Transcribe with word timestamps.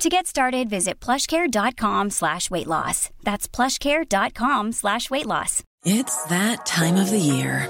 To 0.00 0.08
get 0.08 0.26
started, 0.26 0.70
visit 0.70 0.98
plushcare.com 0.98 2.08
slash 2.08 2.50
weight 2.50 2.66
loss. 2.66 3.10
That's 3.22 3.46
plushcare.com 3.46 4.72
slash 4.72 5.10
weight 5.10 5.26
loss. 5.26 5.62
It's 5.84 6.24
that 6.24 6.64
time 6.64 6.96
of 6.96 7.10
the 7.10 7.18
year. 7.18 7.68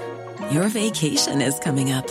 Your 0.49 0.69
vacation 0.69 1.41
is 1.41 1.59
coming 1.59 1.91
up. 1.91 2.07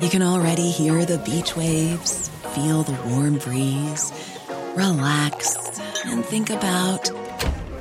You 0.00 0.08
can 0.08 0.22
already 0.22 0.70
hear 0.70 1.04
the 1.04 1.18
beach 1.18 1.56
waves, 1.56 2.28
feel 2.54 2.84
the 2.84 2.96
warm 3.08 3.38
breeze, 3.38 4.12
relax, 4.76 5.56
and 6.04 6.24
think 6.24 6.50
about 6.50 7.10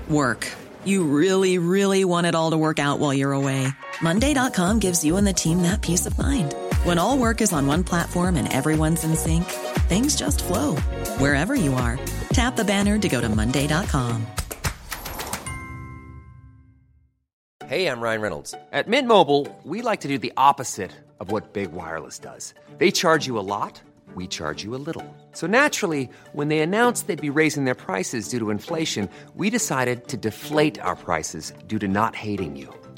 work. 0.09 0.51
You 0.85 1.03
really, 1.03 1.59
really 1.59 2.03
want 2.03 2.25
it 2.25 2.33
all 2.33 2.49
to 2.49 2.57
work 2.57 2.79
out 2.79 2.97
while 2.97 3.13
you're 3.13 3.33
away. 3.33 3.67
Monday.com 4.01 4.79
gives 4.79 5.05
you 5.05 5.17
and 5.17 5.27
the 5.27 5.33
team 5.33 5.61
that 5.61 5.83
peace 5.83 6.07
of 6.07 6.17
mind. 6.17 6.55
When 6.83 6.97
all 6.97 7.17
work 7.17 7.41
is 7.41 7.51
on 7.51 7.67
one 7.67 7.83
platform 7.83 8.35
and 8.37 8.51
everyone's 8.53 9.03
in 9.03 9.15
sync, 9.15 9.43
things 9.89 10.15
just 10.15 10.43
flow 10.43 10.75
wherever 11.17 11.55
you 11.55 11.73
are. 11.73 11.99
Tap 12.31 12.55
the 12.55 12.63
banner 12.63 12.97
to 12.99 13.09
go 13.09 13.19
to 13.19 13.27
Monday.com. 13.27 14.25
Hey, 17.67 17.85
I'm 17.87 18.01
Ryan 18.01 18.21
Reynolds. 18.21 18.55
At 18.71 18.87
Mint 18.87 19.07
Mobile, 19.07 19.45
we 19.63 19.81
like 19.81 19.99
to 20.01 20.07
do 20.07 20.17
the 20.17 20.31
opposite 20.37 20.91
of 21.19 21.31
what 21.31 21.53
Big 21.53 21.71
Wireless 21.71 22.17
does. 22.17 22.53
They 22.77 22.91
charge 22.91 23.27
you 23.27 23.37
a 23.37 23.43
lot, 23.45 23.81
we 24.15 24.25
charge 24.25 24.63
you 24.63 24.73
a 24.73 24.81
little. 24.81 25.05
So 25.33 25.47
naturally, 25.47 26.09
when 26.31 26.47
they 26.47 26.61
announced 26.61 27.07
they'd 27.07 27.21
be 27.21 27.29
raising 27.29 27.65
their 27.65 27.75
prices 27.75 28.29
due 28.29 28.39
to 28.39 28.49
inflation, 28.51 29.09
we 29.35 29.49
decided 29.49 30.07
to 30.07 30.17
deflate 30.17 30.79
our 30.79 30.95
prices 30.95 31.53
due 31.67 31.77
to 31.79 31.87
not 31.89 32.15
hating 32.15 32.55
you. 32.55 32.73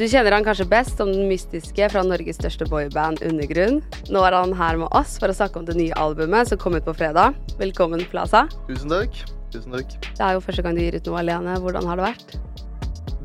Du 0.00 0.06
kjenner 0.08 0.32
han 0.32 0.44
kanskje 0.46 0.64
best 0.64 0.96
som 0.96 1.10
den 1.12 1.26
mystiske 1.28 1.84
fra 1.92 2.00
Norges 2.00 2.38
største 2.38 2.64
boyband 2.70 3.18
Undergrunn. 3.26 3.82
Nå 4.08 4.22
er 4.24 4.32
han 4.32 4.54
her 4.56 4.78
med 4.80 4.88
oss 4.96 5.18
for 5.20 5.28
å 5.28 5.34
snakke 5.36 5.60
om 5.60 5.66
det 5.68 5.74
nye 5.76 5.92
albumet 6.00 6.48
som 6.48 6.56
kom 6.62 6.72
ut 6.72 6.86
på 6.86 6.94
fredag. 6.96 7.36
Velkommen, 7.60 8.06
Plaza. 8.08 8.46
Tusen 8.64 8.88
takk. 8.88 9.18
Tusen 9.52 9.76
takk. 9.76 9.92
Det 10.06 10.24
er 10.24 10.38
jo 10.38 10.40
første 10.46 10.64
gang 10.64 10.78
du 10.78 10.80
gir 10.80 10.96
ut 10.96 11.12
noe 11.12 11.20
alene. 11.20 11.58
Hvordan 11.60 11.90
har 11.90 12.00
det 12.00 12.06
vært? 12.06 12.32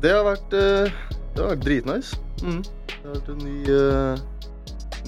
Det 0.04 0.12
har 0.12 0.28
vært, 0.28 0.58
eh, 0.60 0.92
det 1.32 1.40
har 1.40 1.50
vært 1.54 1.64
dritnice. 1.64 2.20
Mm. 2.44 2.60
Det 2.60 3.00
har 3.08 3.16
vært 3.16 3.32
en 3.32 3.42
ny, 3.48 3.58
eh, 3.80 4.22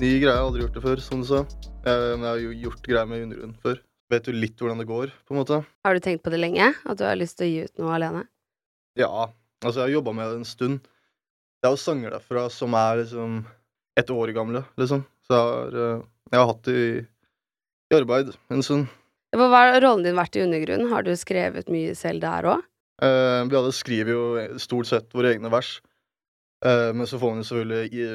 ny 0.01 0.13
greie. 0.25 0.25
Jeg 0.25 0.41
har 0.41 0.49
aldri 0.49 0.65
gjort 0.65 0.81
det 0.81 0.87
før, 0.89 1.07
som 1.11 1.21
du 1.21 1.29
sa. 1.35 1.45
Jeg, 1.85 2.17
men 2.17 2.25
jeg 2.25 2.33
har 2.33 2.45
jo 2.49 2.59
gjort 2.65 2.83
greier 2.89 3.09
med 3.13 3.27
Undergrunn 3.29 3.57
før. 3.61 3.81
Vet 4.09 4.25
jo 4.25 4.33
litt 4.33 4.57
hvordan 4.57 4.79
det 4.81 4.89
går, 4.89 5.13
på 5.29 5.37
en 5.37 5.45
måte. 5.45 5.65
Har 5.85 5.93
du 5.93 6.01
tenkt 6.01 6.25
på 6.25 6.33
det 6.33 6.41
lenge? 6.41 6.73
At 6.89 6.97
du 6.97 7.05
har 7.05 7.21
lyst 7.21 7.37
til 7.37 7.45
å 7.45 7.53
gi 7.53 7.65
ut 7.69 7.77
noe 7.85 7.93
alene? 8.01 8.25
Ja. 8.97 9.29
Altså, 9.61 9.85
jeg 9.85 9.93
har 9.93 10.01
jobba 10.01 10.15
med 10.15 10.33
det 10.33 10.39
en 10.39 10.49
stund. 10.49 10.81
Det 11.59 11.69
er 11.69 11.75
jo 11.75 11.81
sanger 11.83 12.15
derfra 12.15 12.47
som 12.55 12.75
er 12.79 13.01
liksom 13.03 13.41
ett 13.99 14.11
år 14.15 14.31
gamle, 14.37 14.63
liksom. 14.79 15.03
Så 15.27 15.35
jeg 15.35 15.43
har, 15.43 15.75
eh, 15.75 16.07
jeg 16.31 16.39
har 16.39 16.49
hatt 16.53 16.63
det 16.69 16.77
i, 16.79 16.91
i 17.91 17.99
arbeid 17.99 18.31
en 18.55 18.63
stund. 18.63 18.87
Hva 19.37 19.49
har 19.53 19.81
rollen 19.83 20.07
din 20.07 20.17
vært 20.17 20.39
i 20.39 20.45
Undergrunnen? 20.45 20.89
Har 20.93 21.05
du 21.05 21.13
skrevet 21.19 21.69
mye 21.73 21.97
selv 21.99 22.23
der 22.23 22.47
òg? 22.49 22.63
Eh, 23.03 23.43
vi 23.51 23.59
alle 23.59 23.75
skriver 23.75 24.15
jo 24.15 24.23
stort 24.63 24.89
sett 24.89 25.13
våre 25.15 25.35
egne 25.35 25.51
vers. 25.53 25.81
Eh, 26.65 26.91
men 26.95 27.07
så 27.11 27.19
får 27.21 27.35
man 27.35 27.45
selvfølgelig 27.45 27.93
i, 27.93 28.07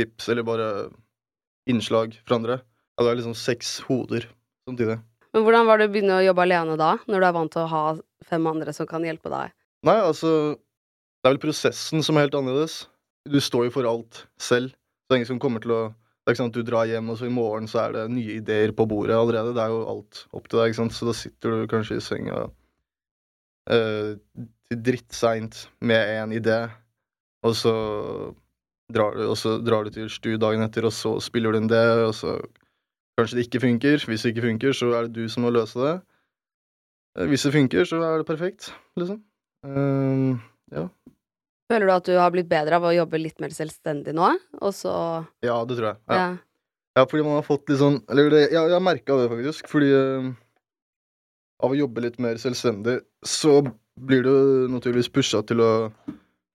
tips, 0.00 0.28
eller 0.32 0.48
bare 0.48 0.68
innslag 1.70 2.16
fra 2.26 2.40
andre. 2.40 2.58
Ja, 2.96 3.04
det 3.04 3.12
er 3.12 3.20
liksom 3.20 3.36
seks 3.38 3.78
hoder 3.86 4.26
samtidig. 4.68 4.98
Men 5.32 5.46
hvordan 5.46 5.68
var 5.68 5.80
det 5.80 5.88
å 5.88 5.92
begynne 5.92 6.18
å 6.18 6.24
jobbe 6.26 6.44
alene 6.44 6.76
da, 6.80 6.96
når 7.08 7.22
du 7.22 7.28
er 7.28 7.36
vant 7.36 7.52
til 7.54 7.62
å 7.62 7.70
ha 7.70 7.84
fem 8.28 8.48
andre 8.50 8.74
som 8.76 8.88
kan 8.88 9.04
hjelpe 9.06 9.32
deg? 9.32 9.54
Nei, 9.86 9.96
altså 10.00 10.56
Det 11.22 11.28
er 11.30 11.36
vel 11.36 11.44
prosessen 11.44 12.02
som 12.02 12.18
er 12.18 12.26
helt 12.26 12.34
annerledes. 12.34 12.80
Du 13.30 13.38
står 13.38 13.68
jo 13.68 13.74
for 13.76 13.86
alt 13.86 14.24
selv. 14.42 14.72
Det 15.06 15.14
er 15.14 15.20
ingen 15.20 15.28
som 15.34 15.42
kommer 15.42 15.62
til 15.62 15.74
å 15.76 15.82
Det 16.22 16.30
er 16.30 16.34
ikke 16.36 16.38
sånn 16.38 16.50
at 16.52 16.56
du 16.58 16.66
drar 16.66 16.86
hjem, 16.86 17.08
og 17.10 17.16
så 17.18 17.26
i 17.26 17.32
morgen 17.34 17.64
så 17.66 17.80
er 17.82 17.94
det 17.96 18.02
nye 18.14 18.36
ideer 18.38 18.70
på 18.78 18.84
bordet 18.86 19.16
allerede. 19.16 19.56
Det 19.56 19.62
er 19.64 19.72
jo 19.72 19.80
alt 19.90 20.20
opp 20.30 20.44
til 20.46 20.60
deg, 20.60 20.68
ikke 20.70 20.78
sant. 20.78 20.94
Så 20.94 21.08
da 21.08 21.14
sitter 21.18 21.56
du 21.56 21.64
kanskje 21.70 21.96
i 21.98 22.04
senga 22.04 22.44
eh, 23.74 24.12
til 24.70 24.78
drittseint 24.86 25.64
med 25.82 26.12
en 26.20 26.34
idé, 26.36 26.60
og 27.42 27.56
så 27.58 27.72
drar 28.94 29.18
du, 29.18 29.24
og 29.32 29.34
så 29.40 29.56
drar 29.66 29.82
du 29.82 29.90
til 29.96 30.06
stu 30.14 30.36
dagen 30.38 30.62
etter, 30.62 30.86
og 30.86 30.94
så 30.94 31.16
spiller 31.18 31.50
du 31.50 31.58
inn 31.58 31.70
det, 31.72 31.82
og 32.06 32.14
så 32.14 32.36
kanskje 33.18 33.40
det 33.40 33.46
ikke 33.48 33.64
funker. 33.66 34.06
Hvis 34.06 34.22
det 34.22 34.36
ikke 34.36 34.46
funker, 34.46 34.78
så 34.78 34.92
er 34.94 35.08
det 35.08 35.16
du 35.18 35.26
som 35.26 35.42
må 35.42 35.50
løse 35.50 35.82
det. 35.82 35.96
Eh, 37.18 37.26
Hvis 37.26 37.48
det 37.48 37.56
funker, 37.58 37.84
så 37.84 37.98
er 37.98 38.22
det 38.22 38.30
perfekt, 38.30 38.70
liksom. 38.96 39.18
Um, 39.66 40.38
ja. 40.70 40.86
Føler 41.72 41.88
du 41.88 41.94
at 41.94 42.08
du 42.08 42.16
har 42.20 42.32
blitt 42.34 42.50
bedre 42.50 42.76
av 42.76 42.84
å 42.84 42.92
jobbe 42.92 43.20
litt 43.20 43.38
mer 43.40 43.52
selvstendig 43.56 44.12
nå? 44.16 44.28
Og 44.60 44.72
så 44.76 44.94
ja, 45.44 45.56
det 45.64 45.78
tror 45.78 45.92
jeg. 45.94 46.00
Ja. 46.10 46.16
Ja. 46.18 46.32
Ja, 46.92 47.06
fordi 47.08 47.24
man 47.24 47.38
har 47.38 47.46
fått 47.46 47.70
litt 47.70 47.80
sånn 47.80 48.02
Eller 48.12 48.26
det, 48.28 48.40
ja, 48.52 48.66
jeg 48.68 48.74
har 48.76 48.84
merka 48.84 49.16
det, 49.16 49.30
faktisk. 49.30 49.70
Fordi 49.72 49.88
uh, 49.96 50.26
av 51.64 51.72
å 51.72 51.78
jobbe 51.78 52.04
litt 52.04 52.18
mer 52.20 52.36
selvstendig, 52.42 52.98
så 53.24 53.62
blir 53.96 54.26
du 54.26 54.34
naturligvis 54.72 55.08
pusha 55.14 55.40
til 55.46 55.62
å 55.64 55.72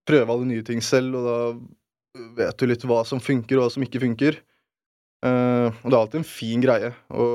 prøve 0.07 0.33
alle 0.33 0.49
nye 0.49 0.65
ting 0.67 0.81
selv, 0.83 1.17
og 1.17 1.25
da 1.25 2.27
vet 2.37 2.59
du 2.59 2.67
litt 2.69 2.85
hva 2.87 3.01
som 3.07 3.21
funker, 3.23 3.57
og 3.57 3.65
hva 3.65 3.73
som 3.73 3.85
ikke 3.85 4.03
funker. 4.03 4.39
Uh, 5.25 5.73
og 5.81 5.87
det 5.87 5.95
er 5.95 6.01
alltid 6.01 6.21
en 6.21 6.29
fin 6.29 6.61
greie 6.61 6.91
å 7.09 7.27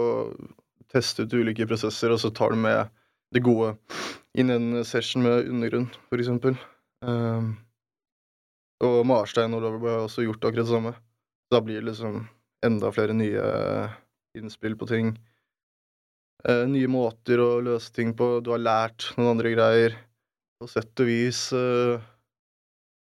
teste 0.92 1.24
ut 1.24 1.34
ulike 1.34 1.66
prosesser, 1.66 2.12
og 2.12 2.20
så 2.22 2.30
tar 2.34 2.54
du 2.54 2.60
med 2.62 2.92
det 3.32 3.42
gode 3.42 3.74
inn 4.38 4.52
i 4.52 4.56
en 4.58 4.84
session 4.86 5.24
med 5.24 5.48
undergrunn, 5.48 5.88
for 6.12 6.20
eksempel. 6.20 6.56
Eh, 7.02 7.46
og 8.86 9.02
Marstein 9.06 9.54
og 9.56 9.62
Loverboy 9.64 9.92
har 9.94 10.06
også 10.06 10.24
gjort 10.26 10.44
akkurat 10.44 10.66
det 10.66 10.74
samme. 10.74 10.94
Da 11.52 11.60
blir 11.62 11.80
det 11.80 11.90
liksom 11.90 12.24
enda 12.66 12.90
flere 12.94 13.14
nye 13.16 13.44
innspill 14.38 14.76
på 14.78 14.88
ting. 14.90 15.12
Eh, 16.48 16.64
nye 16.66 16.88
måter 16.90 17.42
å 17.42 17.60
løse 17.62 17.92
ting 17.94 18.14
på. 18.18 18.40
Du 18.42 18.50
har 18.54 18.62
lært 18.62 19.12
noen 19.16 19.36
andre 19.36 19.52
greier. 19.54 19.94
På 20.58 20.68
sett 20.70 21.02
og 21.02 21.08
vis 21.08 21.48
eh, 21.58 22.02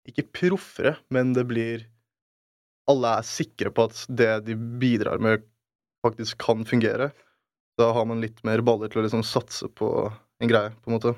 Ikke 0.09 0.25
proffere, 0.41 0.97
men 1.13 1.35
det 1.37 1.45
blir 1.51 1.85
Alle 2.91 3.17
er 3.19 3.27
sikre 3.29 3.71
på 3.71 3.87
at 3.87 4.01
det 4.11 4.31
de 4.49 4.57
bidrar 4.57 5.21
med, 5.23 5.45
faktisk 6.03 6.41
kan 6.43 6.65
fungere. 6.67 7.13
Da 7.79 7.93
har 7.95 8.09
man 8.09 8.21
litt 8.21 8.43
mer 8.45 8.61
baller 8.67 8.91
til 8.91 9.01
å 9.01 9.05
liksom 9.07 9.23
satse 9.25 9.69
på 9.71 10.11
en 10.43 10.51
greie, 10.51 10.73
på 10.83 10.91
en 10.91 10.97
måte. 10.97 11.13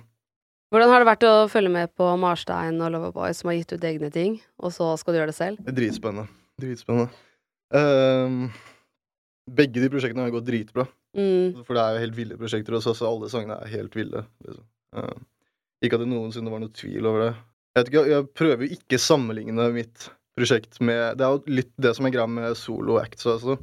Hvordan 0.74 0.90
har 0.90 1.04
det 1.04 1.06
vært 1.06 1.24
å 1.28 1.32
følge 1.46 1.70
med 1.70 1.90
på 1.94 2.06
Marstein 2.18 2.80
og 2.82 2.88
Loverboy, 2.90 3.30
som 3.38 3.46
har 3.46 3.60
gitt 3.60 3.76
ut 3.76 3.84
egne 3.86 4.08
ting, 4.10 4.40
og 4.58 4.72
så 4.74 4.88
skal 4.98 5.14
du 5.14 5.20
gjøre 5.20 5.30
det 5.30 5.36
selv? 5.36 5.60
Det 5.62 5.70
er 5.70 5.76
dritspennende. 5.76 6.24
Dritspennende. 6.58 7.12
Um, 7.70 8.48
begge 9.54 9.78
de 9.78 9.90
prosjektene 9.92 10.24
har 10.24 10.32
gått 10.34 10.48
dritbra. 10.48 10.88
Mm. 11.14 11.60
For 11.62 11.78
det 11.78 11.84
er 11.84 11.94
jo 11.94 12.00
helt 12.02 12.16
ville 12.16 12.38
prosjekter 12.40 12.74
også, 12.74 12.96
så 12.98 13.06
alle 13.06 13.28
sangene 13.30 13.60
er 13.62 13.70
helt 13.70 13.94
ville. 13.94 14.24
Liksom. 14.42 14.64
Um, 14.98 15.22
ikke 15.86 16.00
at 16.00 16.02
det 16.02 16.08
noensinne 16.10 16.50
var 16.50 16.64
noe 16.64 16.74
tvil 16.74 17.06
over 17.06 17.22
det. 17.22 17.28
Jeg, 17.36 17.78
vet 17.78 17.92
ikke, 17.92 18.02
jeg 18.10 18.26
prøver 18.40 18.66
jo 18.66 18.78
ikke 18.80 18.98
å 18.98 19.04
sammenligne 19.04 19.68
mitt 19.76 20.08
prosjekt 20.34 20.80
med 20.82 21.20
Det 21.20 21.28
er 21.28 21.36
jo 21.36 21.54
litt 21.60 21.70
det 21.86 21.94
som 21.94 22.08
er 22.08 22.16
greia 22.16 22.26
med 22.40 22.58
solo 22.58 22.98
acts 22.98 23.30
også. 23.30 23.60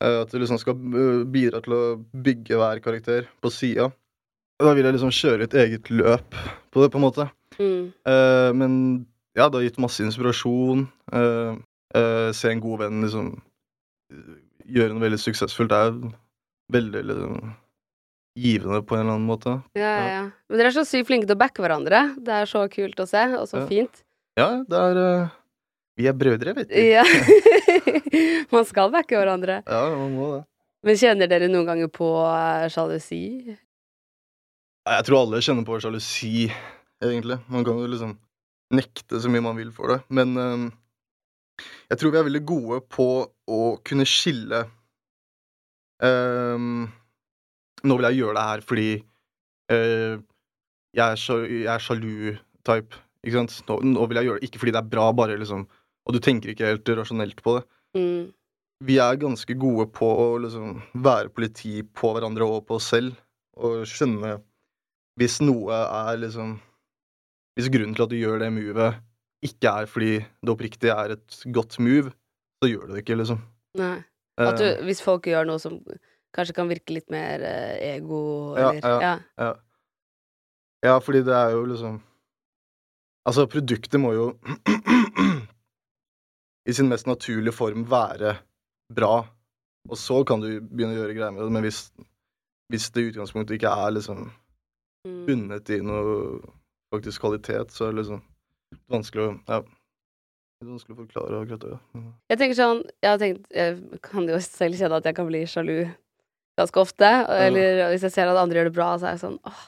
Eh, 0.00 0.22
at 0.22 0.32
du 0.32 0.40
liksom 0.40 0.56
skal 0.64 0.80
eh, 0.80 1.20
bidra 1.36 1.60
til 1.68 1.76
å 1.76 1.82
bygge 2.00 2.64
hver 2.64 2.80
karakter 2.88 3.28
på 3.44 3.52
sida. 3.52 3.90
Da 4.62 4.72
vil 4.76 4.86
jeg 4.86 4.94
liksom 4.94 5.14
kjøre 5.14 5.48
et 5.48 5.56
eget 5.64 5.90
løp 5.90 6.36
på 6.70 6.82
det, 6.82 6.90
på 6.92 7.00
en 7.00 7.04
måte. 7.04 7.26
Mm. 7.58 7.90
Uh, 8.06 8.50
men 8.54 8.76
ja, 9.34 9.48
det 9.48 9.58
har 9.58 9.66
gitt 9.66 9.80
masse 9.82 10.04
inspirasjon. 10.04 10.86
Uh, 11.10 11.58
uh, 11.96 12.30
se 12.34 12.52
en 12.52 12.62
god 12.62 12.84
venn 12.84 13.02
liksom 13.02 13.32
gjøre 14.64 14.94
noe 14.94 15.04
veldig 15.04 15.20
suksessfullt. 15.20 15.72
Det 15.72 15.80
er 15.80 15.98
veldig 16.74 17.02
liksom 17.10 17.52
givende 18.38 18.80
på 18.86 18.96
en 18.96 19.04
eller 19.04 19.16
annen 19.16 19.28
måte. 19.28 19.56
Ja, 19.78 19.90
ja, 19.90 20.06
ja. 20.10 20.22
Men 20.50 20.58
dere 20.60 20.70
er 20.72 20.76
så 20.78 20.86
sykt 20.86 21.10
flinke 21.10 21.28
til 21.28 21.36
å 21.36 21.42
backe 21.42 21.62
hverandre. 21.62 22.06
Det 22.18 22.38
er 22.42 22.50
så 22.50 22.64
kult 22.70 23.02
å 23.02 23.06
se, 23.10 23.26
og 23.38 23.46
så 23.50 23.62
Ja. 23.62 23.66
fint. 23.70 24.02
Ja, 24.38 24.48
det 24.66 24.78
er 24.78 25.02
uh, 25.02 25.28
Vi 25.98 26.08
er 26.10 26.16
brødre, 26.18 26.54
vet 26.56 26.70
du. 26.70 26.74
Ja. 26.74 27.04
Man 28.54 28.66
skal 28.66 28.90
backe 28.90 29.14
hverandre. 29.18 29.62
Ja, 29.66 29.82
man 29.94 30.14
må 30.14 30.26
det. 30.32 30.40
Men 30.84 30.98
kjenner 30.98 31.30
dere 31.30 31.46
noen 31.48 31.66
ganger 31.66 31.88
på 31.90 32.08
sjalusi? 32.70 33.54
Jeg 34.84 35.04
tror 35.06 35.22
alle 35.22 35.40
kjenner 35.40 35.64
på 35.64 35.78
sjalusi, 35.80 36.50
egentlig. 37.00 37.38
Man 37.48 37.64
kan 37.64 37.78
jo 37.80 37.88
liksom 37.88 38.18
nekte 38.76 39.20
så 39.20 39.30
mye 39.32 39.44
man 39.44 39.56
vil 39.56 39.70
for 39.72 39.94
det. 39.94 40.02
Men 40.12 40.36
um, 40.36 40.66
jeg 41.88 42.00
tror 42.00 42.12
vi 42.12 42.20
er 42.20 42.26
veldig 42.26 42.42
gode 42.44 42.82
på 42.92 43.08
å 43.24 43.62
kunne 43.86 44.06
skille 44.08 44.64
um, 46.02 46.84
Nå 47.84 47.96
vil 47.98 48.08
jeg 48.08 48.20
gjøre 48.20 48.36
det 48.38 48.44
her 48.48 48.62
fordi 48.64 48.86
uh, 49.72 50.20
er, 50.94 51.16
jeg 51.16 51.72
er 51.72 51.84
sjalu-type. 51.84 53.02
Ikke 53.24 53.40
sant? 53.40 53.58
Nå, 53.68 53.80
nå 53.94 54.06
vil 54.08 54.20
jeg 54.20 54.28
gjøre 54.28 54.42
det 54.42 54.48
ikke 54.50 54.62
fordi 54.62 54.76
det 54.76 54.82
er 54.82 54.94
bra, 54.94 55.10
bare 55.16 55.40
liksom 55.40 55.66
Og 56.04 56.16
du 56.16 56.20
tenker 56.20 56.52
ikke 56.52 56.74
helt 56.74 56.96
rasjonelt 57.00 57.40
på 57.44 57.58
det. 57.58 57.66
Mm. 57.96 58.24
Vi 58.84 58.98
er 59.00 59.20
ganske 59.20 59.54
gode 59.56 59.88
på 59.96 60.04
å 60.04 60.32
liksom 60.44 60.80
være 61.00 61.32
politi 61.32 61.78
på 61.96 62.10
hverandre 62.12 62.44
og 62.44 62.66
på 62.68 62.76
oss 62.76 62.90
selv, 62.92 63.14
og 63.56 63.86
skjønne 63.88 64.34
hvis 65.20 65.40
noe 65.44 65.74
er 65.74 66.16
liksom 66.22 66.56
Hvis 67.54 67.70
grunnen 67.70 67.94
til 67.94 68.02
at 68.02 68.10
du 68.10 68.16
gjør 68.18 68.40
det 68.42 68.48
movet, 68.50 68.96
ikke 69.46 69.70
er 69.70 69.86
fordi 69.86 70.14
det 70.18 70.50
oppriktig 70.50 70.90
er 70.90 71.12
et 71.14 71.36
godt 71.54 71.76
move, 71.78 72.10
så 72.58 72.66
gjør 72.66 72.88
du 72.88 72.96
det 72.96 73.04
ikke, 73.04 73.18
liksom. 73.20 73.38
Nei. 73.78 74.00
At 74.42 74.58
du, 74.58 74.64
Eh, 74.66 74.80
hvis 74.88 75.02
folk 75.04 75.28
gjør 75.30 75.46
noe 75.46 75.62
som 75.62 75.76
kanskje 76.34 76.56
kan 76.56 76.66
virke 76.66 76.96
litt 76.96 77.06
mer 77.14 77.44
eh, 77.46 77.94
ego, 77.94 78.56
Ja, 78.58 78.72
eller 78.72 79.04
ja. 79.04 79.12
ja. 79.38 79.52
ja, 80.82 80.96
fordi 80.98 81.22
det 81.22 81.36
er 81.36 81.54
jo 81.54 81.62
liksom 81.70 82.00
Altså, 83.24 83.46
produktet 83.46 84.00
må 84.02 84.10
jo 84.12 84.26
i 86.68 86.74
sin 86.76 86.90
mest 86.90 87.06
naturlige 87.06 87.54
form 87.56 87.86
være 87.88 88.34
bra, 88.92 89.22
og 89.88 89.96
så 89.96 90.18
kan 90.28 90.42
du 90.42 90.58
begynne 90.60 90.92
å 90.92 90.98
gjøre 90.98 91.14
greier 91.16 91.32
med 91.32 91.40
det, 91.46 91.52
men 91.54 91.64
hvis, 91.64 91.86
hvis 92.72 92.90
det 92.92 93.00
i 93.00 93.08
utgangspunktet 93.12 93.56
ikke 93.56 93.72
er 93.72 93.94
liksom. 93.96 94.26
Bundet 95.04 95.70
i 95.70 95.80
noe 95.84 96.40
faktisk 96.94 97.20
kvalitet, 97.24 97.72
så 97.74 97.88
er 97.88 97.92
det 97.94 98.02
liksom 98.04 98.22
vanskelig 98.90 99.24
å 99.28 99.32
Ja. 99.48 99.60
Litt 100.62 100.70
vanskelig 100.70 100.94
å 100.96 101.00
forklare 101.02 101.40
akkurat 101.42 101.60
det. 101.60 101.78
ja. 101.94 102.00
Jeg 102.30 102.38
tenker 102.38 102.54
sånn 102.56 102.82
Jeg 103.02 103.10
har 103.10 103.18
tenkt 103.18 103.46
Jeg 103.52 104.00
kan 104.02 104.28
jo 104.28 104.38
selv 104.40 104.74
kjenne 104.78 104.96
at 104.96 105.04
jeg 105.04 105.14
kan 105.16 105.26
bli 105.26 105.42
sjalu 105.44 105.90
ganske 106.58 106.80
ofte. 106.80 107.04
Eller 107.28 107.60
Eller 107.74 107.90
hvis 107.92 108.02
jeg 108.06 108.12
ser 108.12 108.28
at 108.30 108.36
andre 108.38 108.60
gjør 108.60 108.70
det 108.70 108.74
bra, 108.78 108.96
så 108.98 109.06
er 109.10 109.16
jeg 109.18 109.24
sånn 109.26 109.38
åh, 109.44 109.64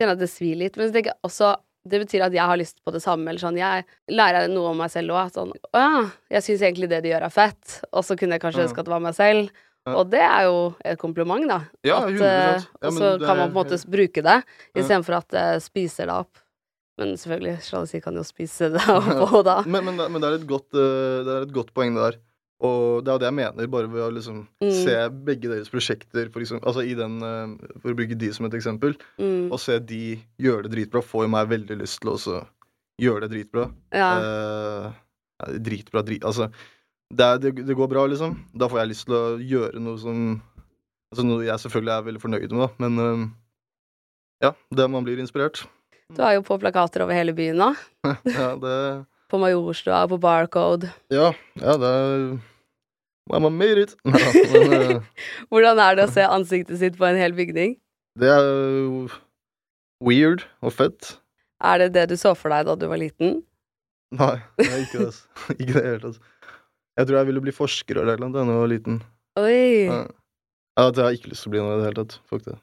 kjenner 0.00 0.12
at 0.14 0.18
det 0.22 0.30
svir 0.30 0.56
litt. 0.56 0.76
Men 0.76 0.88
så 0.88 0.92
tenker 0.94 1.12
jeg 1.12 1.20
også 1.24 1.56
det 1.84 1.98
betyr 1.98 2.22
at 2.22 2.32
jeg 2.32 2.46
har 2.46 2.56
lyst 2.56 2.78
på 2.86 2.92
det 2.94 3.02
samme. 3.02 3.26
Eller 3.28 3.40
sånn, 3.42 3.56
jeg 3.58 3.84
lærer 4.08 4.46
noe 4.48 4.70
om 4.70 4.76
meg 4.78 4.88
selv 4.92 5.10
òg. 5.10 5.32
Sånn, 5.34 5.50
å 5.50 5.78
ja, 5.82 6.10
jeg 6.30 6.42
syns 6.46 6.62
egentlig 6.62 6.88
det 6.88 7.02
de 7.02 7.10
gjør, 7.10 7.24
er 7.26 7.34
fett. 7.34 7.80
Og 7.92 8.04
så 8.06 8.14
kunne 8.16 8.38
jeg 8.38 8.40
kanskje 8.44 8.62
Ja. 8.62 8.66
ønske 8.68 8.78
at 8.78 8.84
det 8.86 8.94
var 8.94 9.00
meg 9.02 9.14
selv. 9.18 9.50
Og 9.90 10.04
det 10.12 10.20
er 10.22 10.44
jo 10.46 10.58
et 10.84 10.98
kompliment, 11.00 11.42
da. 11.48 11.60
Ja, 11.82 11.96
at, 12.04 12.12
100%. 12.12 12.22
eh, 12.22 12.62
Ja, 12.82 12.88
og 12.88 12.92
så 12.94 13.08
kan 13.18 13.36
man 13.36 13.50
på 13.50 13.58
en 13.64 13.66
måte 13.66 13.78
bruke 13.90 14.22
det, 14.22 14.36
istedenfor 14.78 15.16
at 15.18 15.28
det 15.34 15.46
spiser 15.64 16.06
det 16.06 16.14
opp. 16.14 16.38
Men 17.00 17.16
selvfølgelig, 17.16 17.56
sjalusi 17.66 18.00
kan 18.04 18.14
jo 18.14 18.22
spise 18.22 18.68
det 18.70 18.84
opp 18.96 19.08
òg, 19.32 19.40
da. 19.48 19.56
Men, 19.66 19.84
men, 19.88 19.96
det- 19.98 20.10
men 20.12 20.20
det, 20.22 20.28
er 20.30 20.34
et 20.38 20.46
godt, 20.46 20.68
eh, 20.76 21.24
det 21.26 21.34
er 21.34 21.42
et 21.48 21.52
godt 21.56 21.72
poeng, 21.74 21.94
det 21.96 22.04
der. 22.12 22.20
Og 22.62 23.02
det 23.02 23.10
er 23.10 23.16
jo 23.16 23.18
det 23.24 23.26
jeg 23.26 23.34
mener, 23.40 23.66
bare 23.66 23.88
ved 23.90 24.02
å 24.06 24.10
liksom 24.14 24.36
Mm. 24.62 24.70
se 24.84 24.96
begge 25.26 25.48
deres 25.50 25.68
prosjekter, 25.72 26.28
for, 26.30 26.38
eksempel, 26.44 26.62
altså 26.70 26.84
i 26.86 26.94
den, 26.94 27.16
eh, 27.26 27.72
for 27.82 27.90
å 27.90 27.96
bruke 27.98 28.14
de 28.16 28.30
som 28.32 28.46
et 28.46 28.54
eksempel, 28.54 28.94
Mm. 29.18 29.50
og 29.50 29.58
se 29.58 29.80
de 29.80 30.22
gjøre 30.38 30.68
det 30.68 30.76
dritbra, 30.76 31.02
får 31.02 31.24
jo 31.26 31.32
meg 31.34 31.48
veldig 31.50 31.80
lyst 31.80 31.98
til 32.04 32.12
å 32.14 32.46
gjøre 33.02 33.26
det 33.26 33.30
dritbra. 33.34 33.66
Ja. 33.90 34.12
Eh, 34.22 35.58
dritbra, 35.58 36.04
drit... 36.06 36.22
Altså, 36.22 36.52
det, 37.12 37.26
er, 37.26 37.38
det, 37.42 37.52
det 37.68 37.76
går 37.76 37.90
bra, 37.92 38.06
liksom. 38.08 38.34
Da 38.56 38.68
får 38.72 38.82
jeg 38.82 38.90
lyst 38.92 39.06
til 39.08 39.16
å 39.18 39.24
gjøre 39.38 39.82
noe 39.82 40.00
som 40.00 40.24
Altså 41.12 41.26
noe 41.28 41.44
jeg 41.44 41.60
selvfølgelig 41.60 41.92
er 41.92 42.04
veldig 42.06 42.20
fornøyd 42.22 42.52
med, 42.56 42.60
da, 42.62 42.68
men 42.80 43.00
eh, 43.04 43.24
ja, 44.46 44.50
det 44.72 44.86
man 44.88 45.04
blir 45.04 45.18
inspirert. 45.20 45.58
Du 46.08 46.22
er 46.24 46.38
jo 46.38 46.44
på 46.46 46.56
plakater 46.60 47.04
over 47.04 47.12
hele 47.12 47.34
byen 47.36 47.60
nå. 47.60 47.66
ja, 48.38 48.46
det 48.56 48.76
På 49.28 49.36
Majorstua, 49.42 50.06
på 50.08 50.16
Barcode. 50.22 50.88
Ja, 51.12 51.34
ja, 51.60 51.74
det 51.76 51.90
er 51.98 52.24
Mamma 53.28 53.52
made 53.52 53.84
it! 53.84 53.92
Nei 54.08 54.18
men 54.50 54.72
eh, 54.78 55.04
Hvordan 55.52 55.84
er 55.84 56.00
det 56.00 56.08
å 56.08 56.14
se 56.16 56.24
ansiktet 56.24 56.80
sitt 56.80 56.96
på 56.96 57.06
en 57.10 57.20
hel 57.20 57.36
bygning? 57.36 57.76
det 58.18 58.28
er 58.28 58.44
jo 58.44 59.06
weird 60.04 60.42
og 60.60 60.74
fett. 60.74 61.14
Er 61.64 61.78
det 61.84 61.92
det 61.94 62.08
du 62.10 62.16
så 62.20 62.34
for 62.36 62.52
deg 62.52 62.66
da 62.68 62.74
du 62.76 62.88
var 62.90 63.00
liten? 63.00 63.38
Nei, 64.12 64.34
det 64.58 64.68
er 64.68 64.82
ikke 64.82 64.98
det. 64.98 65.06
altså. 65.06 65.28
Ikke 65.60 65.76
det 65.76 65.84
helt, 65.86 66.04
altså. 66.10 66.31
Jeg 66.98 67.08
tror 67.08 67.16
jeg 67.22 67.26
ville 67.30 67.40
bli 67.44 67.54
forsker 67.56 68.02
eller 68.02 68.18
noe 68.20 68.32
da 68.34 68.42
jeg 68.44 68.58
var 68.60 68.68
liten. 68.72 68.98
Oi! 69.40 69.86
Ja. 69.88 70.00
Ja, 70.78 70.84
jeg 70.88 71.04
har 71.04 71.16
ikke 71.16 71.30
lyst 71.32 71.44
til 71.44 71.50
å 71.50 71.54
bli 71.54 71.60
noe 71.62 71.74
i 71.76 71.80
det 71.80 71.86
hele 71.90 72.02
tatt. 72.04 72.18
Fuck 72.28 72.44
det. 72.46 72.56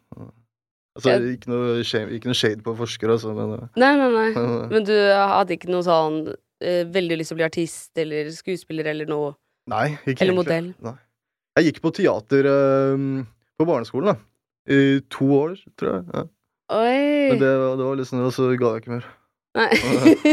Altså, 0.97 1.09
Jeg- 1.13 1.35
ikke 1.37 1.49
noe, 1.53 1.83
shame, 1.85 2.09
ikke 2.17 2.25
noe 2.31 2.37
shade 2.37 2.63
på 2.65 2.73
forskere, 2.77 3.13
altså, 3.15 3.33
men 3.37 3.53
eh, 3.55 3.67
Nei, 3.77 3.91
nei, 3.95 4.09
nei. 4.09 4.29
men, 4.35 4.81
eh, 4.81 4.85
du 4.85 4.93
hadde 5.13 5.53
ikke 5.55 5.69
noe 5.69 5.85
sånn 5.85 6.17
eh, 6.61 6.83
veldig 6.89 7.17
lyst 7.19 7.29
til 7.31 7.37
å 7.37 7.39
bli 7.39 7.45
artist 7.47 7.91
eller 8.01 8.29
skuespiller 8.35 8.89
eller 8.91 9.05
noe? 9.07 9.35
Nei, 9.69 9.93
ikke 10.05 10.21
Eller 10.25 10.33
egentlig. 10.33 10.35
modell? 10.41 10.73
Nei. 10.81 10.95
Jeg 11.59 11.65
gikk 11.73 11.81
på 11.85 11.93
teater 11.99 12.49
eh, 12.49 13.23
på 13.59 13.65
barneskolen, 13.69 14.13
da. 14.13 14.17
I 14.69 14.99
to 15.09 15.25
år, 15.37 15.55
tror 15.77 15.93
jeg. 15.93 16.05
Ja. 16.13 16.23
Oi! 16.69 17.29
Men 17.31 17.39
det, 17.41 17.53
var- 17.57 17.77
det 17.79 17.85
var 17.87 17.95
liksom 17.97 18.19
Og 18.25 18.33
så 18.35 18.49
ga 18.59 18.73
jeg 18.75 18.83
ikke 18.83 18.93
mer. 18.97 19.05
Nei. 19.57 19.69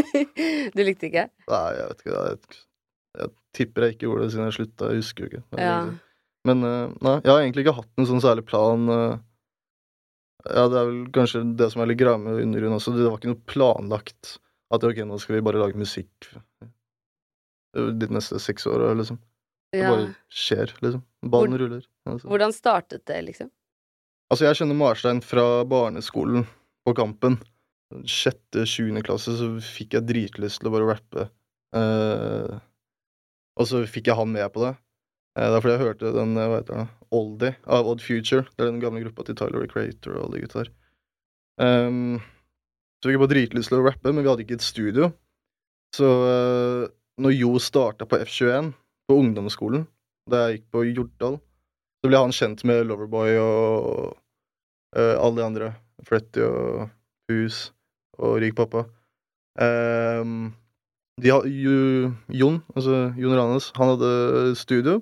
du 0.75 0.83
likte 0.85 1.07
ikke? 1.09 1.29
Nei, 1.49 1.63
jeg 1.77 1.87
vet 1.89 2.03
ikke. 2.03 2.25
Jeg, 2.27 2.65
jeg 3.17 3.31
tipper 3.57 3.83
jeg 3.87 3.95
ikke 3.95 4.07
gjorde 4.07 4.23
det 4.25 4.31
siden 4.33 4.45
jeg 4.49 4.55
slutta. 4.57 4.89
Jeg 4.91 5.01
husker 5.01 5.23
jo 5.25 5.29
ikke. 5.31 5.43
Er 5.57 5.63
Ja. 5.63 5.77
Men 6.47 6.63
eh, 6.63 6.91
nei, 7.03 7.15
jeg 7.25 7.31
har 7.33 7.41
egentlig 7.43 7.65
ikke 7.65 7.75
hatt 7.81 7.89
en 7.99 8.05
sånn 8.07 8.21
særlig 8.23 8.45
plan. 8.47 8.87
eh. 8.93 9.17
ja, 10.47 10.67
det 10.71 10.77
er 10.79 10.85
vel 10.91 10.99
kanskje 11.11 11.41
det 11.59 11.71
som 11.73 11.81
er 11.83 11.89
litt 11.91 11.99
greia 11.99 12.17
med 12.21 12.39
Undergrunn 12.43 12.77
også. 12.77 12.93
Det 12.95 13.07
var 13.09 13.17
ikke 13.19 13.33
noe 13.33 13.43
planlagt 13.51 14.37
at 14.71 14.83
ok, 14.83 15.01
nå 15.07 15.17
skal 15.19 15.35
vi 15.39 15.41
bare 15.47 15.59
lage 15.59 15.79
musikk 15.79 16.29
de 17.77 18.07
neste 18.09 18.39
seks 18.41 18.65
åra, 18.67 18.93
liksom. 18.97 19.19
Det 19.73 19.81
Ja. 19.83 19.89
bare 19.91 20.15
skjer, 20.31 20.71
liksom. 20.81 21.03
Ballen 21.23 21.57
ruller. 21.59 21.83
Altså. 22.07 22.27
Hvordan 22.27 22.53
startet 22.55 23.05
det, 23.05 23.19
liksom? 23.25 23.51
altså, 24.31 24.45
jeg 24.47 24.55
kjenner 24.59 24.75
Marstein 24.75 25.21
fra 25.23 25.63
barneskolen 25.67 26.47
på 26.87 26.93
Kampen. 26.95 27.37
Sjette, 28.05 28.65
sjuende 28.67 29.03
klasse 29.03 29.35
så 29.37 29.49
fikk 29.63 29.93
jeg 29.95 30.07
dritlyst 30.07 30.59
til 30.59 30.69
å 30.69 30.73
bare 30.73 30.87
rappe. 30.95 31.29
Eh, 31.75 32.59
og 33.57 33.69
så 33.69 33.81
fikk 33.89 34.11
jeg 34.11 34.19
han 34.19 34.31
med 34.33 34.47
på 34.53 34.63
det. 34.63 34.73
Eh, 35.37 35.45
det 35.45 35.57
er 35.57 35.63
fordi 35.63 35.75
jeg 35.75 35.85
hørte 35.85 36.15
den 36.15 36.33
eh, 36.37 36.49
hva 36.49 36.61
heter 36.61 36.81
det, 36.81 36.87
Oldie 37.17 37.53
av 37.77 37.89
Odd 37.91 38.03
Future. 38.03 38.47
Det 38.53 38.65
er 38.65 38.71
den 38.71 38.81
gamle 38.83 39.03
gruppa 39.05 39.25
til 39.27 39.37
Tyler 39.39 39.63
Recreator 39.63 40.15
og 40.15 40.25
alle 40.25 40.37
de 40.37 40.43
gutta 40.45 40.63
der. 40.63 40.73
Um, 41.57 42.19
så 42.99 43.09
fikk 43.09 43.15
jeg 43.15 43.21
bare 43.23 43.33
dritlyst 43.33 43.71
til 43.71 43.79
å 43.79 43.85
rappe, 43.85 44.11
men 44.11 44.21
vi 44.21 44.29
hadde 44.29 44.45
ikke 44.45 44.57
et 44.59 44.65
studio. 44.65 45.11
Så 45.95 46.07
uh, 46.07 46.85
når 47.21 47.33
Jo 47.37 47.55
starta 47.63 48.05
på 48.09 48.19
F21 48.25 48.73
på 49.07 49.17
ungdomsskolen, 49.21 49.87
da 50.29 50.45
jeg 50.45 50.59
gikk 50.59 50.67
på 50.75 50.83
Jordal, 50.89 51.39
så 51.97 52.11
ble 52.11 52.21
han 52.21 52.35
kjent 52.35 52.61
med 52.67 52.83
Loverboy 52.89 53.39
og 53.41 54.17
uh, 54.97 55.15
alle 55.15 55.35
de 55.39 55.45
andre. 55.45 55.71
Fretty 56.05 56.43
og 56.45 56.89
Hus 57.31 57.71
og 58.21 58.37
Rik 58.43 58.55
pappa. 58.57 58.85
Ehm, 59.61 60.51
de 61.17 61.33
Jon, 62.29 62.59
altså 62.75 62.97
Jon 63.17 63.35
Ranes, 63.37 63.71
han 63.75 63.93
hadde 63.95 64.55
studio. 64.59 64.99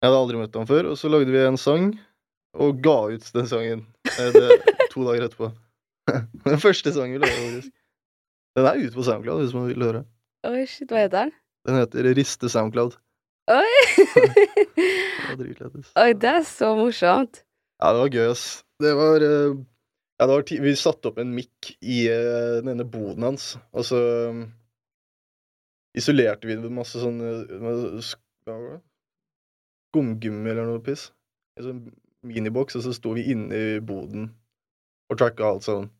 Jeg 0.00 0.08
hadde 0.08 0.20
aldri 0.20 0.40
møtt 0.40 0.56
ham 0.56 0.68
før. 0.68 0.90
Og 0.92 0.98
så 1.00 1.10
lagde 1.12 1.32
vi 1.32 1.40
en 1.44 1.58
sang, 1.60 1.90
og 2.56 2.80
ga 2.84 2.96
ut 3.14 3.26
den 3.34 3.48
sangen 3.48 3.84
eh, 4.08 4.30
det, 4.36 4.58
to 4.92 5.04
dager 5.06 5.28
etterpå. 5.28 5.50
den 6.48 6.60
første 6.60 6.92
sangen 6.92 7.16
vi 7.16 7.22
lagde, 7.24 7.40
faktisk. 7.46 7.74
Den 8.58 8.66
er 8.66 8.80
ute 8.82 8.96
på 8.96 9.06
SoundCloud, 9.06 9.44
hvis 9.44 9.54
man 9.56 9.68
vil 9.70 9.86
høre. 9.86 10.04
Oi, 10.48 10.64
shit, 10.68 10.90
hva 10.90 11.04
heter 11.04 11.28
den? 11.28 11.34
Den 11.68 11.78
heter 11.78 12.10
Riste 12.18 12.50
SoundCloud. 12.52 12.96
Oi! 13.50 13.74
Det. 15.40 15.46
Oi, 15.94 16.10
det 16.18 16.26
er 16.26 16.42
så 16.44 16.72
morsomt. 16.74 17.44
Ja, 17.78 17.92
det 17.94 18.00
var 18.00 18.08
gøy, 18.10 18.30
ass. 18.32 18.44
Det 18.82 18.90
var 18.98 19.22
eh, 19.22 19.52
Ja, 20.18 20.26
det 20.26 20.34
var 20.34 20.42
vi 20.64 20.72
satte 20.76 21.12
opp 21.12 21.20
en 21.22 21.30
mikk 21.36 21.70
i 21.80 22.00
den 22.10 22.66
denne 22.66 22.84
boden 22.84 23.28
hans, 23.28 23.52
og 23.70 23.86
så 23.86 24.00
isolerte 25.96 26.48
vi 26.48 26.56
med 26.60 26.72
masse 26.74 27.00
sånn 27.00 27.18
med? 27.20 28.80
Skumgummi 29.90 30.52
eller 30.52 30.68
noe 30.68 30.82
piss. 30.84 31.08
I 31.58 31.66
sånn 31.66 31.82
miniboks, 32.26 32.76
og 32.78 32.84
så 32.84 32.94
sto 32.94 33.14
vi 33.16 33.26
inne 33.32 33.56
i 33.56 33.80
boden 33.82 34.30
og 35.10 35.18
tracka 35.18 35.48
alt 35.48 35.66
sånn. 35.66 35.90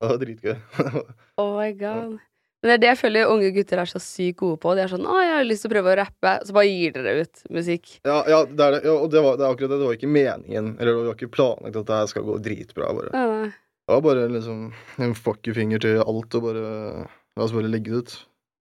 Det 0.00 0.08
var 0.08 0.20
dritgøy. 0.22 0.56
Oh 1.40 1.54
my 1.56 1.70
god. 1.72 2.18
Men 2.60 2.68
det 2.68 2.74
er 2.74 2.80
det 2.82 2.88
jeg 2.90 3.00
føler 3.00 3.30
unge 3.32 3.48
gutter 3.56 3.80
er 3.80 3.88
så 3.88 4.00
sykt 4.04 4.36
gode 4.42 4.58
på. 4.60 4.74
De 4.76 4.82
er 4.84 4.90
sånn 4.92 5.06
'Å, 5.08 5.14
jeg 5.24 5.32
har 5.32 5.46
lyst 5.46 5.64
til 5.64 5.70
å 5.70 5.72
prøve 5.72 5.92
å 5.94 5.96
rappe', 6.02 6.32
så 6.44 6.52
bare 6.52 6.68
gir 6.68 6.92
dere 6.92 7.22
ut 7.24 7.40
musikk. 7.56 7.94
Ja, 8.04 8.18
ja, 8.28 8.40
det 8.44 8.66
er 8.66 8.74
det. 8.76 8.80
Ja, 8.84 8.96
og 9.00 9.08
det, 9.14 9.22
var, 9.24 9.38
det 9.40 9.46
er 9.46 9.54
akkurat 9.54 9.72
det. 9.72 9.78
Det 9.80 9.88
var 9.88 9.96
ikke 9.96 10.12
meningen, 10.12 10.68
eller 10.76 10.92
det 10.92 11.06
var 11.08 11.16
ikke 11.16 11.32
planlagt 11.32 11.78
at 11.80 11.88
det 11.88 12.00
her 12.02 12.10
skal 12.12 12.26
gå 12.28 12.36
dritbra. 12.44 12.90
bare. 12.98 13.12
Ja. 13.16 13.48
Det 13.88 13.96
var 13.96 14.04
bare 14.04 14.26
liksom 14.28 14.60
en 15.06 15.16
fuck 15.16 15.48
you-finger 15.48 15.80
til 15.80 16.02
alt, 16.04 16.36
og 16.36 16.44
bare 16.50 17.08
La 17.38 17.46
oss 17.46 17.54
bare 17.56 17.70
legge 17.70 17.94
det 17.94 18.02
ut. 18.04 18.12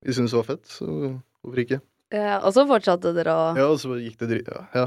Vi 0.06 0.16
syntes 0.16 0.34
det 0.34 0.40
var 0.40 0.48
fett, 0.48 0.72
så 0.72 0.88
hvorfor 0.88 1.62
ikke? 1.64 1.80
Ja, 2.16 2.40
og 2.40 2.54
så 2.56 2.66
fortsatte 2.70 3.12
dere 3.14 3.36
å 3.36 3.44
Ja, 3.58 3.68
og 3.70 3.78
så 3.82 4.00
gikk 4.00 4.18
det 4.22 4.30
dritt... 4.32 4.50
Ja. 4.50 4.64
ja. 4.76 4.86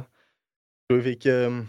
Så 0.88 0.98
vi 0.98 1.12
fikk 1.12 1.28
um, 1.30 1.60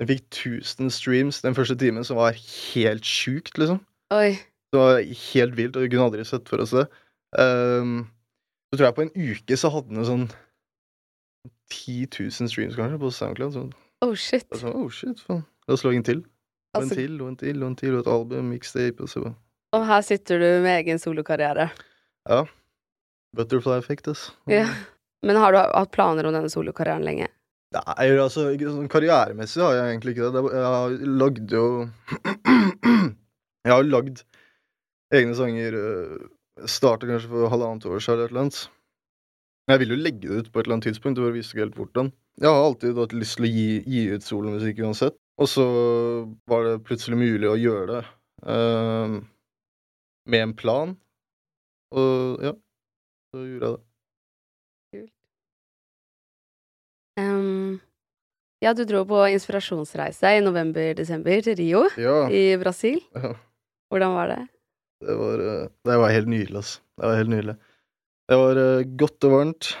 Den 0.00 0.08
fikk 0.10 0.24
1000 0.32 0.90
streams 0.90 1.42
den 1.44 1.54
første 1.54 1.76
timen, 1.78 2.04
som 2.04 2.18
var 2.18 2.34
helt 2.38 3.06
sjukt, 3.06 3.54
liksom. 3.60 3.82
Oi. 4.14 4.34
Det 4.72 4.80
var 4.80 4.98
helt 5.04 5.56
vilt, 5.56 5.76
og 5.76 5.84
vi 5.84 5.92
kunne 5.92 6.08
aldri 6.08 6.24
sett 6.26 6.48
for 6.48 6.64
oss 6.64 6.72
det. 6.74 6.88
Um, 7.38 8.08
så 8.72 8.80
tror 8.80 8.88
jeg 8.88 8.96
på 8.96 9.06
en 9.06 9.14
uke 9.14 9.60
så 9.60 9.70
hadde 9.72 9.92
den 9.92 10.08
sånn 10.08 10.26
10 11.72 12.08
000 12.16 12.50
streams, 12.50 12.76
kanskje, 12.76 12.98
på 13.00 13.12
SoundCloud. 13.12 13.54
Sånn. 13.54 13.70
Oh, 14.02 14.16
shit. 14.18 14.48
Så, 14.56 14.72
oh 14.72 14.88
shit, 14.92 15.20
faen. 15.22 15.44
La 15.68 15.76
oss 15.76 15.84
lage 15.86 16.00
en 16.00 16.08
til. 16.08 16.24
Og 16.72 16.80
en 16.80 16.88
Altså, 16.88 16.96
til, 16.96 17.16
og 17.20 17.28
en 17.28 17.36
til, 17.36 17.62
og 17.62 17.68
en 17.68 17.76
til, 17.76 17.94
og 17.94 18.00
et 18.00 18.10
album, 18.10 18.48
mixtape, 18.48 19.04
og 19.04 19.12
så 19.12 19.26
og 19.72 19.86
her 19.88 20.02
sitter 20.04 20.40
du 20.40 20.48
med 20.60 20.82
egen 20.82 21.00
solokarriere. 21.00 21.70
Ja. 22.28 22.46
Butterfly 23.36 23.78
effect, 23.78 24.08
ass. 24.08 24.32
Ja. 24.50 24.66
Men 25.26 25.38
har 25.38 25.54
du 25.54 25.58
hatt 25.62 25.92
planer 25.94 26.26
om 26.26 26.34
denne 26.34 26.50
solokarrieren 26.50 27.04
lenge? 27.06 27.30
Nei, 27.72 28.08
altså, 28.20 28.50
sånn 28.58 28.90
karrieremessig 28.92 29.62
har 29.64 29.78
jeg 29.78 29.94
egentlig 29.94 30.14
ikke 30.16 30.28
det. 30.34 30.42
jeg 30.52 30.68
har 30.74 30.96
lagd 31.22 31.54
jo 31.56 31.66
Jeg 33.64 33.72
har 33.72 33.86
lagd 33.86 34.20
egne 35.14 35.36
sanger 35.38 35.76
øh, 35.78 36.18
Starta 36.68 37.08
kanskje 37.08 37.30
for 37.30 37.48
halvannet 37.48 37.86
år 37.88 38.02
siden 38.04 38.26
eller. 38.26 38.50
Men 39.64 39.72
Jeg 39.72 39.80
ville 39.82 39.96
jo 39.96 40.02
legge 40.02 40.26
det 40.26 40.36
ut 40.42 40.50
på 40.52 40.60
et 40.60 40.66
eller 40.66 40.76
annet 40.76 40.88
tidspunkt. 40.90 41.16
Det 41.16 41.24
bare 41.24 41.36
visste 41.38 41.56
ikke 41.56 41.64
helt 41.64 41.78
hvordan. 41.78 42.10
Jeg 42.42 42.50
har 42.50 42.66
alltid 42.66 42.98
hatt 43.00 43.14
lyst 43.16 43.38
til 43.38 43.46
å 43.46 43.52
gi, 43.52 43.68
gi 43.88 44.02
ut 44.12 44.26
solomusikk 44.26 44.82
uansett. 44.84 45.16
Og 45.40 45.48
så 45.48 45.64
var 46.50 46.66
det 46.66 46.82
plutselig 46.86 47.18
mulig 47.18 47.48
å 47.48 47.56
gjøre 47.58 47.86
det 47.88 48.02
uh, 48.44 49.16
med 50.28 50.44
en 50.44 50.54
plan. 50.58 50.94
Og 51.92 52.42
ja, 52.44 52.52
så 53.32 53.42
gjorde 53.44 53.68
jeg 53.68 53.78
det. 53.78 53.82
Ehm, 57.20 57.80
ja, 58.64 58.72
du 58.76 58.84
dro 58.88 59.02
på 59.08 59.20
inspirasjonsreise 59.34 60.30
i 60.38 60.42
november-desember 60.44 61.42
til 61.44 61.56
Rio 61.58 61.82
Ja. 62.00 62.28
i 62.32 62.56
Brasil. 62.60 63.00
ja. 63.14 63.34
Hvordan 63.92 64.14
var 64.16 64.26
det? 64.32 64.40
Det 65.02 65.14
var, 65.18 65.38
eh, 65.42 65.68
det 65.84 65.96
var 66.00 66.10
helt 66.14 66.28
nydelig, 66.30 66.56
altså. 66.56 66.80
Det 66.96 67.04
var 67.10 67.16
helt 67.18 67.28
nydelig. 67.34 67.56
Det 68.30 68.36
var 68.38 68.56
eh, 68.56 68.84
godt 68.96 69.24
og 69.28 69.30
varmt. 69.34 69.76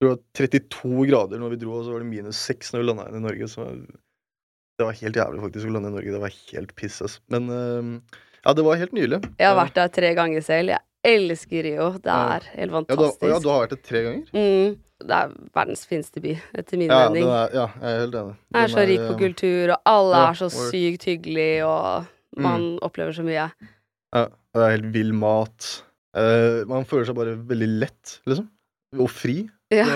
Det 0.00 0.06
var 0.12 0.18
32 0.38 1.06
grader 1.10 1.38
når 1.42 1.50
vi 1.50 1.56
dro, 1.64 1.72
og 1.80 1.84
så 1.84 1.92
var 1.96 2.04
det 2.04 2.06
minus 2.12 2.36
6 2.46 2.70
når 2.72 2.78
vi 2.82 2.86
landa 2.86 3.06
igjen 3.08 3.18
i 3.18 3.24
Norge. 3.26 3.48
Så 3.50 3.64
det 4.78 4.86
var 4.86 4.92
helt 5.00 5.16
jævlig 5.18 5.40
faktisk 5.42 5.66
å 5.66 5.72
lande 5.74 5.88
i 5.90 5.96
Norge. 5.96 6.12
Det 6.14 6.20
var 6.22 6.36
helt 6.52 6.74
piss, 6.78 7.00
altså. 7.02 7.18
Men 7.34 7.48
eh, 7.50 8.20
ja, 8.44 8.52
det 8.54 8.62
var 8.68 8.76
helt 8.78 8.92
nydelig. 8.94 9.18
Jeg 9.40 9.48
har 9.50 9.56
vært 9.58 9.74
der 9.80 9.88
tre 9.98 10.12
ganger 10.14 10.40
selv. 10.46 10.70
Jeg 10.76 10.84
elsker 11.12 11.64
Rio. 11.66 11.88
Det 12.04 12.12
er 12.14 12.46
helt 12.52 12.58
ja, 12.60 12.66
du, 12.68 12.76
fantastisk. 12.76 13.24
ja, 13.30 13.38
du 13.44 13.48
har 13.52 13.64
vært 13.64 13.74
der 13.76 13.82
tre 13.88 14.02
ganger? 14.06 14.28
mm, 14.34 14.76
det 15.08 15.16
er 15.18 15.32
verdens 15.54 15.82
fineste 15.88 16.20
by, 16.24 16.34
etter 16.58 16.80
min 16.80 16.90
Ja, 16.90 17.00
mening. 17.08 17.24
er, 17.30 17.52
ja, 17.54 17.66
jeg 17.80 17.88
er 17.94 18.00
helt 18.04 18.16
enig. 18.20 18.36
Den 18.52 18.62
er 18.64 18.72
så 18.74 18.84
rik 18.90 19.02
på 19.06 19.12
eh, 19.14 19.18
kultur, 19.24 19.72
og 19.76 19.90
alle 19.94 20.22
ja, 20.22 20.28
er 20.32 20.38
så 20.42 20.48
sykt 20.70 21.08
hyggelige, 21.10 21.66
og 21.66 22.14
Mm. 22.38 22.42
man 22.44 22.64
opplever 22.84 23.10
så 23.16 23.22
mye. 23.24 23.46
Ja, 24.14 24.24
det 24.54 24.62
er 24.62 24.70
helt 24.76 24.90
vill 24.94 25.14
mat. 25.16 25.64
Uh, 26.14 26.60
man 26.68 26.84
føler 26.86 27.06
seg 27.08 27.16
bare 27.16 27.32
veldig 27.48 27.68
lett, 27.80 28.18
liksom. 28.28 28.44
Og 29.00 29.08
fri. 29.10 29.48
Ja. 29.72 29.86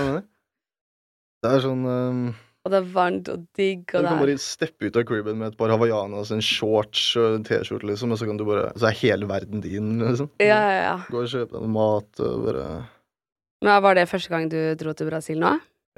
Det 1.42 1.50
er 1.52 1.61
sånn 1.62 1.85
eh, 1.87 2.35
Og 2.62 2.71
det 2.71 2.78
er 2.78 2.90
varmt 2.95 3.28
og 3.33 3.42
digg, 3.59 3.88
Og 3.90 4.04
Du 4.04 4.07
kan 4.07 4.21
bare 4.23 4.37
steppe 4.38 4.87
ut 4.87 4.99
av 5.00 5.02
creeben 5.09 5.40
med 5.40 5.50
et 5.50 5.59
par 5.59 5.73
hawaiianas, 5.73 6.31
en 6.31 6.45
shorts 6.45 7.09
og 7.19 7.38
en 7.40 7.47
T-skjorte, 7.47 7.88
liksom, 7.90 8.14
og 8.14 8.21
så 8.21 8.28
kan 8.28 8.38
du 8.38 8.45
bare 8.47 8.69
Så 8.78 8.87
er 8.87 8.99
hele 9.00 9.26
verden 9.31 9.64
din, 9.64 9.97
liksom. 9.99 10.31
Ja, 10.38 10.61
ja, 10.62 10.76
ja. 10.87 10.95
Gå 11.11 11.25
og 11.25 11.33
kjøpe 11.33 11.59
deg 11.59 11.73
mat 11.75 12.23
og 12.23 12.47
bare 12.47 12.69
Men 13.66 13.83
var 13.83 13.99
det 13.99 14.07
første 14.11 14.31
gang 14.31 14.47
du 14.52 14.61
dro 14.78 14.95
til 14.95 15.11
Brasil 15.11 15.42
nå? 15.42 15.57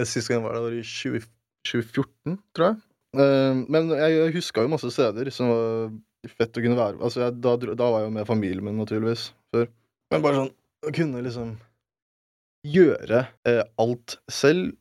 Sist 0.08 0.32
gang 0.32 0.42
var 0.42 0.56
det 0.56 0.64
var 0.64 0.74
i 0.74 0.82
20, 0.82 1.20
2014, 1.68 2.38
tror 2.56 2.66
jeg. 2.70 2.80
Eh, 3.14 3.60
men 3.70 3.92
jeg 3.94 4.32
huska 4.34 4.64
jo 4.64 4.72
masse 4.72 4.90
steder 4.90 5.30
som 5.30 5.52
var 5.52 5.92
fett 6.34 6.56
å 6.58 6.64
kunne 6.64 6.78
være 6.78 6.98
Altså, 6.98 7.20
jeg, 7.26 7.36
da, 7.44 7.52
da 7.60 7.90
var 7.92 8.02
jeg 8.02 8.08
jo 8.08 8.14
med 8.16 8.26
familien 8.26 8.64
min, 8.66 8.80
naturligvis, 8.80 9.28
før. 9.54 9.68
Men 10.10 10.24
bare 10.24 10.40
sånn 10.40 10.50
å 10.84 10.94
kunne 10.96 11.22
liksom 11.24 11.54
gjøre 12.64 13.26
eh, 13.48 13.62
alt 13.80 14.16
selv 14.32 14.72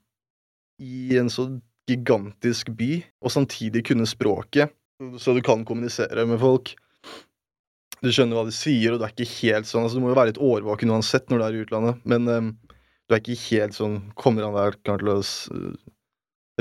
i 0.82 1.20
en 1.20 1.30
så 1.32 1.50
gigantisk 1.90 2.72
by, 2.78 3.02
og 3.24 3.34
samtidig 3.34 3.84
kunne 3.90 4.08
språket, 4.08 4.72
så 5.20 5.34
du 5.36 5.42
kan 5.44 5.66
kommunisere 5.68 6.26
med 6.30 6.40
folk. 6.40 6.76
Du 8.04 8.12
skjønner 8.12 8.36
hva 8.38 8.46
de 8.48 8.54
sier, 8.56 8.94
og 8.94 9.00
du 9.00 9.06
er 9.08 9.14
ikke 9.14 9.30
helt 9.40 9.68
sånn 9.68 9.86
altså 9.86 10.00
Du 10.00 10.04
må 10.04 10.12
jo 10.12 10.18
være 10.18 10.34
litt 10.34 10.42
årvåken 10.44 10.92
uansett 10.92 11.30
når 11.32 11.40
du 11.40 11.46
er 11.46 11.56
i 11.56 11.64
utlandet, 11.64 12.02
men 12.08 12.28
um, 12.28 12.50
du 13.08 13.16
er 13.16 13.22
ikke 13.22 13.38
helt 13.48 13.76
sånn 13.78 13.98
Kommer 14.20 14.44
han 14.44 14.56
der 14.58 14.76
klar 14.84 15.00
til 15.00 15.12
å 15.14 15.18
uh, 15.24 15.76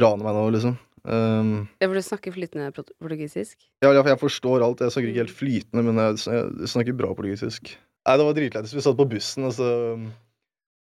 rane 0.03 0.23
meg 0.27 0.37
nå, 0.39 0.45
liksom? 0.55 0.77
Um, 1.03 1.53
Ja, 1.83 1.89
for 1.89 1.99
du 1.99 2.03
snakker 2.07 2.35
flytende 2.35 2.71
portugisisk? 2.75 3.57
ja, 3.83 3.91
ja, 3.91 4.03
for 4.05 4.13
jeg 4.13 4.21
forstår 4.23 4.63
alt. 4.63 4.85
Jeg 4.87 4.95
snakker 4.95 5.11
ikke 5.11 5.25
helt 5.25 5.39
flytende, 5.41 5.83
men 5.89 5.99
jeg, 5.99 6.21
jeg 6.31 6.71
snakker 6.71 6.99
bra 6.99 7.11
portugisisk. 7.19 7.73
Nei, 8.07 8.15
det 8.19 8.27
var 8.29 8.39
dritlættis. 8.39 8.75
Vi 8.75 8.85
satt 8.87 8.99
på 8.99 9.09
bussen, 9.11 9.47
og 9.47 9.57
så 9.59 9.69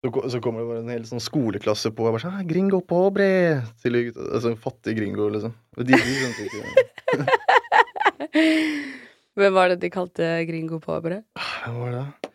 så, 0.01 0.29
så 0.33 0.39
kommer 0.41 0.63
det 0.63 0.69
bare 0.71 0.81
en 0.81 0.89
hel 0.89 1.03
sånn 1.05 1.21
skoleklasse 1.21 1.91
på. 1.93 2.07
Og 2.07 2.15
bare 2.15 2.23
sånn 2.23 2.39
«Ah, 2.39 2.45
'Gringo 2.47 2.79
pobre!' 2.81 3.61
Til. 3.83 3.99
Altså 4.09 4.49
en 4.49 4.57
fattig 4.57 4.95
gringo, 4.97 5.27
liksom. 5.29 5.53
Og 5.77 5.85
de, 5.85 5.93
de 5.93 6.11
ikke 6.47 6.65
Hvem 9.37 9.53
var 9.55 9.71
det 9.71 9.77
de 9.83 9.91
kalte 9.93 10.25
gringo 10.49 10.81
pobre? 10.81 11.21
Hvem 11.37 11.77
var 11.83 11.93
det? 11.93 12.31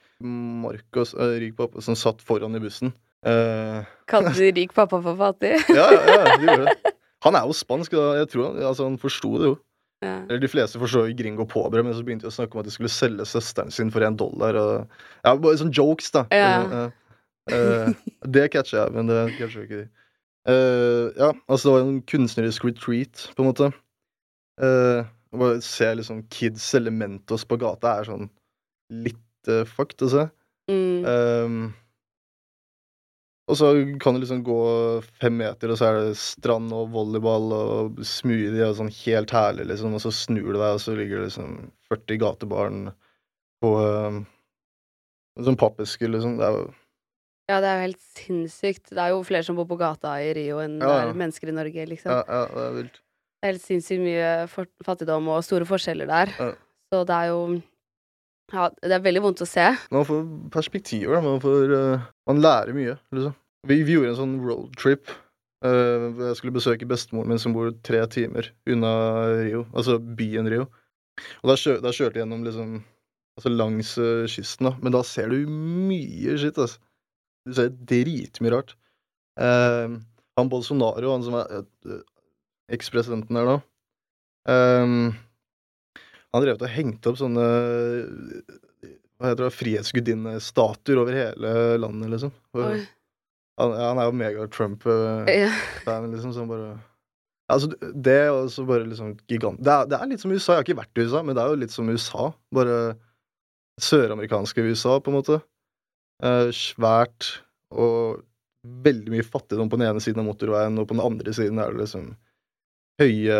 Marcos, 0.62 1.12
uh, 1.18 1.34
rik 1.42 1.56
pappa, 1.58 1.82
som 1.84 1.98
satt 1.98 2.22
foran 2.24 2.56
i 2.56 2.62
bussen. 2.62 2.94
Uh, 3.26 3.82
Kalte 4.08 4.36
de 4.38 4.52
rik 4.54 4.72
pappa 4.76 5.00
for 5.02 5.18
fattig? 5.18 5.56
ja, 5.76 5.90
ja, 5.92 6.02
ja, 6.06 6.36
de 6.38 6.46
gjorde 6.46 6.70
det. 6.70 6.94
Han 7.26 7.34
er 7.34 7.48
jo 7.48 7.56
spansk, 7.56 7.96
da. 7.96 8.12
Jeg 8.20 8.28
tror 8.30 8.44
han, 8.46 8.58
altså, 8.62 8.84
han 8.86 8.98
forsto 9.02 9.30
det 9.40 9.46
jo. 9.48 9.54
Ja. 10.04 10.18
Eller 10.28 10.38
de 10.44 10.50
fleste 10.52 10.78
forstår 10.78 11.08
jo 11.08 11.16
gringo 11.18 11.46
pobre, 11.48 11.82
men 11.82 11.96
så 11.96 12.04
begynte 12.06 12.28
de 12.28 12.30
å 12.30 12.34
snakke 12.36 12.54
om 12.54 12.60
at 12.62 12.68
de 12.68 12.74
skulle 12.74 12.92
selge 12.92 13.24
søsteren 13.26 13.72
sin 13.74 13.90
for 13.90 14.04
en 14.06 14.18
dollar. 14.20 14.54
Og, 14.60 15.00
ja, 15.24 15.32
bare 15.32 15.58
sånn 15.58 15.72
jokes, 15.74 16.12
da. 16.14 16.26
Ja. 16.30 16.84
Eh, 17.52 17.92
det 18.36 18.48
catcher 18.54 18.80
jeg, 18.82 18.94
men 18.96 19.10
det 19.10 19.22
catcher 19.38 19.66
ikke 19.66 19.84
de. 19.84 19.88
Uh, 20.46 21.10
ja, 21.18 21.32
altså 21.50 21.66
det 21.66 21.72
var 21.74 21.84
en 21.84 22.02
kunstnerisk 22.06 22.64
retreat, 22.68 23.24
på 23.34 23.42
en 23.42 23.48
måte. 23.50 23.70
Uh, 24.62 25.06
bare 25.36 25.60
se 25.64 25.88
liksom 25.94 26.22
kids 26.30 26.68
elementos 26.78 27.44
på 27.44 27.58
gata 27.60 27.96
er 27.98 28.06
sånn 28.08 28.28
litt 28.94 29.50
uh, 29.50 29.64
fucked 29.66 30.06
å 30.06 30.12
se. 30.12 30.22
Mm. 30.70 31.02
Um, 31.06 31.58
og 33.46 33.58
så 33.58 33.72
kan 34.02 34.14
du 34.14 34.22
liksom 34.22 34.42
gå 34.46 34.60
fem 35.20 35.36
meter, 35.38 35.70
og 35.70 35.78
så 35.78 35.90
er 35.90 35.98
det 35.98 36.18
strand 36.18 36.72
og 36.74 36.94
volleyball 36.94 37.52
og 37.54 38.00
smoothie 38.06 38.66
og 38.66 38.78
sånn 38.78 38.90
helt 39.04 39.34
herlig, 39.34 39.68
liksom. 39.70 39.94
Og 39.94 40.02
så 40.02 40.14
snur 40.14 40.48
du 40.48 40.56
deg, 40.56 40.72
og 40.72 40.82
så 40.82 40.96
ligger 40.98 41.20
det 41.20 41.28
liksom 41.28 41.60
40 41.90 42.22
gatebarn 42.22 42.88
på 43.62 43.76
uh, 43.82 44.18
en 45.36 45.46
sånn 45.46 45.58
pappeske, 45.60 46.10
liksom. 46.10 46.40
Det 46.40 46.48
er 46.48 46.58
jo 46.58 46.66
Ja, 47.46 47.60
det 47.62 47.68
er 47.70 47.76
jo 47.76 47.86
helt 47.86 48.04
sinnssykt. 48.18 48.88
Det 48.90 48.98
er 48.98 49.12
jo 49.14 49.22
flere 49.26 49.46
som 49.46 49.58
bor 49.58 49.68
på 49.70 49.78
gata 49.78 50.16
i 50.18 50.32
Rio 50.34 50.58
enn 50.64 50.80
det 50.80 50.90
er 50.90 51.12
mennesker 51.14 51.52
i 51.52 51.54
Norge, 51.54 51.84
liksom. 51.92 52.10
ja, 52.10 52.22
ja, 52.26 52.46
det 52.50 52.64
er 52.64 52.76
vilt. 52.80 52.96
Det 53.36 53.46
er 53.46 53.52
helt 53.52 53.62
sinnssykt 53.62 54.02
mye 54.02 54.30
for 54.50 54.70
fattigdom 54.86 55.28
og 55.30 55.44
store 55.46 55.68
forskjeller 55.68 56.10
der. 56.10 56.32
Ja. 56.40 56.48
Så 56.90 57.02
det 57.06 57.16
er 57.16 57.32
jo 57.32 57.40
Ja, 58.54 58.68
det 58.70 58.94
er 58.94 59.02
veldig 59.02 59.22
vondt 59.24 59.42
å 59.42 59.48
se. 59.50 59.66
Man 59.90 60.06
får 60.06 60.24
perspektiver. 60.54 61.18
Man 61.22 61.40
får 61.42 61.72
uh, 61.74 62.08
Man 62.30 62.42
lærer 62.42 62.74
mye, 62.74 62.96
liksom. 63.14 63.34
Vi, 63.66 63.80
vi 63.82 63.96
gjorde 63.96 64.12
en 64.12 64.20
sånn 64.20 64.36
roadtrip. 64.46 65.10
Uh, 65.66 66.14
jeg 66.28 66.36
skulle 66.38 66.54
besøke 66.54 66.86
bestemoren 66.86 67.32
min, 67.32 67.42
som 67.42 67.54
bor 67.54 67.72
tre 67.86 68.04
timer 68.10 68.52
unna 68.70 68.92
Rio. 69.40 69.64
Altså 69.74 69.98
byen 69.98 70.50
Rio. 70.50 70.68
Og 71.42 71.50
da, 71.50 71.56
kjør, 71.58 71.80
da 71.82 71.94
kjørte 71.94 72.18
jeg 72.18 72.26
gjennom 72.26 72.44
liksom 72.46 72.76
Altså 73.36 73.50
langs 73.52 73.90
uh, 74.00 74.24
kysten, 74.32 74.64
da. 74.70 74.78
Men 74.80 74.94
da 74.94 75.02
ser 75.04 75.28
du 75.28 75.42
mye 75.50 76.38
skitt, 76.40 76.56
altså. 76.56 76.80
Du 77.46 77.54
ser 77.56 77.70
dritmye 77.70 78.52
rart. 78.52 78.74
Uh, 79.38 79.98
han 80.36 80.50
Bolsonaro, 80.52 81.12
han 81.14 81.24
som 81.24 81.38
er 81.38 81.62
uh, 81.62 82.02
ekspresidenten 82.72 83.36
der 83.36 83.46
nå 83.46 83.56
um, 84.48 85.10
Han 86.32 86.42
drev 86.42 86.56
og 86.56 86.72
hengte 86.72 87.12
opp 87.12 87.18
sånne 87.20 87.44
hva 89.16 89.30
heter 89.30 89.46
det, 89.46 89.54
frihetsgudinne-statuer 89.56 90.98
over 91.00 91.16
hele 91.16 91.52
landet, 91.80 92.10
liksom. 92.12 92.32
For, 92.52 92.74
han, 93.56 93.72
han 93.80 94.00
er 94.02 94.10
jo 94.10 94.16
mega-Trump-fan, 94.20 95.30
Ja. 95.32 95.48
liksom, 96.10 96.34
så 96.34 96.42
han 96.44 96.50
bare 96.50 96.74
Altså, 97.48 97.70
det 97.94 98.12
er 98.12 98.32
også 98.34 98.64
bare 98.66 98.88
liksom 98.90 99.12
gigant... 99.30 99.60
Det 99.62 99.70
er, 99.70 99.84
det 99.86 99.98
er 100.00 100.08
litt 100.10 100.22
som 100.22 100.32
USA. 100.34 100.56
Jeg 100.56 100.58
har 100.58 100.64
ikke 100.66 100.80
vært 100.80 100.98
i 100.98 101.04
USA, 101.06 101.20
men 101.22 101.36
det 101.38 101.44
er 101.44 101.52
jo 101.52 101.58
litt 101.60 101.70
som 101.70 101.88
USA. 101.88 102.24
Bare 102.58 102.78
søramerikanske 103.78 104.64
USA, 104.66 104.96
på 104.98 105.12
en 105.12 105.16
måte. 105.20 105.36
Eh, 106.24 106.48
svært 106.56 107.26
og 107.76 108.22
veldig 108.64 109.12
mye 109.12 109.26
fattigdom 109.26 109.68
på 109.70 109.76
den 109.78 109.88
ene 109.90 110.00
siden 110.02 110.22
av 110.22 110.30
motorveien, 110.30 110.78
og 110.80 110.88
på 110.88 110.96
den 110.96 111.04
andre 111.04 111.34
siden 111.36 111.60
er 111.60 111.74
det 111.74 111.82
liksom 111.84 112.14
høye 112.96 113.36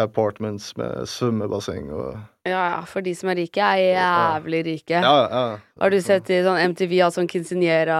apartments 0.00 0.70
med 0.80 1.04
svømmebasseng 1.10 1.90
og 1.92 2.14
Ja, 2.48 2.62
ja, 2.70 2.80
for 2.88 3.04
de 3.04 3.12
som 3.14 3.28
er 3.28 3.36
rike, 3.42 3.60
er 3.60 3.98
jævlig 3.98 4.62
rike. 4.64 5.02
Ja, 5.04 5.16
ja. 5.28 5.58
Har 5.82 5.90
du 5.92 5.98
sett 6.00 6.30
i 6.32 6.40
sånn 6.46 6.62
MTV 6.72 6.94
har 7.02 7.10
sånn 7.12 7.28
quinceanera 7.28 7.98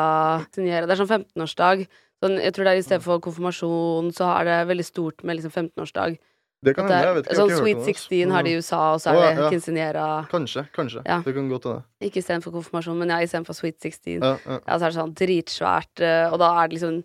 quinceanera- 0.49 0.87
Det 0.87 0.94
er 0.96 1.02
sånn 1.04 1.12
15-årsdag. 1.12 1.87
Sånn, 2.25 2.38
jeg 2.40 2.54
tror 2.54 2.64
det 2.64 2.73
er 2.73 2.78
i 2.80 2.87
stedet 2.87 3.02
for 3.04 3.20
konfirmasjon, 3.20 4.08
så 4.16 4.30
er 4.40 4.44
det 4.49 4.68
veldig 4.70 4.87
stort 4.87 5.23
med 5.25 5.37
liksom 5.37 5.52
15-årsdag. 5.52 6.16
Det 6.64 6.75
kan 6.75 6.86
hende. 6.88 6.96
er- 6.96 7.04
Jeg 7.06 7.14
vet 7.14 7.25
ikke. 7.26 7.28
jeg 7.28 7.36
Sånn 7.36 7.50
har 7.50 7.56
ikke 7.56 7.62
Sweet 7.62 7.76
hørt 7.76 7.84
16 7.86 8.30
har 8.30 8.42
de 8.42 8.50
i 8.50 8.56
USA, 8.56 8.78
og 8.94 9.00
så 9.00 9.10
er 9.10 9.14
Å, 9.16 9.20
det 9.20 9.36
ja. 9.42 9.50
quinceanera 9.50 10.28
Kanskje. 10.30 10.68
Kanskje. 10.72 11.02
Ja. 11.06 11.20
Det 11.22 11.34
kan 11.34 11.48
godt 11.50 11.64
hende. 11.64 11.82
Ikke 12.02 12.18
istedenfor 12.22 12.52
konfirmasjon, 12.52 12.96
men 12.98 13.08
ja, 13.08 13.18
istedenfor 13.20 13.54
Sweet 13.54 13.78
16. 13.80 14.20
Ja, 14.22 14.36
ja. 14.46 14.58
Ja, 14.66 14.78
så 14.78 14.82
er 14.86 14.90
det 14.90 14.96
sånn 14.96 15.14
dritsvært, 15.14 16.00
eh, 16.00 16.32
og 16.32 16.38
da 16.38 16.64
er 16.64 16.68
det 16.68 16.78
liksom 16.80 17.04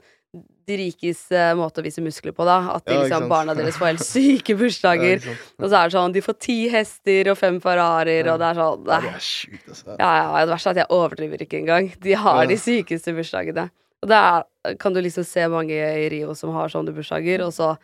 de 0.66 0.78
rikes 0.78 1.30
eh, 1.36 1.52
måte 1.60 1.82
å 1.82 1.84
vise 1.84 2.00
muskler 2.00 2.32
på, 2.32 2.46
da. 2.48 2.76
At 2.78 2.86
de, 2.86 2.94
Ja, 2.94 3.02
liksom, 3.04 3.28
barna 3.28 3.54
deres 3.54 3.76
får 3.76 3.88
helt 3.92 4.00
syke 4.06 4.56
bursdager. 4.58 5.20
og 5.60 5.68
så 5.70 5.76
er 5.76 5.90
det 5.90 5.96
sånn, 5.98 6.14
de 6.14 6.22
får 6.22 6.40
ti 6.40 6.70
hester 6.70 7.28
og 7.34 7.38
fem 7.38 7.60
Ferrarier, 7.60 8.32
og 8.32 8.40
det 8.40 8.48
er 8.48 8.56
sånn 8.62 8.86
Ja, 8.88 9.00
det 9.02 9.04
det 9.04 9.14
er, 9.14 9.20
sjukt, 9.20 9.68
altså. 9.68 9.98
Ja, 10.00 10.12
ja, 10.40 10.46
det 10.46 10.54
verste 10.54 10.68
er 10.68 10.72
at 10.72 10.78
jeg 10.78 10.88
overdriver 10.96 11.38
ikke 11.44 11.60
engang. 11.60 11.92
De 12.00 12.14
har 12.14 12.44
Ja. 12.44 12.48
de 12.48 12.56
sykeste 12.56 13.12
bursdagene. 13.14 13.70
Og 14.02 14.08
da 14.10 14.44
kan 14.80 14.94
du 14.94 15.02
liksom 15.02 15.26
se 15.26 15.42
mange 15.48 15.76
i 15.76 16.08
Rio 16.10 16.34
som 16.34 16.54
har 16.54 16.70
sånne 16.70 16.96
bursdager, 16.96 17.42
og 17.46 17.52
så 17.52 17.78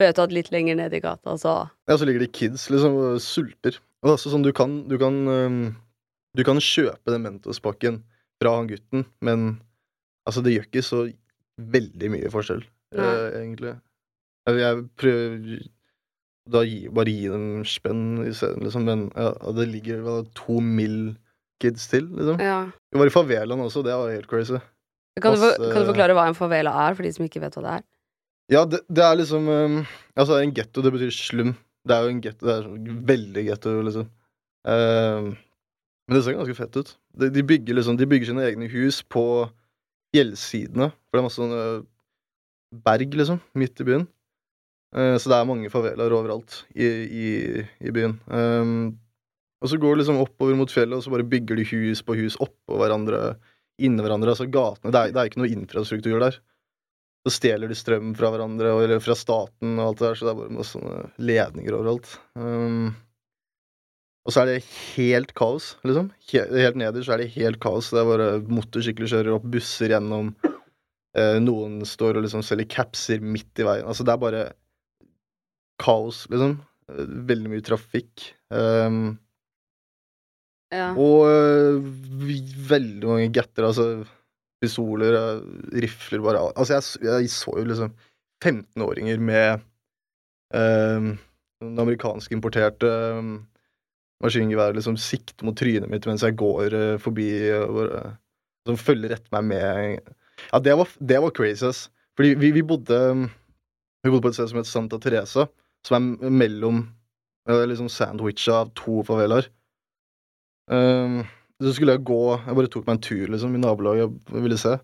vet 0.00 0.20
at 0.20 0.34
litt 0.34 0.50
lenger 0.52 0.78
ned 0.78 0.94
i 0.96 1.02
gata, 1.04 1.36
så 1.40 1.56
Ja, 1.88 1.96
så 1.96 2.06
ligger 2.08 2.24
det 2.24 2.34
kids 2.36 2.68
liksom 2.72 2.96
og 3.00 3.20
sulter. 3.24 3.78
Og 4.04 4.14
altså 4.14 4.32
sånn, 4.32 4.44
du 4.44 4.52
kan, 4.56 4.82
du 4.90 4.96
kan, 5.00 5.22
um, 5.26 5.60
du 6.36 6.44
kan 6.46 6.60
kjøpe 6.62 7.14
den 7.14 7.24
Mentos-pakken 7.24 8.02
fra 8.42 8.52
han 8.58 8.68
gutten, 8.70 9.06
men 9.24 9.46
altså, 10.28 10.42
det 10.44 10.56
gjør 10.56 10.68
ikke 10.68 10.84
så 10.84 11.06
veldig 11.56 12.10
mye 12.12 12.30
forskjell, 12.32 12.60
eh, 12.92 13.26
egentlig. 13.40 13.72
Jeg, 14.46 14.60
jeg 14.60 14.82
prøver 15.00 15.64
da 16.52 16.62
gi, 16.62 16.82
bare 16.94 17.10
gi 17.10 17.30
dem 17.32 17.64
spenn 17.66 18.04
isteden, 18.28 18.66
liksom, 18.66 18.84
men 18.86 19.06
ja, 19.16 19.32
det 19.56 19.66
ligger 19.72 20.04
vel 20.04 20.26
to 20.38 20.60
mill 20.62 21.16
kids 21.62 21.88
til, 21.90 22.06
liksom. 22.12 22.42
ja. 22.44 22.60
Vi 22.92 23.00
var 23.00 23.10
i 23.10 23.14
favelaen 23.14 23.64
også, 23.64 23.82
det 23.86 23.96
var 23.96 24.12
helt 24.12 24.28
crazy. 24.30 24.60
Kan 25.16 25.32
du, 25.32 25.40
for, 25.40 25.56
kan 25.72 25.80
du 25.80 25.88
forklare 25.88 26.14
hva 26.16 26.26
en 26.28 26.36
favela 26.36 26.74
er, 26.84 26.94
for 26.94 27.06
de 27.06 27.14
som 27.16 27.24
ikke 27.24 27.40
vet 27.40 27.56
hva 27.56 27.64
det 27.64 27.74
er? 27.78 27.84
Ja, 28.52 28.62
det, 28.68 28.84
det 28.86 29.02
er 29.02 29.16
liksom 29.18 29.48
um, 29.50 29.80
Altså, 30.14 30.38
en 30.38 30.54
getto, 30.54 30.82
det 30.84 30.92
betyr 30.94 31.14
slum. 31.14 31.54
Det 31.86 31.94
er 31.94 32.04
jo 32.04 32.12
en 32.14 32.22
getto, 32.22 32.46
det 32.46 32.54
er 32.54 32.96
veldig 33.10 33.44
getto, 33.48 33.74
liksom. 33.86 34.08
Um, 34.66 35.32
men 36.06 36.14
det 36.16 36.22
ser 36.24 36.36
ganske 36.38 36.56
fett 36.58 36.78
ut. 36.78 36.92
De, 37.18 37.28
de, 37.34 37.42
bygger 37.46 37.78
liksom, 37.78 37.98
de 37.98 38.06
bygger 38.08 38.30
sine 38.30 38.46
egne 38.46 38.68
hus 38.70 39.00
på 39.10 39.24
fjellsidene. 40.14 40.88
For 40.94 41.18
det 41.18 41.22
er 41.22 41.26
masse 41.26 41.42
sånne 41.42 41.64
berg, 42.86 43.18
liksom, 43.18 43.42
midt 43.58 43.82
i 43.82 43.88
byen. 43.90 44.06
Uh, 44.96 45.16
så 45.18 45.30
det 45.30 45.38
er 45.40 45.50
mange 45.50 45.70
favelaer 45.72 46.14
overalt 46.14 46.62
i, 46.74 46.86
i, 46.86 47.28
i 47.82 47.94
byen. 47.94 48.16
Um, 48.30 48.94
og 49.62 49.72
så 49.72 49.78
går 49.80 49.94
det 49.94 50.04
liksom 50.04 50.22
oppover 50.22 50.58
mot 50.58 50.70
fjellet, 50.70 50.98
og 50.98 51.04
så 51.04 51.12
bare 51.12 51.26
bygger 51.26 51.58
de 51.58 51.66
hus 51.72 52.02
på 52.06 52.14
hus 52.18 52.38
oppå 52.42 52.78
hverandre, 52.78 53.34
inni 53.82 54.02
hverandre. 54.04 54.32
Altså 54.32 54.46
gatene 54.46 54.94
Det 54.94 55.00
er, 55.00 55.14
det 55.14 55.22
er 55.22 55.30
ikke 55.30 55.42
noe 55.42 55.54
infrastruktur 55.54 56.22
der. 56.22 56.38
Så 57.26 57.32
stjeler 57.34 57.66
de 57.72 57.74
strøm 57.74 58.12
fra 58.14 58.28
hverandre, 58.30 58.70
eller 58.84 59.00
fra 59.02 59.16
staten 59.18 59.74
og 59.80 59.88
alt 59.88 59.98
det 59.98 60.06
der, 60.06 60.18
så 60.20 60.26
det 60.28 60.32
er 60.32 60.38
bare 60.44 60.54
masse 60.54 60.76
sånne 60.76 61.00
ledninger 61.26 61.74
overalt. 61.74 62.12
Um, 62.38 62.92
og 64.26 64.34
så 64.34 64.42
er 64.44 64.52
det 64.52 64.60
helt 64.94 65.32
kaos, 65.38 65.72
liksom. 65.86 66.12
He 66.30 66.44
helt 66.62 66.78
nederst 66.78 67.10
er 67.10 67.18
det 67.22 67.32
helt 67.34 67.58
kaos. 67.62 67.90
Det 67.94 67.98
er 68.02 68.08
bare 68.12 68.28
motorsykler 68.50 69.10
kjører 69.10 69.36
opp, 69.36 69.44
busser 69.50 69.90
gjennom. 69.94 70.32
Eh, 71.16 71.36
noen 71.42 71.80
står 71.88 72.18
og 72.18 72.26
liksom 72.26 72.42
selger 72.46 72.66
capser 72.74 73.22
midt 73.22 73.62
i 73.62 73.66
veien. 73.66 73.86
Altså, 73.88 74.04
det 74.06 74.14
er 74.14 74.22
bare 74.22 74.40
kaos, 75.82 76.24
liksom. 76.32 76.58
Eh, 76.90 77.06
Veldig 77.30 77.52
mye 77.54 77.66
trafikk. 77.66 78.30
Um, 78.54 79.16
Ja. 80.74 80.88
og 80.98 81.28
øh, 81.30 81.76
veldig 82.68 83.06
mange 83.06 83.28
getter, 83.32 83.68
altså 83.68 83.84
pistoler, 84.62 85.16
øh, 85.20 85.42
rifler 85.82 86.22
bare 86.24 86.52
Altså, 86.56 86.74
jeg, 86.74 87.22
jeg 87.22 87.30
så 87.30 87.54
jo 87.58 87.64
liksom 87.64 87.92
15-åringer 88.44 89.18
med 89.18 89.58
øh, 90.54 91.16
amerikanske 91.62 92.34
importerte 92.34 92.86
øh, 92.86 93.40
maskingevær 94.24 94.72
liksom 94.72 94.96
sikte 94.96 95.44
mot 95.44 95.56
trynet 95.56 95.90
mitt 95.90 96.06
mens 96.06 96.22
jeg 96.22 96.36
går 96.36 96.68
øh, 96.72 97.00
forbi 97.00 97.50
og 97.52 98.12
Som 98.66 98.76
følger 98.76 99.12
etter 99.14 99.30
meg 99.30 99.44
med 99.44 99.98
Ja, 100.52 100.58
det 100.58 100.74
var, 100.76 100.88
det 100.98 101.18
var 101.22 101.30
crazy, 101.30 101.64
ass. 101.64 101.90
Fordi 102.16 102.34
vi, 102.34 102.50
vi 102.50 102.62
bodde 102.62 103.30
Vi 104.04 104.10
bodde 104.10 104.22
på 104.22 104.28
et 104.28 104.34
sted 104.34 104.48
som 104.48 104.58
het 104.58 104.66
Santa 104.66 104.98
Teresa, 104.98 105.46
som 105.86 106.18
er 106.22 106.30
mellom 106.30 106.88
liksom 107.46 107.88
sandwicha 107.88 108.52
av 108.52 108.70
to 108.74 109.02
favelaer. 109.06 109.48
Um, 110.70 111.24
så 111.62 111.72
skulle 111.72 111.94
jeg 111.96 112.04
gå 112.04 112.20
Jeg 112.34 112.56
bare 112.58 112.68
tok 112.72 112.84
meg 112.86 112.98
en 112.98 113.04
tur 113.06 113.30
liksom 113.32 113.54
i 113.56 113.60
nabolaget 113.62 114.10
og 114.32 114.42
ville 114.44 114.58
se. 114.60 114.74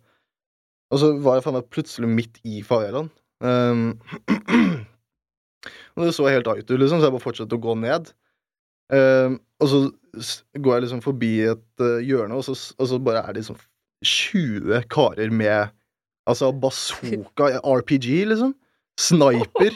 Og 0.92 1.00
så 1.00 1.12
var 1.24 1.38
jeg 1.38 1.44
faen 1.46 1.56
meg 1.56 1.68
plutselig 1.72 2.08
midt 2.08 2.40
i 2.48 2.62
favelaen. 2.66 3.08
Um, 3.42 3.98
og 5.96 6.04
det 6.04 6.14
så 6.16 6.28
helt 6.28 6.48
out 6.48 6.64
ut, 6.64 6.78
liksom, 6.78 7.00
så 7.00 7.08
jeg 7.08 7.14
bare 7.16 7.24
fortsatte 7.24 7.56
å 7.56 7.64
gå 7.64 7.76
ned. 7.80 8.12
Um, 8.92 9.38
og 9.62 9.70
så 9.72 9.80
går 10.60 10.76
jeg 10.76 10.84
liksom 10.86 11.04
forbi 11.04 11.32
et 11.48 11.84
uh, 11.84 12.00
hjørne, 12.04 12.36
og 12.36 12.44
så, 12.44 12.56
og 12.76 12.90
så 12.90 13.00
bare 13.00 13.22
er 13.24 13.32
det 13.32 13.42
liksom 13.42 13.60
20 14.04 14.84
karer 14.92 15.32
med 15.32 15.72
Altså 16.22 16.52
bazooka, 16.54 17.48
RPG, 17.82 18.28
liksom. 18.30 18.52
Sniper. 19.00 19.74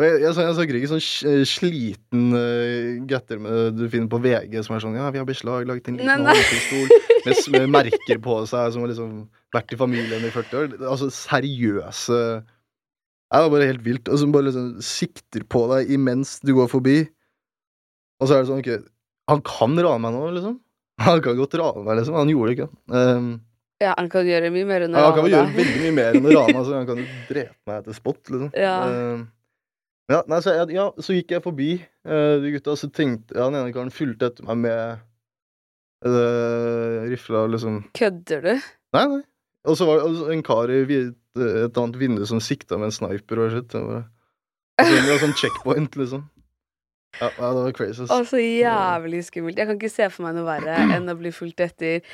Og 0.00 0.04
jeg, 0.06 0.20
jeg, 0.22 0.32
så- 0.32 0.44
jeg 0.46 0.54
snakker 0.56 0.76
ikke 0.78 0.88
sånn 0.94 1.02
sj- 1.04 1.42
sliten 1.50 2.22
uh, 2.32 3.02
gutter 3.10 3.42
du 3.76 3.82
finner 3.92 4.08
på 4.08 4.20
VG 4.24 4.54
som 4.64 4.72
er 4.78 4.80
sånn 4.80 4.94
Ja, 4.96 5.10
vi 5.12 5.20
har 5.20 5.26
beslaglagt 5.28 5.90
en 5.92 5.98
liten 6.00 6.24
håndpistol 6.24 6.86
med, 7.26 7.42
med 7.52 7.68
merker 7.74 8.22
på 8.24 8.38
seg, 8.48 8.70
som 8.72 8.80
har 8.86 8.88
liksom 8.94 9.10
vært 9.52 9.74
i 9.74 9.78
familien 9.80 10.24
i 10.24 10.30
40 10.32 10.56
år. 10.62 10.72
Altså 10.88 11.10
seriøse 11.12 12.16
Det 12.40 13.42
var 13.44 13.52
bare 13.52 13.68
helt 13.68 13.84
vilt. 13.84 14.08
Og 14.08 14.18
som 14.22 14.32
bare 14.32 14.48
liksom 14.48 14.70
sikter 14.82 15.44
på 15.52 15.66
deg 15.74 15.92
imens 15.94 16.38
du 16.40 16.54
går 16.56 16.70
forbi. 16.72 16.96
Og 18.20 18.28
så 18.30 18.38
er 18.38 18.42
det 18.42 18.50
sånn, 18.50 18.64
ok 18.64 18.88
Han 19.30 19.44
kan 19.46 19.76
rane 19.84 20.00
meg 20.02 20.16
nå, 20.16 20.24
liksom. 20.38 20.56
Han 21.04 21.20
kan 21.24 21.36
godt 21.38 21.54
rane 21.60 21.84
meg, 21.86 22.00
liksom. 22.00 22.16
Han 22.18 22.32
gjorde 22.32 22.50
det 22.50 22.56
ikke. 22.58 22.70
Um, 22.92 23.28
ja, 23.80 23.92
han 23.96 24.08
kan 24.12 24.26
gjøre 24.28 24.50
mye 24.52 24.66
mer 24.68 24.82
enn 24.84 24.96
å 24.96 25.00
ja, 25.00 25.04
han 25.06 25.14
kan 25.16 25.24
vel 25.24 25.32
gjøre 25.36 25.52
veldig 25.56 25.84
mye 25.84 25.92
mer 25.96 26.16
enn 26.18 26.26
å 26.26 26.32
rane. 26.34 26.56
Altså, 26.60 26.74
han 26.76 26.88
kan 26.88 26.98
jo 27.00 27.06
drepe 27.30 27.54
meg 27.70 27.78
etter 27.84 27.96
spot, 28.00 28.18
liksom. 28.32 28.50
Ja. 28.64 28.74
Eh, 28.88 29.22
ja, 30.10 30.20
nei, 30.30 30.40
så, 30.42 30.56
jeg, 30.58 30.74
ja, 30.74 30.88
så 30.98 31.16
gikk 31.16 31.36
jeg 31.36 31.44
forbi 31.44 31.70
uh, 31.78 32.36
de 32.42 32.52
gutta, 32.56 32.74
og 32.74 32.80
så 32.80 32.90
tenkte 32.90 33.36
ja, 33.36 33.46
Den 33.46 33.60
ene 33.60 33.74
karen 33.76 33.94
fulgte 33.94 34.30
etter 34.30 34.46
meg 34.48 34.62
med 34.64 35.02
uh, 36.06 37.06
rifla, 37.10 37.46
liksom. 37.52 37.82
Kødder 37.98 38.46
du? 38.48 38.70
Nei, 38.96 39.04
nei. 39.16 39.22
Og 39.68 39.76
så 39.76 39.86
var 39.86 40.00
det 40.00 40.08
altså, 40.08 40.28
en 40.32 40.42
kar 40.44 40.72
i 40.72 40.82
et, 40.96 41.16
et 41.36 41.78
annet 41.78 41.98
vindu 42.00 42.24
som 42.28 42.40
sikta 42.42 42.78
med 42.80 42.90
en 42.90 42.96
sniper 42.96 43.44
og 43.44 43.54
shit. 43.54 43.70
Det 43.72 43.82
var, 43.84 44.04
altså, 44.80 44.94
det 44.96 45.10
var 45.12 45.24
sånn 45.24 45.40
checkpoint, 45.40 45.98
liksom. 46.00 46.28
Ja, 47.18 47.26
ja, 47.36 47.48
det 47.56 47.62
var 47.64 47.72
crazy. 47.74 48.04
Å, 48.06 48.20
så 48.28 48.38
jævlig 48.38 49.24
skummelt. 49.26 49.58
Jeg 49.58 49.68
kan 49.68 49.78
ikke 49.80 49.90
se 49.92 50.06
for 50.12 50.24
meg 50.26 50.36
noe 50.36 50.46
verre 50.46 50.76
enn 50.94 51.10
å 51.10 51.16
bli 51.18 51.32
fulgt 51.34 51.60
etter 51.64 52.06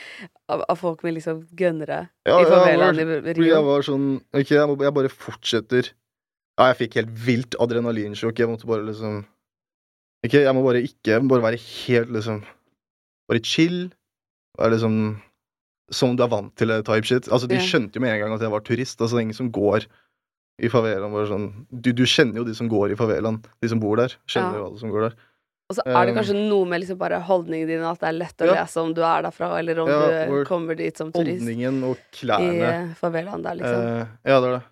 av, 0.48 0.64
av 0.64 0.78
folk 0.80 1.04
med 1.04 1.18
liksom 1.18 1.42
gønnere 1.58 2.06
Ja, 2.26 2.38
i 2.40 2.48
favelaen 2.48 3.02
i 3.02 3.06
Fordi 3.10 3.42
Rio. 3.42 3.50
jeg 3.50 3.66
var 3.66 3.84
sånn 3.86 4.06
Ok, 4.32 4.54
jeg, 4.54 4.64
må, 4.70 4.78
jeg 4.80 4.96
bare 4.96 5.12
fortsetter. 5.12 5.92
Ja, 6.56 6.70
jeg 6.72 6.76
fikk 6.80 6.94
helt 7.00 7.10
vilt 7.26 7.56
adrenalinsjokk. 7.60 8.38
Jeg 8.40 8.48
måtte 8.48 8.68
bare 8.68 8.86
liksom 8.88 9.24
ikke, 10.24 10.40
jeg 10.42 10.54
må 10.56 10.62
bare 10.64 10.80
ikke 10.82 11.20
bare 11.28 11.44
være 11.44 11.60
helt 11.60 12.10
liksom 12.16 12.42
Bare 13.28 13.42
chill. 13.42 13.90
Være 14.58 14.72
liksom 14.76 14.96
Som 15.92 16.16
du 16.16 16.22
er 16.24 16.30
vant 16.32 16.54
til, 16.58 16.68
type 16.82 17.06
shit. 17.06 17.28
Altså, 17.30 17.46
de 17.50 17.58
skjønte 17.62 17.94
jo 17.94 18.02
med 18.02 18.14
en 18.14 18.20
gang 18.24 18.32
at 18.34 18.42
jeg 18.42 18.50
var 18.50 18.60
turist. 18.66 18.98
Altså, 19.00 19.14
det 19.14 19.20
er 19.20 19.26
ingen 19.28 19.38
som 19.38 19.52
går 19.54 19.86
i 20.64 20.70
favelaen 20.72 21.12
bare 21.12 21.28
sånn 21.28 21.46
du, 21.70 21.92
du 21.92 22.02
kjenner 22.08 22.40
jo 22.40 22.44
de 22.48 22.54
som 22.56 22.66
går 22.72 22.94
i 22.94 22.96
favelaen. 22.98 23.42
De 23.62 23.68
som 23.70 23.78
bor 23.82 23.96
der. 24.00 24.14
Kjenner 24.26 24.56
Ja. 24.56 24.62
jo 24.62 24.68
alle 24.70 24.80
som 24.80 24.90
går 24.94 25.04
der. 25.10 25.16
Og 25.68 25.74
så 25.76 25.82
er 25.84 26.06
det 26.06 26.14
Um, 26.14 26.18
kanskje 26.20 26.48
noe 26.48 26.66
med 26.70 26.80
liksom 26.80 26.98
bare 26.98 27.18
holdningen 27.20 27.66
din, 27.68 27.82
at 27.82 27.98
det 28.00 28.08
er 28.08 28.12
lett 28.16 28.38
å 28.38 28.46
Ja. 28.46 28.54
lese 28.62 28.76
om 28.80 28.94
du 28.94 29.02
er 29.02 29.22
derfra, 29.26 29.58
eller 29.58 29.80
om 29.82 29.88
Ja, 29.88 30.26
du 30.26 30.44
kommer 30.46 30.76
dit 30.76 30.96
som 30.96 31.10
turist 31.12 31.42
Holdningen 31.42 31.82
og 31.84 31.98
klærne. 32.12 32.90
I 32.90 32.94
favelaen 32.94 33.42
der, 33.42 33.54
liksom. 33.58 33.82
Uh, 33.82 34.06
ja, 34.24 34.40
det 34.40 34.48
er 34.48 34.52
det. 34.58 34.62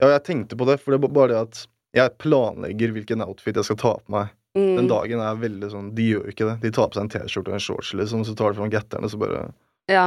Ja, 0.00 0.08
jeg 0.14 0.22
tenkte 0.28 0.56
på 0.58 0.66
det, 0.68 0.78
for 0.80 0.94
det 0.94 1.00
er 1.02 1.12
bare 1.14 1.28
det 1.32 1.38
at 1.42 1.62
jeg 1.96 2.12
planlegger 2.22 2.92
hvilken 2.94 3.22
outfit 3.24 3.56
jeg 3.58 3.64
skal 3.66 3.76
ta 3.80 3.94
på 3.98 4.12
meg. 4.14 4.34
Den 4.56 4.86
Mm, 4.86 4.88
dagen 4.90 5.20
er 5.22 5.36
veldig 5.38 5.68
sånn 5.70 5.88
De 5.94 6.02
gjør 6.08 6.24
jo 6.24 6.32
ikke 6.32 6.46
det. 6.48 6.54
De 6.64 6.70
tar 6.74 6.88
på 6.88 6.96
seg 6.96 7.02
en 7.04 7.10
T-skjorte 7.12 7.50
og 7.52 7.54
en 7.58 7.62
shorts, 7.62 7.90
liksom, 7.94 8.24
så 8.26 8.32
tar 8.34 8.50
de 8.54 8.58
fram 8.58 8.70
getterne, 8.72 9.06
så 9.12 9.18
bare 9.20 9.42
ja. 9.88 10.06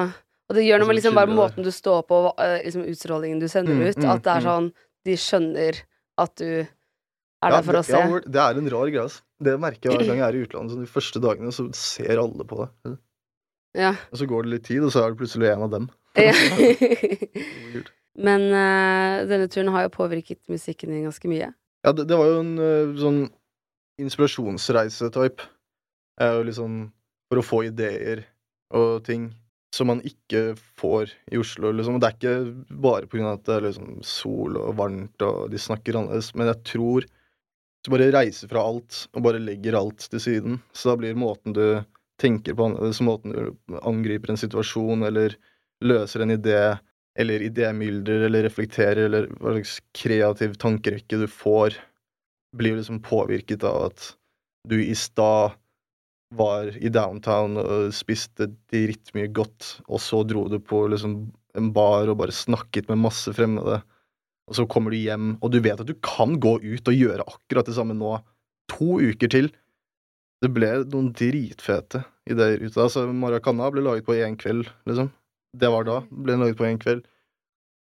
Og 0.49 0.56
det 0.58 0.65
gjør 0.65 0.82
noe 0.82 0.88
med 0.89 0.97
liksom 0.97 1.15
bare 1.15 1.32
måten 1.32 1.63
du 1.63 1.69
står 1.71 2.01
på, 2.10 2.17
eh, 2.41 2.58
liksom 2.65 2.84
utstrålingen 2.89 3.39
du 3.39 3.47
sender 3.47 3.73
Mm, 3.77 3.86
ut. 3.88 3.97
mm, 4.01 4.10
At 4.12 4.23
det 4.25 4.32
er 4.34 4.41
mm. 4.41 4.47
sånn 4.49 4.67
De 5.06 5.13
skjønner 5.15 5.80
at 6.17 6.36
du 6.36 6.45
er 6.45 6.67
Ja, 7.43 7.49
der 7.56 7.62
for 7.63 7.71
det, 7.71 7.80
å 7.80 7.84
se. 7.86 7.97
ja, 8.01 8.19
det 8.27 8.41
er 8.41 8.58
en 8.60 8.69
rar 8.69 8.89
greie, 8.91 9.01
altså. 9.06 9.21
Det 9.41 9.56
merker 9.60 9.89
jeg 9.89 9.97
hver 9.97 10.08
gang 10.08 10.17
jeg 10.19 10.27
er 10.27 10.36
i 10.38 10.43
utlandet. 10.45 10.71
Så 10.75 10.80
de 10.84 10.91
første 10.91 11.21
dagene 11.23 11.51
så 11.56 11.73
ser 11.73 12.17
alle 12.19 12.43
på 12.45 12.60
det. 12.65 12.97
Ja. 13.80 13.95
Og 14.12 14.17
så 14.19 14.27
går 14.27 14.43
det 14.43 14.51
litt 14.51 14.63
tid, 14.67 14.84
og 14.84 14.91
så 14.91 15.06
er 15.06 15.12
du 15.15 15.21
plutselig 15.23 15.49
en 15.54 15.63
av 15.63 15.71
dem. 15.71 15.89
Ja. 16.17 16.34
Men 18.19 18.47
uh, 18.52 19.24
denne 19.30 19.47
turen 19.52 19.71
har 19.71 19.86
jo 19.86 19.93
påvirket 19.93 20.41
musikken 20.52 20.91
din 20.91 21.06
ganske 21.08 21.32
mye. 21.32 21.52
Ja, 21.86 21.93
det, 21.95 22.08
det 22.10 22.17
var 22.19 22.28
jo 22.28 22.41
en 22.41 22.56
uh, 22.60 22.97
sånn 23.00 23.21
inspirasjonsreise-type. 24.02 25.47
Uh, 26.21 26.41
liksom 26.45 26.89
for 27.32 27.39
å 27.39 27.45
få 27.45 27.63
ideer 27.69 28.26
og 28.76 29.06
ting 29.08 29.30
som 29.76 29.88
man 29.88 30.02
ikke 30.04 30.58
får 30.80 31.13
i 31.32 31.39
Oslo. 31.39 31.71
Liksom. 31.71 31.95
Og 31.95 32.04
det 32.04 32.10
er 32.10 32.17
ikke 32.17 32.76
bare 32.84 33.08
på 33.08 33.17
grunn 33.17 33.30
av 33.30 33.39
at 33.39 33.47
det 33.47 33.56
er 33.56 33.65
liksom 33.69 33.93
sol 34.04 34.60
og 34.60 34.76
varmt 34.80 35.26
og 35.26 35.47
de 35.54 35.62
snakker 35.62 35.95
annerledes, 35.95 36.34
men 36.36 36.52
jeg 36.52 36.63
tror 36.74 37.08
du 37.82 37.89
bare 37.89 38.12
reiser 38.13 38.52
fra 38.52 38.65
alt 38.67 39.06
og 39.15 39.24
bare 39.26 39.41
legger 39.41 39.80
alt 39.80 40.04
til 40.12 40.21
siden, 40.21 40.60
så 40.76 40.91
da 40.91 41.00
blir 41.02 41.17
måten 41.17 41.56
du 41.56 41.65
tenker 42.21 42.54
på 42.54 42.67
annerledes, 42.67 43.00
måten 43.02 43.34
du 43.34 43.78
angriper 43.80 44.34
en 44.34 44.41
situasjon 44.41 45.08
eller 45.08 45.38
løser 45.82 46.26
en 46.26 46.36
idé 46.36 46.60
eller 47.19 47.43
idémylder 47.43 48.28
eller 48.28 48.45
reflekterer 48.47 49.06
eller 49.08 49.28
hva 49.39 49.56
slags 49.58 49.80
kreativ 49.97 50.56
tankerekke 50.62 51.19
du 51.19 51.28
får, 51.28 51.76
blir 52.58 52.78
liksom 52.78 53.02
påvirket 53.04 53.65
av 53.67 53.89
at 53.89 54.12
du 54.67 54.78
i 54.84 54.95
stad 54.95 55.58
var 56.36 56.71
i 56.80 56.91
downtown 56.91 57.58
og 57.60 57.91
spiste 57.95 58.47
drittmye 58.71 59.32
godt, 59.36 59.82
og 59.91 60.00
så 60.00 60.21
dro 60.24 60.45
du 60.52 60.60
på 60.63 60.86
liksom 60.91 61.26
en 61.60 61.71
bar 61.76 62.08
og 62.08 62.21
bare 62.21 62.36
snakket 62.36 62.88
med 62.88 63.02
masse 63.04 63.34
fremmede, 63.36 63.82
og 64.47 64.56
så 64.56 64.67
kommer 64.67 64.93
du 64.93 65.00
hjem, 65.00 65.34
og 65.43 65.52
du 65.52 65.60
vet 65.63 65.82
at 65.84 65.89
du 65.89 65.97
kan 66.04 66.38
gå 66.39 66.58
ut 66.63 66.88
og 66.88 66.95
gjøre 66.95 67.28
akkurat 67.28 67.67
det 67.67 67.76
samme 67.76 67.95
nå, 67.97 68.15
to 68.71 69.00
uker 69.04 69.32
til. 69.32 69.52
Det 70.41 70.50
ble 70.56 70.71
noen 70.89 71.12
dritfete 71.13 72.06
ideer 72.32 72.62
ut 72.63 72.71
av 72.71 72.78
det. 72.78 72.86
Altså, 72.88 73.04
Maracana 73.13 73.67
ble 73.74 73.84
laget 73.86 74.08
på 74.08 74.15
én 74.17 74.39
kveld, 74.39 74.71
liksom. 74.89 75.12
Det 75.54 75.70
var 75.72 75.84
da. 75.88 76.00
Ble 76.12 76.38
laget 76.40 76.58
på 76.60 76.68
én 76.68 76.80
kveld. 76.82 77.04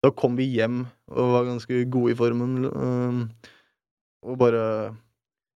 Da 0.05 0.12
kom 0.14 0.37
vi 0.38 0.47
hjem 0.47 0.85
og 1.11 1.33
var 1.35 1.49
ganske 1.49 1.81
gode 1.90 2.12
i 2.12 2.18
formen, 2.18 2.68
og 4.23 4.37
bare 4.38 4.61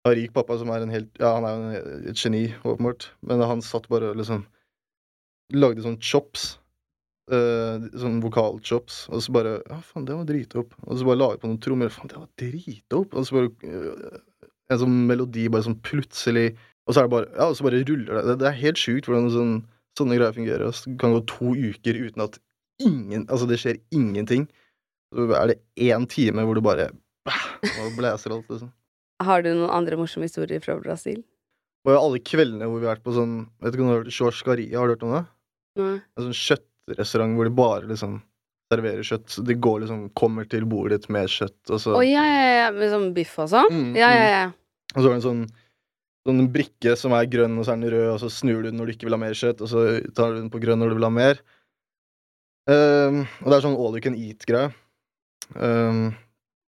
har 0.07 0.15
rik 0.15 0.31
pappa 0.37 0.57
som 0.61 0.71
er 0.71 0.85
en 0.85 0.93
helt 0.95 1.11
Ja, 1.19 1.33
han 1.35 1.45
er 1.49 1.75
jo 1.75 1.97
et 2.13 2.21
geni, 2.23 2.45
åpenbart, 2.63 3.09
men 3.27 3.43
han 3.43 3.63
satt 3.67 3.89
bare 3.91 4.15
liksom 4.17 4.45
Lagde 5.57 5.81
sånn 5.81 5.97
chops. 6.05 6.59
eh, 7.33 7.81
sånn 8.01 8.21
vokalchops, 8.25 9.09
og 9.09 9.23
så 9.25 9.33
bare 9.33 9.55
Ja, 9.69 9.79
faen, 9.85 10.05
det 10.05 10.15
var 10.17 10.25
dritdope. 10.29 10.77
Og 10.87 10.99
så 10.99 11.05
bare 11.09 11.19
la 11.19 11.29
vi 11.33 11.41
på 11.43 11.49
noen 11.51 11.61
trommer. 11.65 11.89
Faen, 11.93 12.09
det 12.09 12.17
var 12.21 12.29
dritdope. 12.41 13.17
Og 13.17 13.27
så 13.27 13.37
bare 13.37 13.51
eh, 13.65 14.19
En 14.71 14.79
sånn 14.83 14.97
melodi 15.09 15.47
bare 15.49 15.65
sånn 15.65 15.81
plutselig 15.81 16.51
Og 16.87 16.93
så 16.95 17.01
er 17.01 17.09
det 17.09 17.13
bare 17.15 17.29
Ja, 17.35 17.49
og 17.49 17.57
så 17.57 17.65
bare 17.65 17.83
ruller 17.89 18.15
det. 18.21 18.25
Det, 18.29 18.39
det 18.45 18.49
er 18.53 18.61
helt 18.63 18.79
sjukt 18.81 19.09
hvordan 19.09 19.31
sånn, 19.33 19.55
sånne 19.99 20.17
greier 20.19 20.35
fungerer. 20.37 20.71
Det 20.73 20.97
kan 21.01 21.15
gå 21.17 21.23
to 21.31 21.53
uker 21.55 21.99
uten 22.07 22.25
at 22.25 22.39
ingen 22.83 23.27
Altså, 23.27 23.49
det 23.51 23.59
skjer 23.61 23.81
ingenting. 23.95 24.47
Så 25.15 25.25
er 25.35 25.53
det 25.55 25.59
én 25.89 26.07
time 26.11 26.45
hvor 26.47 26.59
du 26.59 26.63
bare 26.65 26.91
og 27.29 27.97
blæser 27.99 28.33
alt, 28.33 28.49
liksom. 28.49 28.71
Har 29.25 29.43
du 29.43 29.51
noen 29.51 29.73
andre 29.75 29.99
morsomme 29.99 30.29
historier 30.29 30.63
fra 30.65 30.79
Brasil? 30.81 31.25
Jo 31.87 31.95
alle 31.97 32.21
kveldene 32.21 32.67
hvor 32.69 32.83
vi 32.83 32.87
har 32.89 32.97
vært 32.99 33.05
på 33.07 33.15
sånn 33.17 33.35
Vet 33.63 33.73
ikke 33.75 33.85
om 33.85 33.89
du 33.89 33.93
har 33.95 34.01
hørt 34.03 34.15
Chorskaria? 34.15 34.79
Har 34.79 34.89
du 34.89 34.95
hørt 34.95 35.05
om 35.07 35.15
det? 35.17 35.23
Nei. 35.79 35.95
En 36.19 36.27
sånn 36.27 36.37
kjøttrestaurant 36.37 37.37
hvor 37.39 37.49
de 37.49 37.55
bare 37.57 37.89
liksom 37.89 38.19
serverer 38.69 39.07
kjøtt. 39.07 39.29
Så 39.33 39.45
de 39.49 39.57
går 39.57 39.85
liksom 39.85 40.03
Kommer 40.19 40.49
til 40.51 40.67
bordet 40.69 40.99
ditt 41.01 41.13
med 41.15 41.31
kjøtt, 41.33 41.57
og 41.73 41.81
så 41.83 41.97
Å 41.97 42.05
ja, 42.05 42.25
ja, 42.29 42.51
ja, 42.59 42.69
med 42.77 42.93
sånn 42.93 43.09
biff 43.17 43.35
og 43.41 43.49
sånn? 43.55 43.73
Mm, 43.73 43.91
Ja, 43.97 44.11
ja, 44.15 44.29
ja. 44.35 44.45
Og 44.95 45.01
så 45.01 45.07
var 45.07 45.15
det 45.15 45.19
en 45.21 45.27
sånn 45.29 45.43
Sånn 46.29 46.45
brikke 46.53 46.93
som 47.01 47.15
er 47.17 47.29
grønn, 47.33 47.57
og 47.57 47.65
så 47.65 47.73
er 47.73 47.81
den 47.81 47.95
rød, 47.95 48.09
og 48.13 48.19
så 48.21 48.29
snur 48.33 48.61
du 48.61 48.69
den 48.69 48.77
når 48.77 48.91
du 48.91 48.93
ikke 48.93 49.09
vil 49.09 49.17
ha 49.17 49.21
mer 49.23 49.37
kjøtt, 49.39 49.63
og 49.65 49.71
så 49.71 49.85
tar 50.13 50.35
du 50.35 50.43
den 50.43 50.51
på 50.53 50.61
grønn 50.61 50.83
når 50.83 50.93
du 50.93 50.99
vil 50.99 51.07
ha 51.09 51.13
mer. 51.15 51.41
Um, 52.69 53.23
og 53.41 53.49
det 53.49 53.57
er 53.57 53.65
sånn 53.65 53.79
all 53.81 53.97
you 53.97 54.05
can 54.05 54.19
eat-greie. 54.19 54.75
Um, 55.57 56.11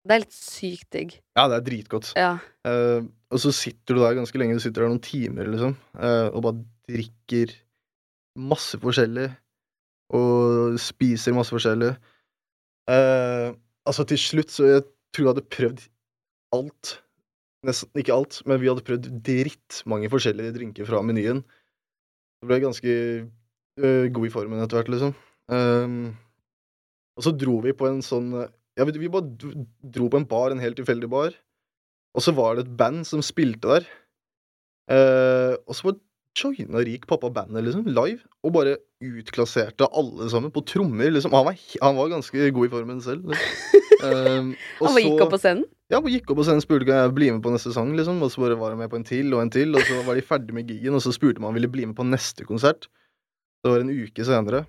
Det 0.07 0.15
er 0.15 0.21
litt 0.23 0.37
sykt 0.37 0.87
digg. 0.95 1.17
ja, 1.35 1.43
det 1.51 1.57
er 1.57 1.65
dritgodt. 1.65 2.13
Ja. 2.15 2.37
Uh, 2.63 3.03
og 3.35 3.41
så 3.43 3.51
sitter 3.53 3.97
du 3.97 4.01
der 4.05 4.15
ganske 4.15 4.39
lenge, 4.39 4.55
du 4.55 4.63
sitter 4.63 4.85
der 4.85 4.93
noen 4.93 5.03
timer, 5.03 5.51
liksom, 5.51 5.75
uh, 5.99 6.29
og 6.31 6.45
bare 6.45 6.63
drikker 6.87 7.51
masse 8.39 8.79
forskjellig, 8.79 9.27
og 10.15 10.79
spiser 10.81 11.35
masse 11.35 11.51
forskjellig. 11.53 11.91
Uh, 12.89 13.51
altså, 13.83 14.07
til 14.07 14.23
slutt 14.23 14.55
så 14.55 14.71
jeg 14.71 14.87
tror 15.11 15.25
jeg 15.25 15.33
hadde 15.33 15.49
prøvd 15.51 15.85
alt. 16.55 16.95
Nesten 17.67 17.99
ikke 17.99 18.15
alt, 18.15 18.39
men 18.47 18.61
vi 18.61 18.69
hadde 18.71 18.85
prøvd 18.87 19.09
drittmange 19.25 20.11
forskjellige 20.11 20.55
drinker 20.55 20.87
fra 20.87 21.01
menyen. 21.03 21.41
Så 22.39 22.47
ble 22.47 22.55
jeg 22.55 22.65
ganske 22.67 22.95
uh, 23.83 24.05
god 24.15 24.27
i 24.29 24.31
formen 24.31 24.63
etter 24.63 24.79
hvert, 24.79 24.91
liksom. 24.93 25.15
Um, 25.51 26.13
og 27.19 27.25
så 27.25 27.33
dro 27.35 27.57
vi 27.65 27.73
på 27.75 27.87
en 27.89 28.03
sånn 28.05 28.27
Ja, 28.77 28.85
vi, 28.85 28.93
vi 29.01 29.09
bare 29.11 29.33
dro 29.81 30.05
på 30.13 30.19
en 30.19 30.27
bar, 30.29 30.53
en 30.53 30.61
helt 30.63 30.77
tilfeldig 30.79 31.09
bar. 31.11 31.33
Og 32.15 32.23
så 32.23 32.31
var 32.37 32.55
det 32.55 32.67
et 32.67 32.77
band 32.79 33.03
som 33.07 33.23
spilte 33.25 33.67
der. 33.67 33.89
Uh, 34.89 35.57
og 35.67 35.75
så 35.75 35.89
bare 35.89 35.99
joina 36.39 36.81
Rik 36.85 37.05
pappa 37.09 37.27
bandet, 37.33 37.65
liksom, 37.65 37.89
live. 37.91 38.23
Og 38.45 38.53
bare 38.55 38.77
utklasserte 39.03 39.87
alle 39.91 40.29
sammen 40.31 40.53
på 40.55 40.63
trommer, 40.67 41.11
liksom. 41.11 41.35
Han 41.35 41.49
var, 41.49 41.59
han 41.83 41.99
var 41.99 42.13
ganske 42.15 42.51
god 42.55 42.69
i 42.69 42.73
formen 42.77 43.03
selv. 43.03 43.33
Liksom. 43.33 43.75
Um, 43.99 44.53
Han 44.79 44.95
gikk 44.95 45.19
opp 45.25 45.33
på 45.33 45.37
scenen? 45.41 45.65
Ja, 45.89 45.99
gikk 46.13 46.29
opp 46.31 46.41
og 46.43 46.47
sen 46.47 46.61
spurte 46.63 46.85
kan 46.87 47.01
jeg 47.01 47.15
bli 47.17 47.31
med 47.33 47.41
på 47.45 47.53
neste 47.53 47.73
sang, 47.75 47.91
liksom. 47.97 48.21
Og 48.25 48.31
så 48.33 48.43
bare 48.43 48.57
var 48.59 48.75
jeg 48.75 48.81
med 48.83 48.91
på 48.91 48.99
en 48.99 49.07
til 49.07 49.33
og 49.33 49.43
en 49.43 49.53
til, 49.53 49.73
og 49.75 49.85
så 49.87 50.01
var 50.07 50.19
de 50.19 50.25
ferdig 50.25 50.55
med 50.55 50.69
gigen, 50.69 50.97
og 50.97 51.03
så 51.05 51.13
spurte 51.15 51.41
man 51.41 51.49
om 51.49 51.53
han 51.53 51.59
ville 51.59 51.71
bli 51.73 51.87
med 51.89 51.97
på 51.97 52.05
neste 52.07 52.45
konsert. 52.47 52.87
Det 53.63 53.73
var 53.73 53.83
en 53.83 53.91
uke 53.91 54.27
senere. 54.27 54.63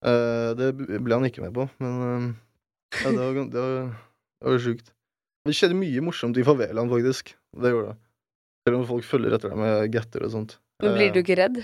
Uh, 0.00 0.56
det 0.56 0.70
ble 0.78 1.18
han 1.18 1.26
ikke 1.28 1.42
med 1.44 1.52
på, 1.56 1.66
men 1.82 1.98
uh, 2.00 2.30
ja, 3.02 3.10
det 3.12 3.20
var, 3.20 3.40
det 3.52 3.64
var, 3.64 3.74
det 4.40 4.54
var 4.54 4.62
sjukt. 4.64 4.94
Det 5.44 5.56
skjedde 5.56 5.76
mye 5.76 6.04
morsomt 6.04 6.38
i 6.40 6.44
favelaen, 6.44 6.88
faktisk. 6.92 7.34
Det 7.56 7.72
gjorde 7.72 7.92
det. 7.92 7.98
Selv 8.68 8.78
om 8.78 8.88
folk 8.88 9.06
følger 9.08 9.36
etter 9.36 9.52
deg 9.52 9.60
med 9.60 9.94
getter 9.94 10.24
og 10.26 10.32
sånt. 10.34 10.56
Men 10.82 10.96
blir 10.96 11.08
Eh, 11.08 11.14
du 11.14 11.20
ikke 11.22 11.36
redd? 11.40 11.60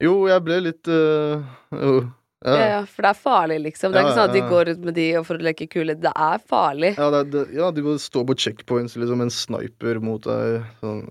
Jo, 0.00 0.14
jeg 0.30 0.42
ble 0.46 0.58
litt 0.64 0.90
eh, 0.90 1.42
Jo. 1.76 1.94
Ja, 2.40 2.52
Ja. 2.56 2.66
ja, 2.72 2.84
for 2.88 3.04
det 3.04 3.10
er 3.10 3.18
farlig, 3.20 3.58
liksom. 3.66 3.92
Det 3.92 4.00
er 4.00 4.06
ikke 4.06 4.16
sånn 4.16 4.30
at 4.30 4.36
de 4.36 4.44
går 4.48 4.70
ut 4.72 4.84
med 4.88 4.94
de 4.96 5.08
og 5.18 5.26
for 5.28 5.36
å 5.36 5.44
leke 5.44 5.66
kule. 5.68 5.96
Det 6.00 6.12
er 6.14 6.38
farlig. 6.40 6.94
Ja, 6.96 7.10
det, 7.12 7.24
det, 7.34 7.42
ja, 7.52 7.68
de 7.76 7.84
må 7.84 7.96
stå 8.00 8.22
på 8.24 8.36
checkpoints 8.38 8.96
liksom 8.96 9.20
en 9.20 9.32
sniper 9.34 10.00
mot 10.00 10.24
deg. 10.24 10.64
Sånn, 10.80 11.04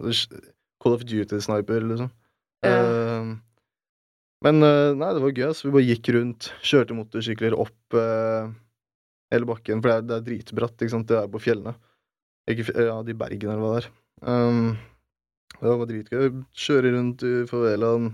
Call 0.82 0.96
of 0.96 1.04
Duty-sniper, 1.06 1.86
liksom. 1.86 2.10
Eh, 2.66 3.30
men 4.48 4.64
uh, 4.64 4.96
nei, 4.96 5.12
det 5.14 5.22
var 5.22 5.36
gøy. 5.36 5.52
Så 5.54 5.68
Vi 5.68 5.76
bare 5.76 5.88
gikk 5.88 6.10
rundt, 6.16 6.50
kjørte 6.66 6.98
motorsykler 6.98 7.58
opp 7.60 7.98
uh, 8.00 8.50
hele 9.34 9.50
bakken, 9.50 9.84
for 9.84 9.92
det 9.92 9.98
er, 9.98 10.06
det 10.08 10.18
er 10.18 10.28
dritbratt, 10.32 10.78
ikke 10.80 10.96
sant. 10.96 11.10
Det 11.12 11.20
er 11.20 11.30
på 11.30 11.44
fjellene. 11.44 11.76
Ikke, 12.50 12.66
ja, 12.74 13.02
de 13.06 13.14
Bergen 13.14 13.52
eller 13.54 13.62
hva 13.62 13.74
det 13.76 13.84
er. 13.84 13.92
Um, 14.26 14.72
det 15.60 15.76
var 15.82 15.90
dritgøy. 15.90 16.30
Kjøre 16.66 16.94
rundt 16.96 17.26
i 17.28 17.34
favelaen. 17.50 18.14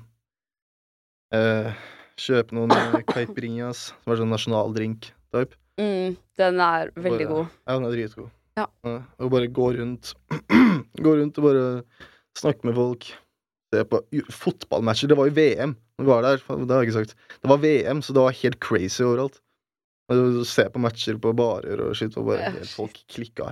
Eh, 1.36 1.86
kjøpe 2.21 2.56
noen 2.56 2.71
eh, 2.75 3.01
caipirinhas, 3.12 3.89
som 4.04 4.13
er 4.13 4.19
sånn 4.21 4.32
nasjonaldrink-type. 4.34 5.58
Mm, 5.82 6.15
den 6.39 6.60
er 6.63 6.91
veldig 6.95 7.25
Bare- 7.28 7.32
god. 7.34 7.56
Ja, 7.67 7.78
den 7.80 7.88
er 7.89 7.95
dritgod. 7.97 8.30
Ja. 8.56 8.65
og 9.19 9.32
bare 9.34 9.49
gå 9.51 9.65
rundt 9.75 10.13
Gå 11.04 11.12
rundt 11.19 11.36
og 11.41 11.43
bare 11.43 11.63
snakke 12.39 12.63
med 12.69 12.78
folk. 12.78 13.10
Se 13.73 13.82
på 13.84 13.99
fotballmatcher. 14.32 15.10
Det 15.12 15.17
var 15.19 15.28
jo 15.28 15.36
VM 15.36 15.73
vi 15.99 16.06
var 16.08 16.23
der. 16.23 16.38
Det 16.39 16.71
har 16.71 16.84
jeg 16.84 16.89
ikke 16.89 16.99
sagt. 17.01 17.15
Det 17.43 17.49
var 17.51 17.60
VM, 17.60 18.01
så 18.04 18.13
det 18.15 18.23
var 18.23 18.36
helt 18.36 18.60
crazy 18.63 19.04
overalt. 19.04 19.41
Og 20.12 20.45
Se 20.47 20.65
på 20.71 20.80
matcher 20.84 21.19
på 21.19 21.34
barer 21.36 21.84
og 21.84 21.95
shit, 21.99 22.15
og 22.19 22.28
bare 22.30 22.41
Ja, 22.45 22.49
helt, 22.56 22.71
folk 22.71 22.97
klikka 23.12 23.51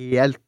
helt 0.00 0.40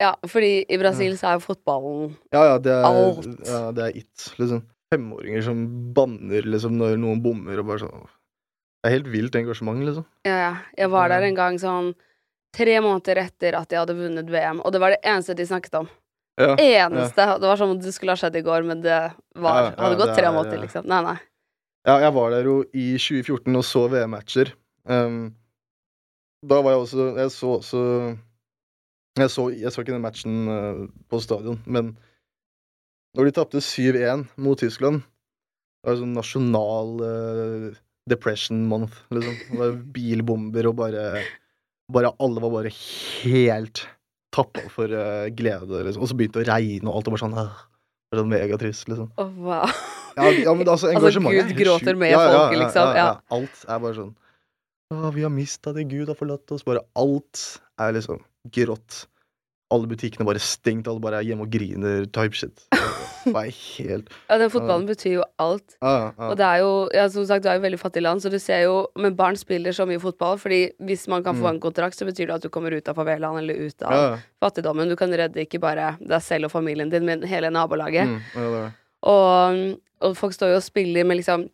Ja, 0.00 0.14
fordi 0.26 0.64
i 0.68 0.78
Brasil 0.80 1.16
så 1.16 1.28
er 1.30 1.36
jo 1.38 1.44
fotballen 1.46 2.16
Ja, 2.32 2.42
ja, 2.52 2.56
det 2.58 2.72
er, 2.72 2.84
Alt. 2.88 3.28
ja, 3.46 3.60
det 3.72 3.84
er 3.84 3.96
it, 4.02 4.26
liksom. 4.40 4.64
Femåringer 4.94 5.42
som 5.42 5.62
banner 5.96 6.46
liksom 6.46 6.76
når 6.78 6.98
noen 7.02 7.22
bommer, 7.24 7.58
og 7.60 7.70
bare 7.70 7.82
sånn 7.82 8.06
Det 8.06 8.90
er 8.90 8.94
helt 8.98 9.08
vilt 9.10 9.38
engasjement, 9.38 9.82
liksom. 9.82 10.06
Ja, 10.28 10.36
ja. 10.38 10.50
Jeg 10.78 10.92
var 10.92 11.10
der 11.10 11.26
en 11.26 11.38
gang 11.38 11.56
sånn 11.58 11.94
tre 12.56 12.76
måneder 12.80 13.18
etter 13.26 13.56
at 13.58 13.70
de 13.70 13.78
hadde 13.80 13.96
vunnet 13.98 14.28
VM, 14.32 14.62
og 14.62 14.72
det 14.72 14.80
var 14.80 14.94
det 14.94 15.00
eneste 15.04 15.34
de 15.36 15.46
snakket 15.48 15.80
om. 15.82 15.88
Ja. 16.36 16.52
Eneste. 16.60 17.24
Det 17.40 17.48
var 17.48 17.56
som 17.58 17.72
om 17.72 17.80
det 17.80 17.92
skulle 17.96 18.14
ha 18.14 18.20
skjedd 18.20 18.36
i 18.38 18.44
går, 18.44 18.66
men 18.68 18.84
det 18.84 18.98
var, 19.34 19.56
Ja, 19.58 19.72
ja, 19.72 19.74
hadde 19.80 19.98
gått 20.00 20.14
tre 20.16 20.28
er, 20.28 20.34
måneder, 20.36 20.60
ja. 20.60 20.66
liksom. 20.68 20.86
Nei, 20.88 21.00
nei. 21.08 21.16
Ja, 21.86 21.98
jeg 22.02 22.14
var 22.16 22.32
der 22.34 22.48
jo 22.48 22.56
i 22.74 22.86
2014 22.98 23.56
og 23.56 23.64
så 23.66 23.84
VM-matcher. 23.92 24.52
Um, 24.86 25.34
da 26.46 26.60
var 26.62 26.76
jeg 26.76 26.82
også 26.84 27.04
Jeg 27.16 27.30
så 27.34 27.48
også 27.56 27.80
jeg 29.16 29.32
så, 29.32 29.46
jeg 29.50 29.72
så 29.72 29.82
ikke 29.82 29.94
den 29.94 30.04
matchen 30.04 30.34
uh, 30.46 30.82
på 31.08 31.20
stadion, 31.24 31.58
men 31.64 31.94
når 33.16 33.28
de 33.28 33.34
tapte 33.36 33.64
7-1 33.64 34.26
mot 34.44 34.60
Tyskland 34.60 35.02
Det 35.02 35.90
var 35.90 36.00
sånn 36.02 36.16
nasjonal 36.16 36.94
uh, 37.00 37.68
depression 38.10 38.64
month, 38.70 39.00
liksom. 39.14 39.36
Det 39.50 39.60
var 39.60 39.76
bilbomber 39.96 40.70
og 40.70 40.78
bare 40.82 41.04
Bare 41.92 42.12
alle 42.22 42.42
var 42.42 42.52
bare 42.54 42.72
helt 43.22 43.84
tappa 44.34 44.66
for 44.72 44.90
uh, 44.90 45.28
glede, 45.32 45.84
liksom. 45.86 46.02
Og 46.04 46.10
så 46.10 46.18
begynte 46.18 46.42
det 46.42 46.50
å 46.50 46.52
regne, 46.52 46.90
og 46.90 46.98
alt 46.98 47.08
var 47.08 47.16
bare 47.16 47.24
sånn 47.24 47.38
uh, 47.38 47.64
var 48.12 48.20
sånn 48.20 48.32
megatrist, 48.32 48.88
liksom. 48.90 49.10
Å, 49.16 49.26
wow. 49.46 49.74
ja, 50.18 50.30
ja, 50.44 50.54
men 50.54 50.66
altså, 50.66 50.90
Altså, 50.90 50.92
engasjementet 50.92 51.36
Gud 51.36 51.42
er 51.42 51.50
helt 51.50 51.60
gråter 51.62 51.98
med 51.98 52.14
folket, 52.18 52.60
liksom, 52.62 52.94
ja. 52.98 53.08
Alt 53.36 53.66
er 53.66 53.82
bare 53.84 53.98
sånn 54.00 54.14
Å, 54.94 55.12
vi 55.16 55.26
har 55.26 55.34
mista 55.34 55.74
det, 55.76 55.86
Gud 55.90 56.10
har 56.12 56.18
forlatt 56.18 56.54
oss. 56.54 56.66
Bare 56.66 56.84
alt 56.98 57.44
er 57.82 57.96
liksom 57.96 58.20
grått. 58.54 59.06
Alle 59.74 59.88
butikkene 59.90 60.22
bare 60.28 60.38
stengt, 60.38 60.86
alle 60.86 61.00
bare 61.02 61.18
er 61.18 61.26
hjemme 61.26 61.42
og 61.42 61.50
griner, 61.50 62.04
type 62.14 62.36
shit. 62.38 62.66
Det 63.26 63.32
er 63.34 63.48
helt 63.50 64.10
Ja, 64.30 64.36
den 64.38 64.50
fotballen 64.52 64.84
betyr 64.86 65.16
jo 65.16 65.22
alt. 65.42 65.74
Uh, 65.82 65.88
ja. 66.14 66.28
Og 66.28 66.36
det 66.38 66.44
er 66.46 66.60
jo, 66.62 66.68
ja, 66.94 67.08
som 67.10 67.24
sagt, 67.26 67.42
du 67.42 67.48
er 67.50 67.56
jo 67.58 67.64
veldig 67.64 67.80
fattig 67.82 68.04
land, 68.04 68.22
så 68.22 68.30
du 68.30 68.36
ser 68.38 68.60
jo 68.68 68.76
Men 68.94 69.16
barn 69.18 69.34
spiller 69.34 69.74
så 69.74 69.82
mye 69.90 69.98
fotball, 69.98 70.38
fordi 70.38 70.60
hvis 70.86 71.08
man 71.10 71.24
kan 71.26 71.34
få 71.34 71.48
en 71.50 71.58
kontrakt, 71.60 71.98
så 71.98 72.06
betyr 72.06 72.28
det 72.30 72.36
at 72.36 72.44
du 72.46 72.48
kommer 72.54 72.70
ut 72.76 72.86
av 72.86 72.94
favelaen 72.94 73.40
eller 73.42 73.58
ut 73.66 73.82
av 73.82 73.96
Mm. 73.96 74.22
Fattigdommen. 74.46 74.88
Du 74.88 74.94
kan 74.96 75.10
redde 75.10 75.42
ikke 75.42 75.58
bare 75.58 75.96
deg 75.98 76.22
selv 76.22 76.46
og 76.46 76.52
familien 76.54 76.88
din, 76.92 77.04
men 77.04 77.22
hele 77.26 77.50
nabolaget. 77.50 78.06
Mm, 78.06 78.20
det 78.36 78.52
det. 78.54 78.64
Og, 79.10 79.58
og 80.06 80.14
folk 80.16 80.34
står 80.36 80.52
jo 80.54 80.60
og 80.60 80.62
spiller 80.66 81.04
med 81.04 81.18
liksom 81.18 81.48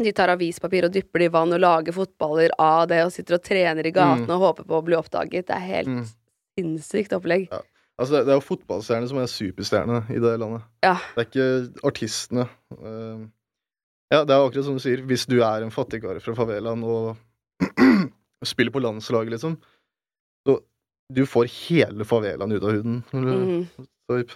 De 0.00 0.12
tar 0.16 0.32
avispapir 0.32 0.86
og 0.88 0.92
dypper 0.94 1.20
det 1.20 1.26
i 1.28 1.32
vann 1.34 1.52
og 1.52 1.60
lager 1.60 1.92
fotballer 1.92 2.54
av 2.58 2.86
det, 2.88 3.02
og 3.04 3.12
sitter 3.12 3.36
og 3.36 3.42
trener 3.44 3.84
i 3.84 3.92
gatene 3.92 4.32
og 4.32 4.40
håper 4.46 4.64
på 4.70 4.78
å 4.78 4.84
bli 4.86 4.96
oppdaget. 4.96 5.44
Det 5.50 5.56
er 5.58 5.66
helt 5.68 5.88
Mm. 5.92 6.06
Sinnssykt 6.58 7.12
opplegg. 7.16 7.48
Altså, 8.00 8.14
det, 8.16 8.22
det 8.26 8.32
er 8.32 8.38
jo 8.38 8.46
fotballstjernene 8.46 9.10
som 9.10 9.18
er 9.20 9.28
superstjernene 9.28 10.00
i 10.16 10.20
det 10.22 10.32
landet. 10.40 10.62
Ja. 10.84 10.94
Det 11.16 11.22
er 11.22 11.28
ikke 11.28 11.86
artistene. 11.90 12.46
Eh, 12.72 13.26
ja, 14.14 14.22
det 14.24 14.34
er 14.34 14.46
akkurat 14.46 14.64
som 14.66 14.78
du 14.78 14.82
sier. 14.82 15.02
Hvis 15.06 15.26
du 15.30 15.36
er 15.44 15.66
en 15.66 15.74
fattigkar 15.74 16.18
fra 16.24 16.34
favelaen 16.38 16.82
og 16.88 17.16
spiller 18.52 18.72
på 18.74 18.80
landslaget, 18.82 19.34
liksom, 19.36 19.58
så 20.48 20.56
du 21.12 21.24
får 21.28 21.50
hele 21.68 22.06
favelaen 22.08 22.56
ut 22.56 22.64
av 22.64 22.72
huden. 22.78 23.02
Mhm. 23.12 23.88
typ. 24.10 24.32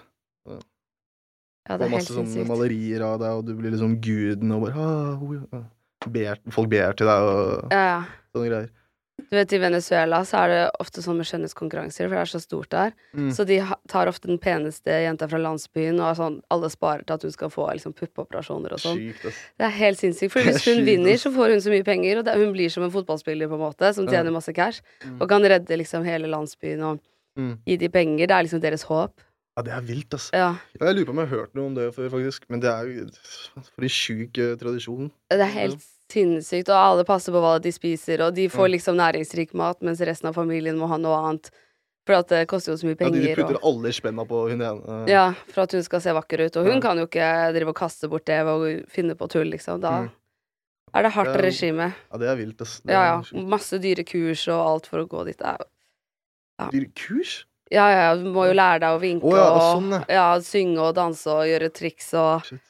Ja, 1.64 1.78
det 1.80 1.86
er 1.86 1.92
masse 1.94 2.12
sånne 2.12 2.28
sinnssykt. 2.28 2.50
malerier 2.50 3.02
av 3.06 3.14
deg, 3.22 3.38
og 3.38 3.46
du 3.48 3.54
blir 3.56 3.72
liksom 3.72 3.94
guden 4.04 4.50
og 4.52 4.66
bare 4.66 4.84
ah, 4.84 5.62
ber, 6.12 6.42
Folk 6.52 6.68
ber 6.68 6.92
til 6.98 7.08
deg 7.08 7.28
og 7.30 7.72
Ja, 7.72 7.84
ja. 7.88 8.00
sånne 8.36 8.50
greier. 8.50 8.66
Du 9.30 9.36
vet, 9.36 9.52
I 9.54 9.58
Venezuela 9.62 10.18
så 10.26 10.40
er 10.44 10.48
det 10.50 10.62
ofte 10.82 11.02
sånn 11.02 11.16
med 11.20 11.26
skjønnhetskonkurranser, 11.28 12.08
for 12.08 12.14
det 12.16 12.22
er 12.24 12.30
så 12.32 12.40
stort 12.42 12.68
der. 12.74 12.92
Mm. 13.14 13.28
Så 13.34 13.44
de 13.46 13.60
tar 13.88 14.10
ofte 14.10 14.26
den 14.26 14.40
peneste 14.42 14.90
jenta 14.90 15.28
fra 15.30 15.38
landsbyen, 15.38 16.00
og 16.02 16.16
sånn, 16.18 16.40
alle 16.50 16.70
sparer 16.72 17.04
til 17.06 17.14
at 17.14 17.22
hun 17.22 17.34
skal 17.34 17.52
få 17.54 17.68
liksom, 17.72 17.94
puppeoperasjoner 17.94 18.74
og 18.74 18.82
sånn. 18.82 18.98
Det 19.22 19.64
er 19.68 19.74
helt 19.78 20.02
sinnssykt, 20.02 20.32
for 20.34 20.42
hvis 20.42 20.66
hun 20.66 20.82
vinner, 20.86 21.14
så 21.22 21.30
får 21.34 21.54
hun 21.54 21.62
så 21.62 21.70
mye 21.70 21.86
penger, 21.86 22.18
og 22.20 22.26
det, 22.26 22.34
hun 22.42 22.52
blir 22.56 22.70
som 22.74 22.82
en 22.88 22.90
fotballspiller, 22.94 23.46
på 23.50 23.54
en 23.58 23.64
måte, 23.68 23.92
som 23.94 24.06
tjener 24.10 24.34
masse 24.34 24.52
cash, 24.54 24.82
Mm. 25.04 25.20
og 25.22 25.28
kan 25.28 25.42
redde 25.42 25.78
liksom 25.78 26.04
hele 26.04 26.26
landsbyen 26.30 26.82
og 26.82 27.00
Mm. 27.38 27.58
gi 27.66 27.76
de 27.76 27.88
penger. 27.88 28.26
Det 28.26 28.34
er 28.34 28.42
liksom 28.46 28.60
deres 28.62 28.82
håp. 28.86 29.20
Ja, 29.56 29.62
det 29.62 29.72
er 29.72 29.80
vilt, 29.82 30.10
altså. 30.10 30.30
Ja. 30.34 30.56
Ja, 30.80 30.86
Jeg 30.86 30.96
lurer 30.96 31.06
på 31.06 31.10
om 31.10 31.18
jeg 31.18 31.28
har 31.28 31.36
hørt 31.38 31.54
noe 31.54 31.66
om 31.66 31.74
det 31.74 31.94
før, 31.94 32.08
faktisk. 32.10 32.42
Men 32.50 32.60
det 32.60 32.70
er 32.70 32.82
jo 32.90 33.06
for 33.74 33.82
en 33.82 33.88
sjuk 33.88 34.38
eh, 34.38 34.56
tradisjon. 34.58 35.10
Det 35.30 35.40
er 35.40 35.44
helt 35.54 35.78
sinnssykt, 36.12 36.68
og 36.68 36.76
alle 36.76 37.04
passer 37.08 37.32
på 37.34 37.40
hva 37.42 37.56
de 37.62 37.72
spiser, 37.74 38.20
og 38.26 38.34
de 38.36 38.48
får 38.52 38.68
liksom 38.74 38.96
næringsrik 38.98 39.54
mat, 39.54 39.80
mens 39.82 40.00
resten 40.04 40.28
av 40.30 40.34
familien 40.36 40.76
må 40.78 40.88
ha 40.88 40.96
noe 41.00 41.16
annet. 41.28 41.50
For 42.06 42.18
at 42.20 42.28
det 42.28 42.42
koster 42.50 42.74
jo 42.74 42.76
så 42.82 42.86
mye 42.90 42.98
penger. 43.00 43.22
Ja, 43.24 43.34
de 43.34 43.42
putter 43.42 43.56
og, 43.56 43.64
alle 43.70 43.92
spenna 43.96 44.26
på 44.28 44.42
hun 44.50 44.60
ene. 44.60 44.98
ja, 45.08 45.32
for 45.48 45.62
at 45.64 45.72
hun 45.72 45.82
skal 45.82 46.02
se 46.04 46.12
vakker 46.12 46.44
ut. 46.44 46.56
Og 46.60 46.66
hun 46.66 46.74
Ja. 46.76 46.80
kan 46.80 46.98
jo 46.98 47.06
ikke 47.06 47.52
drive 47.56 47.68
og 47.72 47.74
kaste 47.76 48.10
bort 48.10 48.26
det 48.26 48.42
å 48.44 48.84
finne 48.88 49.14
på 49.16 49.28
tull, 49.30 49.48
liksom. 49.48 49.80
Da 49.80 50.02
Mm. 50.02 50.10
er 50.94 51.02
det 51.02 51.12
hardt 51.12 51.32
Det 51.32 51.40
er 51.40 51.42
regime. 51.48 51.94
Ja, 52.12 52.18
det 52.18 52.28
er 52.28 52.36
vilt, 52.36 52.60
ass. 52.60 52.82
Ja, 52.86 53.22
ja. 53.24 53.40
Masse 53.40 53.78
dyre 53.80 54.04
kurs 54.04 54.46
og 54.48 54.60
alt 54.66 54.86
for 54.86 54.98
å 54.98 55.08
gå 55.08 55.24
dit. 55.24 55.40
Ja. 55.40 55.56
Dyre 56.70 56.90
kurs? 56.94 57.44
Ja, 57.72 57.88
ja, 57.88 58.14
du 58.14 58.24
må 58.30 58.44
jo 58.46 58.52
lære 58.52 58.80
deg 58.80 58.90
å 58.92 59.00
vinke 59.00 59.24
oh, 59.24 59.34
ja, 59.34 59.48
og 59.50 59.82
sånn, 59.82 60.04
ja, 60.08 60.38
synge 60.40 60.78
og 60.78 60.94
danse 60.94 61.26
og 61.26 61.46
gjøre 61.48 61.72
triks 61.72 62.12
og 62.12 62.44
Shit. 62.44 62.60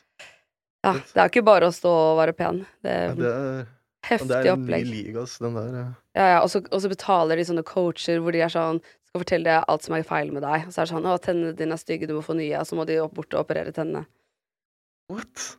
Ja, 0.85 0.93
det 1.01 1.23
er 1.23 1.31
ikke 1.33 1.45
bare 1.47 1.71
å 1.71 1.75
stå 1.75 1.91
og 1.91 2.19
være 2.21 2.35
pen. 2.37 2.63
Det 2.85 2.93
Ja, 2.93 3.11
er 3.11 3.15
det 3.19 3.31
er, 3.33 3.67
heftig 4.11 4.29
opplegg. 4.31 4.45
det 4.45 4.51
er 4.51 4.59
en 4.59 4.67
ny 4.69 4.91
liga, 4.91 5.23
ass, 5.25 5.39
den 5.43 5.55
der. 5.59 5.71
ja. 5.81 5.87
Ja, 6.15 6.27
ja, 6.37 6.43
og 6.45 6.51
så, 6.53 6.61
og 6.71 6.83
så 6.85 6.91
betaler 6.93 7.41
de 7.41 7.47
sånne 7.49 7.65
coacher 7.67 8.21
hvor 8.23 8.31
de 8.37 8.43
er 8.45 8.53
sånn 8.53 8.79
skal 9.09 9.23
fortelle 9.23 9.47
deg 9.49 9.65
alt 9.71 9.83
som 9.87 9.95
er 9.97 10.05
feil 10.07 10.31
med 10.35 10.43
deg. 10.43 10.69
Og 10.69 10.73
så 10.75 10.83
er 10.83 10.87
det 10.87 10.93
sånn 10.95 11.07
'Å, 11.07 11.19
tennene 11.23 11.57
dine 11.57 11.75
er 11.75 11.81
stygge, 11.81 12.07
du 12.11 12.15
må 12.15 12.23
få 12.23 12.35
nye.' 12.39 12.59
Og 12.61 12.67
så 12.67 12.77
må 12.79 12.87
de 12.87 12.99
opp 13.03 13.15
bort 13.15 13.33
og 13.35 13.45
operere 13.47 13.73
tennene. 13.75 14.07
What? 15.11 15.57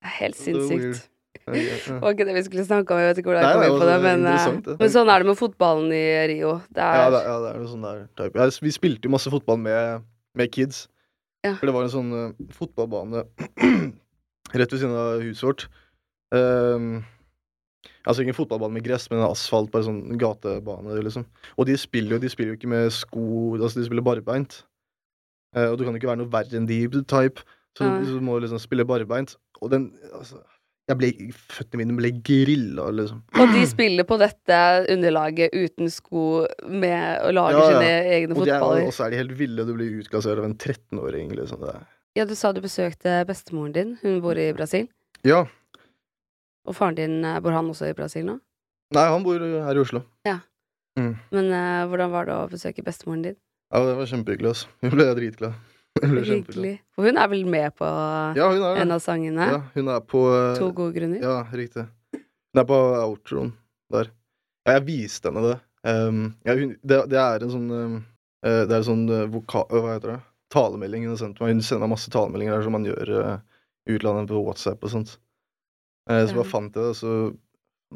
Det 0.00 0.08
er 0.08 0.16
helt 0.22 0.36
sinnssykt. 0.36 1.08
Ja, 1.46 1.54
ja, 1.54 1.76
Det 1.86 2.00
var 2.02 2.12
ikke 2.12 2.26
det 2.28 2.34
vi 2.34 2.42
skulle 2.44 2.64
snakke 2.66 2.92
om, 2.92 2.98
jeg 3.00 3.08
vet 3.14 3.18
ikke 3.22 3.30
hvordan 3.30 3.44
jeg 3.44 3.54
kom 3.54 3.62
inn 3.64 3.80
på 3.80 3.86
det, 3.86 3.94
altså, 3.94 4.02
det 4.02 4.18
men, 4.20 4.26
eh, 4.26 4.60
det. 4.66 4.76
men 4.80 4.90
sånn 4.92 5.08
er 5.12 5.18
det 5.18 5.26
med 5.30 5.38
fotballen 5.38 5.92
i 5.92 6.04
Rio. 6.28 6.52
Det 6.72 6.82
er, 6.82 6.96
Ja, 6.98 7.10
det, 7.14 7.20
ja, 7.24 7.36
det 7.44 7.48
er 7.54 7.58
noe 7.62 7.70
sånn 7.72 7.86
der 7.86 8.00
type. 8.18 8.48
Vi 8.68 8.70
spilte 8.74 9.08
jo 9.08 9.10
masse 9.10 9.30
fotball 9.32 9.58
med, 9.58 10.02
med 10.34 10.52
kids. 10.52 10.88
Ja. 11.44 11.54
For 11.54 11.66
det 11.66 11.74
var 11.74 11.86
en 11.86 11.94
sånn 11.94 12.12
uh, 12.12 12.32
fotballbane 12.52 13.24
rett 14.54 14.72
ved 14.72 14.80
siden 14.82 14.96
av 14.96 15.22
huset 15.24 15.44
vårt. 15.48 15.66
Um, 16.34 17.04
altså 18.04 18.22
ikke 18.22 18.34
en 18.34 18.38
fotballbane 18.40 18.76
med 18.78 18.84
gress, 18.86 19.08
men 19.10 19.20
en 19.22 19.30
asfalt, 19.30 19.70
bare 19.72 19.86
sånn 19.86 20.02
gatebane, 20.20 20.98
liksom. 21.04 21.26
Og 21.56 21.68
de 21.68 21.76
spiller 21.80 22.16
jo 22.16 22.22
de 22.24 22.32
spiller 22.32 22.54
jo 22.54 22.58
ikke 22.60 22.72
med 22.72 22.92
sko, 22.94 23.56
altså 23.58 23.80
de 23.80 23.88
spiller 23.88 24.06
barbeint. 24.06 24.62
Uh, 25.56 25.70
og 25.72 25.78
du 25.78 25.84
kan 25.86 25.94
jo 25.94 26.00
ikke 26.02 26.10
være 26.12 26.22
noe 26.22 26.32
verre 26.32 26.58
enn 26.60 26.68
de 26.68 26.82
type, 27.08 27.44
så 27.78 27.86
Nei. 27.88 28.04
du 28.04 28.20
må 28.24 28.38
liksom 28.42 28.60
spille 28.60 28.84
barbeint. 28.88 29.36
Og 29.62 29.72
den 29.72 29.90
altså, 30.12 30.40
jeg 30.88 30.96
ble, 30.96 31.08
Føttene 31.52 31.82
mine 31.82 31.96
ble 31.98 32.10
grilla, 32.24 32.86
liksom. 32.96 33.20
Og 33.36 33.50
de 33.52 33.64
spiller 33.68 34.06
på 34.08 34.16
dette 34.20 34.58
underlaget 34.88 35.52
uten 35.52 35.90
sko 35.92 36.46
med 36.64 37.20
å 37.28 37.32
lage 37.36 37.58
Ja, 37.58 37.64
ja. 37.64 37.74
sine 37.74 38.14
egne 38.14 38.36
Og 38.38 38.46
er, 38.46 38.54
fotballer. 38.56 38.86
og 38.88 38.94
så 38.96 39.04
er 39.04 39.12
de 39.12 39.20
helt 39.20 39.34
ville. 39.36 39.66
Du 39.68 39.74
blir 39.76 39.98
utklassert 40.00 40.40
av 40.40 40.46
en 40.48 40.56
13-åring, 40.56 41.34
liksom. 41.36 41.60
Det 41.60 41.74
er. 41.74 41.84
Ja, 42.18 42.24
du 42.26 42.34
sa 42.34 42.50
du 42.50 42.58
besøkte 42.58 43.20
bestemoren 43.28 43.70
din. 43.70 43.90
Hun 44.02 44.16
bor 44.18 44.34
i 44.34 44.48
Brasil. 44.50 44.88
Ja. 45.22 45.44
Og 46.66 46.74
faren 46.74 46.96
din, 46.98 47.20
eh, 47.24 47.36
bor 47.38 47.54
han 47.54 47.68
også 47.70 47.86
i 47.86 47.94
Brasil 47.94 48.24
nå? 48.26 48.40
Nei, 48.96 49.04
han 49.06 49.22
bor 49.22 49.38
her 49.38 49.76
i 49.76 49.82
Oslo. 49.84 50.00
Ja 50.26 50.40
Men 50.98 51.52
uh, 51.52 51.86
hvordan 51.86 52.10
var 52.10 52.26
det 52.26 52.34
å 52.34 52.48
besøke 52.50 52.82
bestemoren 52.82 53.22
din? 53.22 53.36
Ja, 53.70 53.84
det 53.86 53.92
var 54.00 54.08
kjempehyggelig, 54.10 54.50
altså. 54.50 54.70
Hun 54.82 54.90
ble 54.96 55.06
dritglad. 55.14 55.60
Hun 56.02 56.14
ble. 56.16 56.24
Hyggelig. 56.26 56.72
For 56.96 57.06
hun 57.06 57.20
er 57.22 57.30
vel 57.30 57.44
med 57.46 57.76
på 57.78 57.86
Ja, 57.86 58.48
er 58.50 58.80
en 58.82 58.96
av 58.96 59.02
sangene? 59.04 59.46
Ja, 59.52 59.60
hun 59.76 59.90
er 59.94 60.02
på 60.02 60.24
eh, 60.34 60.56
To 60.58 60.72
gode 60.74 60.96
grunner? 60.98 61.22
Ja, 61.22 61.36
riktig. 61.54 61.84
Hun 62.16 62.62
er 62.64 62.66
på 62.66 62.80
outroen 63.04 63.52
der. 63.94 64.10
Ja, 64.66 64.80
jeg 64.80 64.88
viste 64.88 65.30
henne 65.30 65.52
det. 65.52 65.58
Um, 65.86 66.24
ja, 66.42 66.58
hun, 66.58 66.74
det, 66.82 66.98
det 67.14 67.22
er 67.22 67.46
en 67.46 67.54
sånn 67.54 67.70
um, 67.70 67.94
Det 68.42 68.66
er 68.66 68.80
en 68.80 68.88
sånn 68.90 69.06
uh, 69.06 69.28
voka... 69.30 69.62
uh, 69.70 69.78
Hva 69.84 69.94
heter 69.94 70.16
det? 70.16 70.18
Talemelding 70.54 71.06
hun 71.06 71.16
sendte 71.16 71.40
sendt 71.40 71.42
meg. 71.44 71.56
Hun 71.56 71.64
sender 71.64 71.84
meg 71.84 71.94
masse 71.94 72.12
talemeldinger 72.12 72.56
der 72.56 72.64
som 72.66 72.76
man 72.76 72.86
gjør 72.88 73.12
uh, 73.16 73.34
utlandet 73.92 74.30
på 74.32 74.44
WhatsApp 74.46 74.84
og 74.84 74.94
sånt. 74.94 75.18
Uh, 76.08 76.22
så 76.24 76.38
bare 76.38 76.48
fant 76.48 76.76
jeg 76.76 76.82
det, 76.82 76.94
og 76.94 76.96
så 76.96 77.12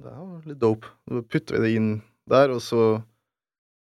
Det 0.02 0.12
var 0.16 0.46
litt 0.48 0.60
dope. 0.60 0.92
Så 1.08 1.24
putter 1.28 1.58
vi 1.58 1.64
det 1.66 1.74
inn 1.78 1.90
der, 2.30 2.52
og 2.54 2.62
så 2.64 2.84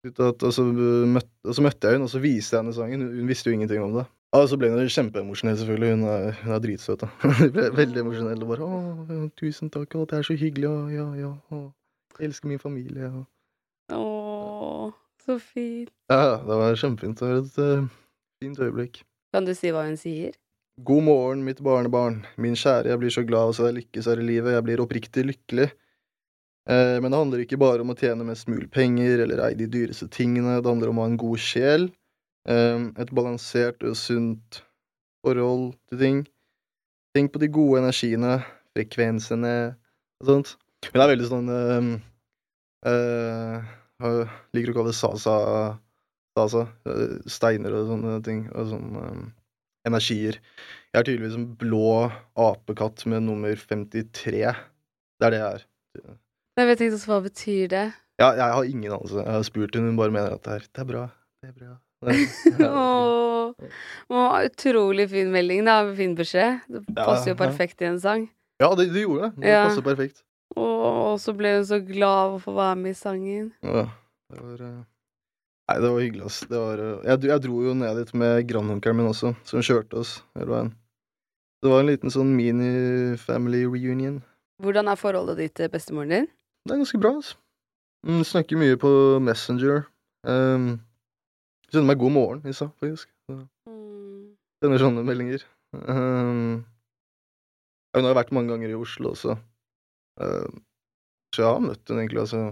og 0.02 0.48
så, 0.50 0.64
uh, 0.66 1.06
møtte, 1.06 1.30
og 1.46 1.54
så 1.54 1.62
møtte 1.62 1.88
jeg 1.88 1.98
henne, 1.98 2.08
og 2.10 2.14
så 2.14 2.22
viste 2.22 2.56
jeg 2.56 2.64
henne 2.64 2.74
sangen. 2.74 3.04
Hun, 3.06 3.20
hun 3.20 3.30
visste 3.30 3.52
jo 3.52 3.58
ingenting 3.58 3.84
om 3.84 4.00
det. 4.00 4.08
Og 4.32 4.48
så 4.48 4.56
ble 4.56 4.70
hun 4.72 4.80
jo 4.80 4.94
kjempeemosjonell, 4.96 5.58
selvfølgelig. 5.60 5.92
Hun 5.92 6.04
er, 6.08 6.38
hun 6.40 6.56
er 6.56 6.62
dritsøt. 6.64 7.04
da. 7.04 7.10
Hun 7.42 7.52
ble 7.52 7.68
veldig 7.76 8.00
emosjonell 8.06 8.46
og 8.46 8.54
bare 8.54 8.68
'Å, 8.68 9.26
tusen 9.36 9.70
takk, 9.74 9.98
å, 10.00 10.06
det 10.08 10.22
er 10.22 10.28
så 10.28 10.38
hyggelig', 10.40 10.72
og 10.72 10.94
ja, 10.96 11.08
ja, 11.20 11.32
å, 11.52 11.60
jeg 12.18 12.30
elsker 12.30 12.48
min 12.48 12.62
familie', 12.62 13.12
og 13.12 13.28
Å, 13.92 14.94
så 15.26 15.36
fint. 15.36 15.92
Ja, 16.10 16.38
det 16.48 16.60
var 16.62 16.80
kjempefint. 16.80 17.20
Det 17.20 17.28
var 17.28 17.42
et 17.42 17.60
eh, 17.60 17.90
fint 18.42 18.60
øyeblikk. 18.60 19.04
Kan 19.34 19.46
du 19.46 19.54
si 19.56 19.72
hva 19.72 19.86
hun 19.86 20.00
sier? 20.00 20.34
God 20.82 21.06
morgen, 21.06 21.44
mitt 21.46 21.62
barnebarn. 21.64 22.24
Min 22.42 22.58
kjære, 22.58 22.90
jeg 22.90 23.00
blir 23.00 23.14
så 23.14 23.24
glad 23.28 23.52
å 23.52 23.56
se 23.56 23.68
deg 23.68 23.78
lykkes 23.78 24.08
her 24.10 24.22
i 24.22 24.26
livet. 24.26 24.56
Jeg 24.56 24.66
blir 24.66 24.82
oppriktig 24.82 25.26
lykkelig. 25.28 25.68
Eh, 26.72 26.98
men 27.04 27.12
det 27.12 27.20
handler 27.20 27.44
ikke 27.44 27.60
bare 27.62 27.86
om 27.86 27.94
å 27.94 27.98
tjene 27.98 28.26
mest 28.26 28.50
mulig 28.50 28.70
penger 28.74 29.26
eller 29.26 29.44
eie 29.46 29.58
de 29.60 29.68
dyreste 29.70 30.10
tingene. 30.14 30.58
Det 30.62 30.72
handler 30.72 30.92
om 30.92 31.02
å 31.02 31.06
ha 31.06 31.12
en 31.12 31.20
god 31.22 31.44
sjel. 31.44 31.90
Eh, 32.50 32.88
et 33.04 33.14
balansert 33.14 33.86
og 33.86 33.98
sunt 34.00 34.64
forhold 35.26 35.76
til 35.92 36.02
ting. 36.02 36.24
Tenk 37.14 37.34
på 37.34 37.44
de 37.44 37.52
gode 37.52 37.84
energiene, 37.84 38.40
frekvensene 38.74 39.56
og 40.22 40.32
sånt. 40.32 40.56
Hun 40.88 41.04
er 41.04 41.12
veldig 41.12 41.30
sånn 41.30 41.54
eh, 41.54 41.94
eh, 42.90 43.72
Liker 44.56 44.74
å 44.74 44.80
kalle 44.80 44.90
det 44.90 44.98
sasa. 44.98 45.36
Sasa. 46.38 46.68
eh, 46.88 47.18
Steiner 47.28 47.74
og 47.76 47.88
sånne 47.92 48.18
ting. 48.24 48.46
Og 48.56 48.70
sånne 48.72 49.06
um, 49.12 49.26
energier. 49.88 50.38
Jeg 50.94 51.00
er 51.02 51.08
tydeligvis 51.08 51.38
en 51.40 51.50
blå 51.60 52.12
apekatt 52.40 53.06
med 53.12 53.24
nummer 53.28 53.56
53. 53.56 54.12
Det 54.22 55.28
er 55.28 55.34
det 55.36 55.40
jeg 55.42 55.60
er. 55.60 55.66
Jeg 56.60 56.68
vet 56.68 56.82
ikke 56.88 57.00
hva 57.08 57.22
betyr 57.26 57.68
det. 57.72 57.86
Ja, 58.22 58.32
jeg 58.38 58.54
har 58.54 58.64
ingen 58.68 58.92
anelse. 58.94 59.24
Jeg 59.24 59.34
har 59.34 59.44
spurt 59.48 59.76
henne, 59.76 59.90
hun 59.92 59.98
bare 59.98 60.14
mener 60.14 60.36
at 60.36 60.44
det 60.46 60.54
er, 60.60 60.66
det 60.68 60.82
er 60.84 60.90
bra. 60.92 61.06
Det 61.42 61.50
er 61.50 61.56
bra. 61.58 61.72
Det 62.02 62.12
er, 62.12 62.66
Åh, 62.72 63.54
Åh, 64.12 64.36
utrolig 64.48 65.08
fin 65.12 65.32
melding, 65.34 65.64
da. 65.68 65.80
Fin 65.98 66.14
beskjed. 66.18 66.60
Det 66.70 66.82
Ja, 66.96 67.06
passer 67.08 67.32
jo 67.32 67.36
ja. 67.36 67.40
perfekt 67.44 67.82
i 67.82 67.90
en 67.90 68.00
sang. 68.04 68.28
ja, 68.62 68.70
det, 68.78 68.88
det 68.94 69.04
gjorde 69.08 69.30
det. 69.32 69.42
Det 69.44 69.50
Ja. 69.56 69.64
passer 69.68 69.82
perfekt. 69.86 70.24
Og 70.60 71.18
så 71.24 71.34
ble 71.38 71.56
hun 71.58 71.66
så 71.66 71.80
glad 71.80 72.18
av 72.28 72.34
å 72.36 72.42
få 72.44 72.54
være 72.58 72.76
med 72.78 72.92
i 72.92 73.00
sangen. 73.00 73.52
Ja, 73.64 73.86
det 74.32 74.42
var 74.44 74.62
eh, 74.68 74.82
Nei, 75.72 75.80
det 75.80 75.90
var 75.94 76.02
hyggelig, 76.04 76.26
ass. 76.28 76.38
Det 76.52 76.60
var, 76.60 76.80
eh, 76.84 77.04
jeg, 77.08 77.28
jeg 77.30 77.42
dro 77.46 77.62
jo 77.64 77.74
ned 77.80 77.96
dit 78.02 78.10
med 78.20 78.48
grandonkelen 78.50 78.98
min 79.00 79.08
også, 79.08 79.30
som 79.48 79.64
kjørte 79.64 80.02
oss 80.02 80.18
hele 80.36 80.52
veien. 80.52 80.72
Det 81.64 81.70
var 81.72 81.84
en 81.84 81.88
liten 81.88 82.12
sånn 82.12 82.34
mini-family 82.36 83.62
reunion. 83.70 84.18
Hvordan 84.60 84.90
er 84.92 85.00
forholdet 85.00 85.40
ditt 85.40 85.54
til 85.56 85.70
bestemoren 85.72 86.12
din? 86.12 86.28
Det 86.68 86.76
er 86.76 86.82
ganske 86.82 87.00
bra, 87.00 87.14
altså. 87.22 87.38
Hun 88.04 88.26
snakker 88.28 88.60
mye 88.60 88.80
på 88.82 88.92
Messenger. 89.24 89.86
Um, 90.28 90.68
sender 91.70 91.88
meg 91.94 92.02
god 92.04 92.16
morgen 92.18 92.52
i 92.52 92.56
stad, 92.58 92.74
faktisk. 92.82 93.08
Så 93.30 93.40
Sender 94.62 94.84
sånne 94.84 95.06
meldinger. 95.08 95.46
Um, 95.72 96.66
hun 97.96 98.10
har 98.10 98.18
vært 98.20 98.36
mange 98.36 98.52
ganger 98.52 98.74
i 98.74 98.82
Oslo 98.82 99.14
også. 99.16 99.38
Um, 100.20 100.60
så 101.32 101.46
jeg 101.46 101.48
har 101.48 101.64
møtt 101.64 101.88
henne 101.88 102.04
egentlig, 102.04 102.26
altså. 102.26 102.44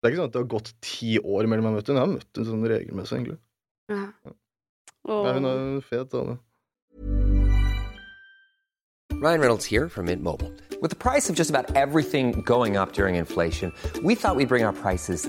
Det 0.00 0.08
er 0.08 0.14
ikke 0.14 0.22
sånn 0.22 0.30
at 0.30 0.36
det 0.36 0.40
har 0.40 0.52
gått 0.54 0.70
ti 0.80 1.18
år 1.20 1.44
mellom 1.44 1.66
jeg 1.66 1.70
har 1.70 1.76
møtt 1.76 1.88
henne. 1.90 2.00
Jeg 2.00 2.08
har 2.08 2.12
møtt 2.14 2.38
henne 2.38 2.48
sånn 2.48 2.68
regelmessig, 2.72 3.16
egentlig. 3.18 3.40
Ja. 3.92 4.04
Ja, 5.10 5.32
hun 5.36 5.48
er 5.50 5.82
fet 5.84 6.14
dame. 6.14 6.38
Ryan 9.20 9.40
Reynolds 9.40 9.66
here 9.66 9.90
from 9.90 10.06
Mint 10.06 10.22
Mobile. 10.22 10.50
With 10.80 10.88
the 10.88 10.96
price 10.96 11.28
of 11.28 11.36
just 11.36 11.50
about 11.50 11.76
everything 11.76 12.40
going 12.46 12.78
up 12.78 12.94
during 12.94 13.16
inflation, 13.16 13.74
we 14.02 14.14
thought 14.14 14.36
we'd 14.36 14.48
bring 14.48 14.64
our 14.64 14.72
prices 14.72 15.28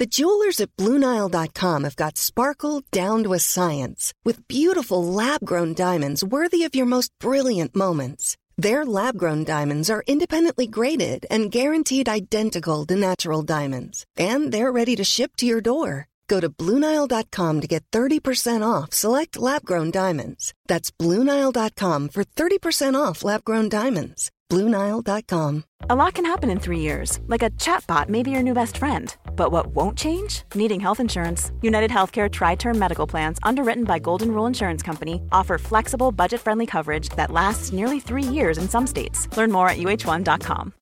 The 0.00 0.06
jewelers 0.06 0.60
at 0.60 0.74
BlueNile.com 0.78 1.84
have 1.84 1.94
got 1.94 2.16
sparkle 2.16 2.82
down 2.90 3.22
to 3.24 3.34
a 3.34 3.38
science 3.38 4.14
with 4.24 4.48
beautiful 4.48 5.04
lab 5.04 5.44
grown 5.44 5.74
diamonds 5.74 6.24
worthy 6.24 6.64
of 6.64 6.74
your 6.74 6.86
most 6.86 7.12
brilliant 7.20 7.76
moments. 7.76 8.38
Their 8.56 8.86
lab 8.86 9.18
grown 9.18 9.44
diamonds 9.44 9.90
are 9.90 10.02
independently 10.06 10.66
graded 10.66 11.26
and 11.30 11.50
guaranteed 11.50 12.08
identical 12.08 12.86
to 12.86 12.96
natural 12.96 13.42
diamonds, 13.42 14.06
and 14.16 14.52
they're 14.52 14.72
ready 14.72 14.96
to 14.96 15.04
ship 15.04 15.36
to 15.36 15.44
your 15.44 15.60
door. 15.60 16.08
Go 16.28 16.40
to 16.40 16.48
BlueNile.com 16.48 17.60
to 17.60 17.66
get 17.66 17.84
30% 17.92 18.64
off 18.66 18.94
select 18.94 19.36
lab 19.36 19.66
grown 19.66 19.90
diamonds. 19.90 20.54
That's 20.66 20.90
BlueNile.com 20.90 22.08
for 22.08 22.24
30% 22.24 22.98
off 22.98 23.22
lab 23.22 23.44
grown 23.44 23.68
diamonds. 23.68 24.30
BlueNile.com. 24.48 25.64
A 25.88 25.94
lot 25.94 26.14
can 26.14 26.24
happen 26.24 26.50
in 26.50 26.58
three 26.58 26.80
years, 26.80 27.20
like 27.26 27.42
a 27.42 27.50
chatbot 27.50 28.08
may 28.08 28.22
be 28.22 28.30
your 28.30 28.42
new 28.42 28.54
best 28.54 28.76
friend. 28.78 29.14
But 29.40 29.52
what 29.52 29.74
won't 29.74 29.96
change? 29.96 30.42
Needing 30.54 30.80
health 30.80 31.00
insurance. 31.00 31.50
United 31.62 31.90
Healthcare 31.90 32.28
Tri 32.28 32.56
Term 32.56 32.78
Medical 32.78 33.06
Plans, 33.06 33.38
underwritten 33.42 33.84
by 33.84 33.98
Golden 33.98 34.32
Rule 34.32 34.46
Insurance 34.46 34.82
Company, 34.82 35.22
offer 35.32 35.56
flexible, 35.56 36.12
budget 36.12 36.40
friendly 36.40 36.66
coverage 36.66 37.08
that 37.16 37.30
lasts 37.30 37.72
nearly 37.72 38.00
three 38.00 38.34
years 38.34 38.58
in 38.58 38.68
some 38.68 38.86
states. 38.86 39.34
Learn 39.38 39.50
more 39.50 39.70
at 39.70 39.78
uh1.com. 39.78 40.72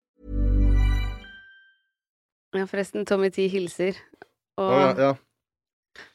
Ja, 2.55 2.67
forresten, 2.67 3.07
Tommy 3.07 3.31
T 3.31 3.47
hilser. 3.49 3.95
Og 4.57 4.73
oh, 4.73 4.81
ja, 4.81 4.95
ja. 4.99 5.15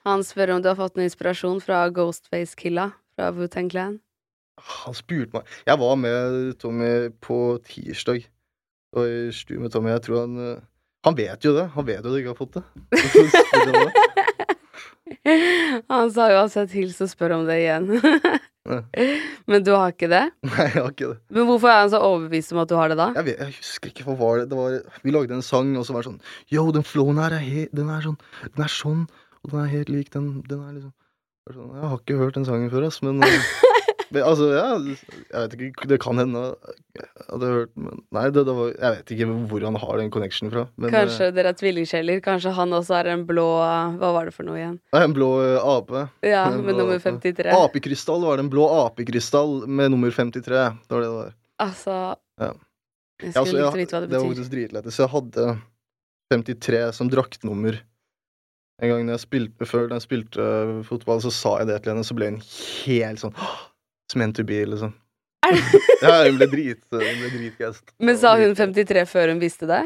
han 0.03 0.23
spør 0.23 0.57
om 0.57 0.61
du 0.61 0.67
har 0.67 0.75
fått 0.75 0.99
noe 0.99 1.07
inspirasjon 1.07 1.63
fra 1.63 1.85
Ghostface 1.95 2.59
Killa 2.59 2.89
fra 3.15 3.31
Wu-Tang 3.31 3.71
Clan. 3.71 4.01
Han 4.83 4.99
spurte 4.99 5.37
meg 5.37 5.55
Jeg 5.63 5.79
var 5.79 5.95
med 5.95 6.53
Tommy 6.59 7.07
på 7.23 7.39
tirsdag. 7.71 8.27
Og 8.99 9.07
i 9.07 9.31
stu 9.31 9.55
med 9.63 9.71
Tommy. 9.71 9.93
Jeg 9.95 10.03
tror 10.09 10.25
han 10.25 10.35
eh, 10.43 10.61
Han 11.03 11.15
vet 11.17 11.43
jo 11.43 11.51
det. 11.55 11.67
Han 11.75 11.85
vet 11.87 11.99
jo 11.99 12.07
at 12.07 12.13
du 12.13 12.19
ikke 12.21 12.33
har 12.33 12.39
fått 12.39 12.55
det. 12.59 12.63
Han 15.91 16.11
sa 16.11 16.29
uansett 16.31 16.71
hils 16.75 16.99
og 17.03 17.09
spør 17.11 17.37
om 17.37 17.45
det 17.47 17.57
igjen. 17.61 17.85
Men 19.51 19.63
du 19.65 19.73
har 19.75 19.91
ikke 19.91 20.07
det? 20.11 20.23
Nei, 20.47 20.67
jeg 20.69 20.79
har 20.79 20.91
ikke 20.93 21.09
det. 21.11 21.17
Men 21.35 21.47
hvorfor 21.49 21.67
er 21.71 21.81
han 21.81 21.91
så 21.91 21.99
overbevist 22.03 22.53
om 22.55 22.61
at 22.63 22.71
du 22.71 22.75
har 22.79 22.87
det 22.91 22.97
da? 22.99 23.09
Jeg, 23.17 23.27
vet, 23.27 23.41
jeg 23.43 23.57
husker 23.57 23.91
ikke 23.91 24.05
hva 24.07 24.15
var 24.21 24.39
det 24.39 24.45
det 24.53 24.59
var. 24.59 24.77
Vi 25.03 25.15
lagde 25.15 25.35
en 25.35 25.43
sang, 25.45 25.73
og 25.79 25.83
så 25.87 25.95
var 25.95 26.05
det 26.05 26.13
sånn 26.13 26.21
Yo, 26.53 26.63
den 26.75 26.87
flowen 26.87 27.19
her 27.19 27.35
er 27.35 27.43
helt 27.43 27.75
Den 27.75 27.91
er 27.91 28.05
sånn 28.05 28.19
Den 28.45 28.63
er 28.63 28.71
sånn, 28.71 29.01
og 29.43 29.51
den 29.51 29.65
er 29.65 29.71
helt 29.73 29.91
lik 29.91 30.13
den 30.15 30.29
Den 30.47 30.63
er 30.63 30.77
liksom 30.77 30.93
sånn, 31.51 31.75
Jeg 31.75 31.91
har 31.91 31.99
ikke 31.99 32.21
hørt 32.21 32.39
den 32.39 32.47
sangen 32.47 32.71
før, 32.71 32.87
ass, 32.87 33.01
men 33.03 33.19
men, 34.13 34.23
Altså, 34.23 34.47
ja 34.53 34.67
Jeg 34.77 34.97
vet 35.33 35.53
ikke 35.57 35.87
Det 35.91 35.97
kan 36.03 36.19
hende 36.21 36.41
jeg 36.93 37.07
hadde 37.27 37.47
hørt 37.49 37.71
men 37.75 38.01
Nei, 38.13 38.23
det, 38.29 38.43
det 38.47 38.53
var 38.55 38.67
Jeg 38.71 38.95
vet 38.97 39.13
ikke 39.15 39.27
hvor 39.51 39.65
han 39.65 39.77
har 39.81 39.97
den 40.01 40.11
connection 40.13 40.51
fra. 40.53 40.63
Men, 40.77 40.89
eh, 40.91 40.95
Kanskje 40.99 41.29
dere 41.33 41.51
er 41.53 41.57
tvillingskjeller? 41.59 42.21
Kanskje 42.25 42.53
han 42.53 42.75
også 42.77 42.97
er 43.01 43.09
en 43.15 43.25
blå 43.29 43.45
Hva 43.97 44.11
var 44.17 44.29
det 44.29 44.35
for 44.35 44.45
noe 44.47 44.59
igjen? 44.61 44.75
En 44.97 45.15
blå 45.17 45.29
eh, 45.41 45.57
ape. 45.73 46.05
Ja, 46.25 46.45
En 46.51 46.61
med 46.61 46.75
blå 46.75 46.83
nummer 46.85 47.01
53. 47.01 47.49
Apekrystall 47.57 48.21
var 48.27 48.37
det. 48.37 48.45
En 48.47 48.53
blå 48.53 48.67
apekrystall 48.85 49.63
med 49.67 49.91
nummer 49.95 50.13
53. 50.13 50.43
Det 50.45 50.93
var 50.93 51.01
det 51.01 51.09
det 51.09 51.17
var. 51.17 51.33
Altså 51.67 51.97
Ja. 52.41 52.53
Jeg 53.23 53.31
Ja, 53.33 53.43
skulle 53.45 53.45
altså, 53.45 53.57
likt 53.57 53.73
å 53.73 53.79
vite 53.79 53.95
hva 53.95 54.01
det 54.03 54.09
betyr. 54.09 54.13
det 54.13 54.21
var 54.23 54.33
faktisk 54.35 54.51
dritlett. 54.51 54.93
Så 54.93 55.03
Jeg 55.05 55.11
hadde 55.13 55.43
53 56.33 56.79
som 56.97 57.09
draktnummer. 57.13 57.77
En 58.81 58.89
gang 58.89 59.09
jeg 59.13 59.21
spilte, 59.21 59.67
før 59.69 59.91
jeg 59.93 60.01
spilte 60.03 60.41
øh, 60.41 60.79
fotball, 60.87 61.21
så 61.23 61.29
sa 61.31 61.51
jeg 61.61 61.69
det 61.69 61.75
til 61.83 61.93
henne, 61.93 62.03
så 62.03 62.15
ble 62.17 62.31
hun 62.31 62.39
helt 62.41 63.21
sånn 63.21 63.35
«Åh, 63.37 63.59
It's 64.13 64.19
meant 64.19 64.35
to 64.37 64.43
be, 64.43 64.65
liksom. 64.65 64.93
Ja, 66.03 66.23
hun 66.27 66.37
ble 66.37 66.45
drit 66.51 66.83
Hun 66.93 67.01
ble 67.01 67.29
dritgassed. 67.33 67.93
Men 67.97 68.17
sa 68.21 68.35
hun 68.37 68.53
53 68.55 69.05
før 69.09 69.31
hun 69.33 69.39
visste 69.41 69.65
det? 69.65 69.81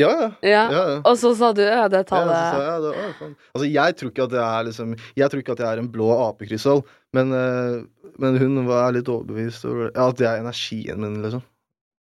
Ja, 0.00 0.10
ja. 0.10 0.28
Ja. 0.44 0.60
ja, 0.72 0.82
ja. 0.90 0.98
Og 1.08 1.16
så 1.20 1.32
sa 1.36 1.50
du 1.56 1.62
ja, 1.64 1.86
det 1.88 2.02
Ja, 2.02 2.04
så 2.04 2.12
sa 2.12 2.12
tallet 2.12 2.84
det, 2.84 2.92
å, 2.92 3.30
altså, 3.54 3.66
jeg 3.68 3.96
tror 3.96 4.12
ikke 4.12 4.26
at 4.28 4.36
jeg 4.36 4.44
er 4.44 4.66
liksom 4.68 4.92
Jeg 5.16 5.28
tror 5.32 5.42
ikke 5.42 5.56
at 5.56 5.62
jeg 5.64 5.68
er 5.68 5.82
en 5.82 5.90
blå 5.92 6.08
apekrystall, 6.28 6.84
men, 7.16 7.32
øh, 7.36 7.82
men 8.20 8.38
hun 8.40 8.62
var 8.68 8.92
litt 8.96 9.08
overbevist 9.12 9.64
over 9.68 9.90
ja, 9.90 10.06
at 10.06 10.20
det 10.20 10.28
er 10.28 10.44
energien 10.44 11.00
min, 11.00 11.18
liksom. 11.24 11.44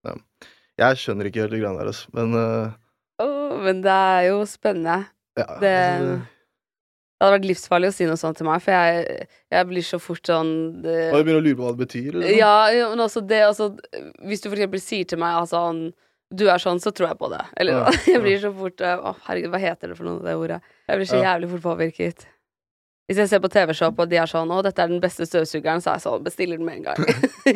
Ja. 0.06 0.14
Jeg 0.80 1.00
skjønner 1.02 1.30
ikke 1.30 1.44
helt 1.44 1.54
de 1.54 1.62
greiene 1.62 1.86
altså. 1.86 2.10
Men 2.16 2.34
uh, 2.34 2.74
Åh, 3.22 3.56
Men 3.66 3.82
det 3.86 3.94
er 3.94 4.28
jo 4.30 4.42
spennende. 4.48 5.02
ja, 5.38 5.46
Det, 5.62 5.74
altså, 5.76 6.20
det 7.20 7.26
hadde 7.26 7.34
vært 7.36 7.48
livsfarlig 7.50 7.88
å 7.90 7.92
si 7.92 8.06
noe 8.08 8.16
sånt 8.16 8.38
til 8.40 8.46
meg, 8.48 8.62
for 8.64 8.72
jeg, 8.72 9.26
jeg 9.52 9.66
blir 9.68 9.84
så 9.84 9.98
fort 10.00 10.24
sånn 10.24 10.52
det, 10.80 10.94
Og 11.12 11.18
jeg 11.20 11.26
begynner 11.26 11.42
å 11.42 11.44
lure 11.44 11.58
på 11.58 11.66
hva 11.66 11.72
det 11.76 11.82
betyr. 11.84 12.14
Eller? 12.16 12.30
Ja, 12.32 12.52
men 12.94 13.02
også 13.04 13.20
det 13.28 13.42
altså, 13.44 13.66
Hvis 14.24 14.40
du 14.40 14.48
for 14.48 14.56
eksempel 14.56 14.80
sier 14.80 15.04
til 15.04 15.20
meg 15.20 15.36
altså, 15.42 15.60
du 16.32 16.46
er 16.48 16.62
sånn, 16.62 16.80
så 16.80 16.94
tror 16.96 17.10
jeg 17.10 17.18
på 17.20 17.28
det. 17.28 17.42
Eller 17.60 17.76
Ja, 17.76 17.92
jeg 18.14 18.22
blir 18.24 18.40
så 18.40 18.52
fort 18.56 18.80
eh, 18.80 18.96
Å, 18.96 19.12
herregud, 19.26 19.52
hva 19.52 19.60
heter 19.60 19.92
det 19.92 19.98
for 19.98 20.08
noe, 20.08 20.22
det 20.24 20.36
ordet? 20.40 20.60
Jeg 20.88 20.96
blir 21.02 21.10
så 21.12 21.20
Ja. 21.20 21.34
jævlig 21.34 21.50
fort 21.52 21.66
påvirket. 21.68 22.26
Hvis 23.10 23.18
jeg 23.18 23.28
ser 23.28 23.40
på 23.42 23.50
TV-shop, 23.50 23.98
og 23.98 24.08
de 24.08 24.16
er 24.22 24.28
sånn 24.30 24.48
'Å, 24.48 24.62
dette 24.62 24.80
er 24.80 24.88
den 24.88 25.00
beste 25.02 25.26
støvsugeren', 25.26 25.82
så 25.82 25.90
er 25.90 25.96
jeg 25.98 26.06
sånn 26.06 26.24
Bestiller 26.24 26.56
den 26.56 26.64
med 26.64 26.76
en 26.78 26.84
gang. 26.88 27.00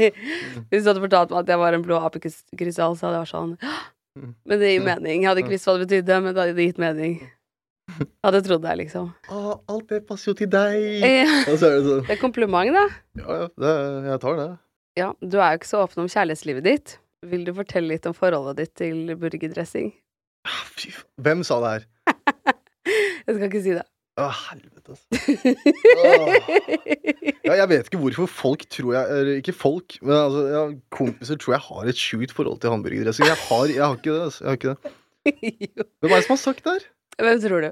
Hvis 0.69 0.83
du 0.83 0.91
hadde 0.91 1.01
fortalt 1.07 1.31
meg 1.31 1.45
at 1.45 1.53
jeg 1.55 1.59
var 1.63 1.73
en 1.79 1.85
blå 1.87 2.01
apekrystall, 2.05 2.97
så 2.99 3.07
hadde 3.09 3.21
jeg 3.23 3.25
vært 3.25 3.35
sånn 3.37 3.57
Mm. 4.15 4.35
Men 4.47 4.61
det 4.61 4.69
gir 4.71 4.83
mening. 4.87 5.23
Jeg 5.25 5.27
hadde 5.27 5.43
ikke 5.43 5.51
visst 5.57 5.67
hva 5.67 5.73
det 5.75 5.89
betydde, 5.89 6.17
men 6.23 6.35
det 6.37 6.43
hadde 6.45 6.63
gitt 6.69 6.79
mening. 6.79 7.17
Hadde 8.25 8.41
trodd 8.47 8.63
det, 8.65 8.75
liksom. 8.81 9.11
Å, 9.31 9.41
alt 9.71 9.89
det 9.93 10.01
passer 10.09 10.33
jo 10.33 10.37
til 10.39 10.51
deg! 10.51 10.79
Ja. 11.05 11.27
Og 11.51 11.59
så 11.61 11.69
er 11.69 11.75
det 11.77 11.85
sånn 11.87 12.05
Det 12.09 12.15
er 12.17 12.21
kompliment, 12.23 12.73
da. 12.75 12.85
Ja, 13.21 13.41
ja, 13.43 13.49
det, 13.61 13.73
jeg 14.09 14.23
tar 14.25 14.39
det. 14.41 14.51
Ja, 14.99 15.09
du 15.21 15.37
er 15.41 15.55
jo 15.55 15.61
ikke 15.61 15.71
så 15.73 15.83
åpen 15.85 16.05
om 16.05 16.11
kjærlighetslivet 16.11 16.67
ditt. 16.67 16.97
Vil 17.29 17.45
du 17.47 17.53
fortelle 17.57 17.93
litt 17.95 18.07
om 18.09 18.15
forholdet 18.17 18.61
ditt 18.61 18.75
til 18.81 19.15
burgerdressing? 19.21 19.93
Ah, 20.49 20.63
Fy. 20.77 20.93
Hvem 21.25 21.45
sa 21.47 21.61
det 21.65 21.73
her? 21.75 21.85
Jeg 23.27 23.37
skal 23.37 23.47
ikke 23.49 23.65
si 23.65 23.77
det. 23.77 23.85
Å, 24.21 24.29
helvete, 24.31 24.95
altså. 24.95 25.07
Ja, 27.45 27.57
jeg 27.59 27.69
vet 27.73 27.89
ikke 27.89 27.99
hvorfor 27.99 28.29
folk 28.31 28.63
tror 28.71 28.93
jeg 28.95 29.11
Eller 29.11 29.41
ikke 29.41 29.55
folk, 29.57 29.97
men 30.05 30.15
altså, 30.15 30.43
ja, 30.53 30.61
kompiser 30.95 31.41
tror 31.43 31.57
jeg 31.57 31.65
har 31.67 31.91
et 31.91 31.99
sjukt 31.99 32.33
forhold 32.37 32.61
til 32.63 32.71
hamburgerdressing. 32.71 33.27
Jeg 33.27 33.41
har, 33.41 33.65
jeg 33.73 33.83
har 33.83 33.99
ikke 33.99 34.15
det. 34.15 34.23
Altså. 34.29 34.45
Jeg 34.45 34.49
har 34.53 34.61
ikke 34.61 34.71
det. 34.71 34.95
Hvem 36.05 36.13
er 36.13 36.15
det 36.15 36.27
som 36.29 36.37
har 36.37 36.43
sagt 36.45 36.63
det 36.63 36.77
her? 36.77 36.87
Hvem 37.21 37.41
tror 37.45 37.65
du? 37.65 37.71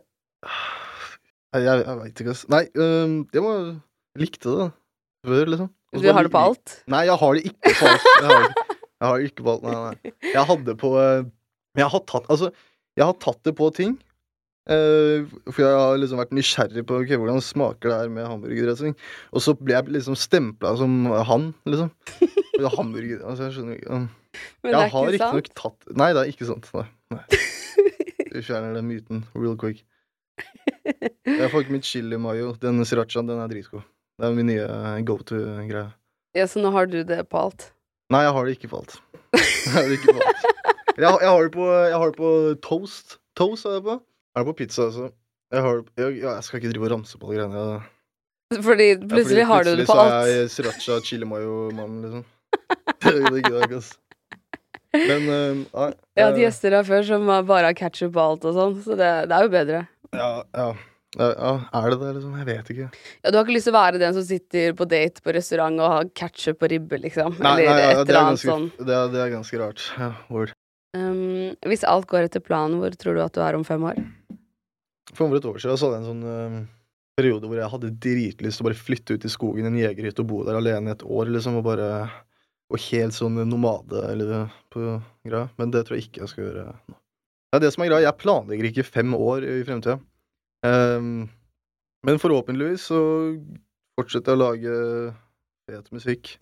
Jeg, 1.52 1.64
jeg, 1.66 1.83
jeg 1.85 1.96
veit 1.98 2.20
ikke, 2.22 2.35
ass. 2.35 2.44
Nei, 2.52 2.62
øhm, 2.81 3.16
det 3.33 3.42
var 3.44 3.64
Likte 4.20 4.52
det 4.52 4.68
før, 5.27 5.50
liksom. 5.52 5.69
Også 5.92 6.04
Du 6.04 6.12
har 6.16 6.27
det 6.27 6.33
på 6.33 6.40
alt? 6.40 6.77
Nei, 6.92 7.02
jeg 7.08 7.19
har 7.21 7.35
det 7.37 7.42
ikke 7.50 7.75
på 7.79 7.90
alt. 7.90 8.06
Jeg 8.23 8.31
har, 8.31 8.46
jeg 9.02 9.08
har 9.08 9.19
det 9.19 9.29
ikke 9.31 9.44
på 9.46 9.52
alt, 9.52 9.66
nei, 9.66 9.75
nei. 9.83 10.14
Jeg 10.33 10.46
hadde 10.48 10.77
på 10.81 10.94
eh, 11.00 11.29
Jeg 11.81 11.92
har 11.94 12.04
tatt 12.08 12.33
Altså, 12.33 12.50
jeg 12.96 13.04
har 13.08 13.21
tatt 13.21 13.40
det 13.48 13.54
på 13.58 13.69
ting. 13.77 13.98
Uh, 14.71 15.27
for 15.50 15.64
jeg 15.64 15.75
har 15.75 15.96
liksom 15.98 16.21
vært 16.21 16.35
nysgjerrig 16.38 16.85
på 16.87 17.00
okay, 17.00 17.19
hvordan 17.19 17.40
smaker 17.42 17.90
det 17.90 17.96
her 17.98 18.12
med 18.14 18.29
hamburgerdressing. 18.31 18.94
Og 19.35 19.42
så 19.42 19.56
ble 19.58 19.75
jeg 19.75 19.96
liksom 19.96 20.14
stempla 20.14 20.77
som 20.79 21.00
han, 21.10 21.48
liksom. 21.66 21.90
Er 22.60 22.69
Hamburger 22.77 23.25
Altså, 23.27 23.48
jeg 23.48 23.56
skjønner 23.56 23.79
ikke 23.81 23.96
um, 23.96 24.04
Men 24.62 24.69
det 24.69 24.73
Jeg 24.77 24.85
er 24.85 24.92
har 24.92 25.16
ikke 25.16 25.31
sant? 25.33 25.48
tatt 25.58 25.96
Nei, 25.98 26.12
det 26.14 26.21
er 26.23 26.31
ikke 26.31 26.46
sant. 26.46 26.69
Nei. 26.77 26.85
nei. 27.16 27.40
Fjerner 28.40 28.76
den 28.76 28.88
myten 28.88 29.24
real 29.37 29.56
quick. 29.60 29.83
Jeg 31.26 31.50
får 31.52 31.64
ikke 31.64 31.74
mitt 31.76 31.88
chili 31.88 32.18
mayo. 32.20 32.54
Den 32.62 32.80
srirachaen, 32.88 33.28
den 33.28 33.40
er 33.42 33.50
dritgod. 33.50 33.85
Det 34.18 34.28
er 34.28 34.37
min 34.37 34.48
nye 34.48 34.66
go 35.08 35.18
to-greie. 35.26 35.90
Ja, 36.37 36.46
så 36.48 36.62
nå 36.62 36.70
har 36.72 36.88
du 36.88 37.02
det 37.04 37.18
på 37.28 37.40
alt? 37.40 37.72
Nei, 38.12 38.22
jeg 38.24 38.33
har 38.37 38.46
det 38.46 38.54
ikke 38.56 38.70
på 38.72 38.80
alt. 38.83 38.94
Jeg 39.33 39.72
har 39.74 39.88
det 39.88 39.98
ikke 39.98 40.14
på 40.16 40.20
alt. 40.20 40.46
Jeg, 40.92 41.08
jeg, 41.08 41.28
har 41.28 41.42
det 41.46 41.52
på, 41.54 41.66
jeg 41.72 41.96
har 41.96 42.12
det 42.12 42.18
på 42.18 42.30
toast. 42.64 43.16
Toast 43.38 43.64
har 43.68 43.78
jeg 43.78 43.85
på. 43.87 43.96
Jeg 43.96 44.37
har 44.38 44.44
det 44.44 44.50
på 44.50 44.56
pizza 44.60 44.87
også. 44.88 45.08
Jeg, 45.52 45.64
har, 45.64 45.83
jeg, 46.00 46.18
jeg 46.22 46.44
skal 46.44 46.60
ikke 46.60 46.72
drive 46.72 46.88
og 46.88 46.92
ramse 46.94 47.18
på 47.20 47.30
alle 47.30 47.40
greiene. 47.40 47.64
Ja, 48.52 48.60
Fordi 48.68 48.87
plutselig 49.08 49.46
har 49.48 49.64
du 49.64 49.72
det 49.80 49.87
på 49.88 49.96
alt. 49.96 50.12
Plutselig 50.12 50.20
så 50.20 50.37
er 50.37 50.37
jeg 50.37 50.52
sriracha 50.56 51.00
chili 51.08 51.28
mayo-mannen, 51.28 52.04
liksom. 52.04 52.24
Det 53.02 53.14
gidder 53.16 53.58
jeg 53.58 53.68
ikke, 53.68 53.80
ass. 53.80 53.92
Men 54.92 55.28
uh, 55.28 55.60
nei. 55.64 55.90
Jeg 56.16 56.24
har 56.24 56.32
hatt 56.32 56.40
gjester 56.42 56.74
her 56.76 56.88
før 56.88 57.04
som 57.08 57.28
bare 57.48 57.70
har 57.70 57.76
ketchup 57.78 58.12
på 58.16 58.22
alt 58.22 58.48
og 58.48 58.56
sånn, 58.56 58.74
så 58.84 58.96
det, 58.98 59.10
det 59.30 59.36
er 59.36 59.46
jo 59.46 59.52
bedre. 59.52 59.84
Ja, 60.12 60.32
ja. 60.56 60.72
Ja, 61.20 61.28
er 61.76 61.90
det 61.92 61.98
det, 62.00 62.10
liksom? 62.16 62.36
Jeg 62.40 62.46
vet 62.48 62.68
ikke. 62.72 62.86
Ja, 63.20 63.28
Du 63.28 63.36
har 63.36 63.42
ikke 63.44 63.52
lyst 63.58 63.66
til 63.68 63.74
å 63.74 63.76
være 63.76 63.98
den 64.00 64.14
som 64.16 64.24
sitter 64.24 64.72
på 64.76 64.86
date 64.88 65.20
på 65.24 65.34
restaurant 65.36 65.76
og 65.84 65.90
har 65.92 66.06
ketchup 66.16 66.62
på 66.62 66.70
ribbe, 66.72 66.96
liksom? 67.02 67.34
Nei, 67.36 67.50
Eller 67.58 67.68
nei, 67.68 67.82
ja, 67.82 67.90
et 67.90 68.00
eller 68.06 68.16
er 68.16 68.20
annet 68.30 68.40
sånn. 68.40 68.64
det, 68.78 68.94
er, 68.96 69.10
det 69.12 69.20
er 69.20 69.32
ganske 69.34 69.60
rart. 69.60 69.84
Ja, 70.00 70.08
word. 70.32 70.54
Um, 70.96 71.52
hvis 71.68 71.84
alt 71.88 72.08
går 72.08 72.28
etter 72.30 72.40
planen, 72.44 72.78
hvor 72.80 72.96
tror 72.96 73.16
du 73.16 73.22
at 73.24 73.36
du 73.36 73.42
er 73.44 73.56
om 73.58 73.64
fem 73.68 73.84
år? 73.88 74.00
For 75.12 75.26
over 75.26 75.40
et 75.40 75.48
år 75.52 75.60
siden 75.60 75.76
så 75.80 75.88
hadde 75.90 76.00
jeg 76.00 76.04
en 76.06 76.10
sånn 76.14 76.32
eh, 76.32 76.58
periode 77.20 77.48
hvor 77.48 77.60
jeg 77.60 77.72
hadde 77.74 77.92
dritlyst 78.08 78.60
til 78.60 78.64
å 78.64 78.68
bare 78.70 78.80
flytte 78.80 79.16
ut 79.16 79.28
i 79.28 79.32
skogen, 79.32 79.68
en 79.68 79.76
jegerhytte, 79.80 80.24
og 80.24 80.30
bo 80.32 80.42
der 80.48 80.56
alene 80.62 80.92
i 80.92 80.96
et 80.96 81.04
år, 81.04 81.28
liksom, 81.36 81.60
og 81.60 81.66
bare 81.68 81.90
Og 82.73 82.81
helt 82.88 83.16
sånn 83.16 83.37
nomade 83.50 84.00
eller 84.08 84.48
på 84.73 84.96
greia. 85.29 85.46
Men 85.60 85.75
det 85.75 85.85
tror 85.85 85.98
jeg 85.98 86.08
ikke 86.08 86.25
jeg 86.25 86.33
skal 86.33 86.46
gjøre 86.46 86.70
nå. 86.73 86.96
Det 87.52 87.58
er 87.58 87.64
det 87.66 87.73
som 87.75 87.85
er 87.85 87.90
greia. 87.90 88.06
Jeg 88.06 88.20
planlegger 88.23 88.68
ikke 88.70 88.88
fem 88.88 89.12
år 89.12 89.44
i 89.44 89.58
fremtida. 89.68 89.98
Um, 90.64 91.27
men 92.06 92.20
forhåpentligvis 92.23 92.87
så 92.88 93.02
fortsetter 93.98 94.33
jeg 94.33 94.38
å 94.38 94.42
lage 94.42 94.77
fet 95.68 95.92
musikk. 95.92 96.33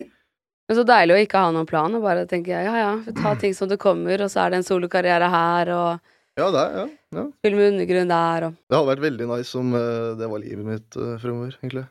Men 0.71 0.77
så 0.79 0.85
deilig 0.87 1.17
å 1.17 1.21
ikke 1.25 1.43
ha 1.43 1.51
noen 1.51 1.67
plan, 1.67 1.91
og 1.97 2.05
bare 2.05 2.23
tenke 2.29 2.55
ja 2.55 2.75
ja, 2.79 2.91
ta 3.17 3.33
ting 3.35 3.51
som 3.57 3.67
det 3.67 3.81
kommer, 3.81 4.23
og 4.23 4.31
så 4.31 4.45
er 4.45 4.53
det 4.53 4.61
en 4.61 4.67
solokarriere 4.69 5.27
her, 5.33 5.73
og 5.75 6.11
Ja, 6.39 6.45
det 6.47 6.61
er, 6.61 6.75
ja, 6.77 6.85
ja. 7.17 7.23
spille 7.43 7.57
med 7.59 7.73
undergrunn 7.73 8.13
der, 8.13 8.45
og 8.47 8.53
Det 8.55 8.77
hadde 8.77 8.91
vært 8.93 9.03
veldig 9.03 9.27
nice 9.33 9.59
om 9.59 9.73
uh, 9.75 10.13
det 10.15 10.29
var 10.31 10.39
livet 10.45 10.69
mitt 10.69 10.95
uh, 10.95 11.17
fremover, 11.19 11.57
egentlig. 11.59 11.83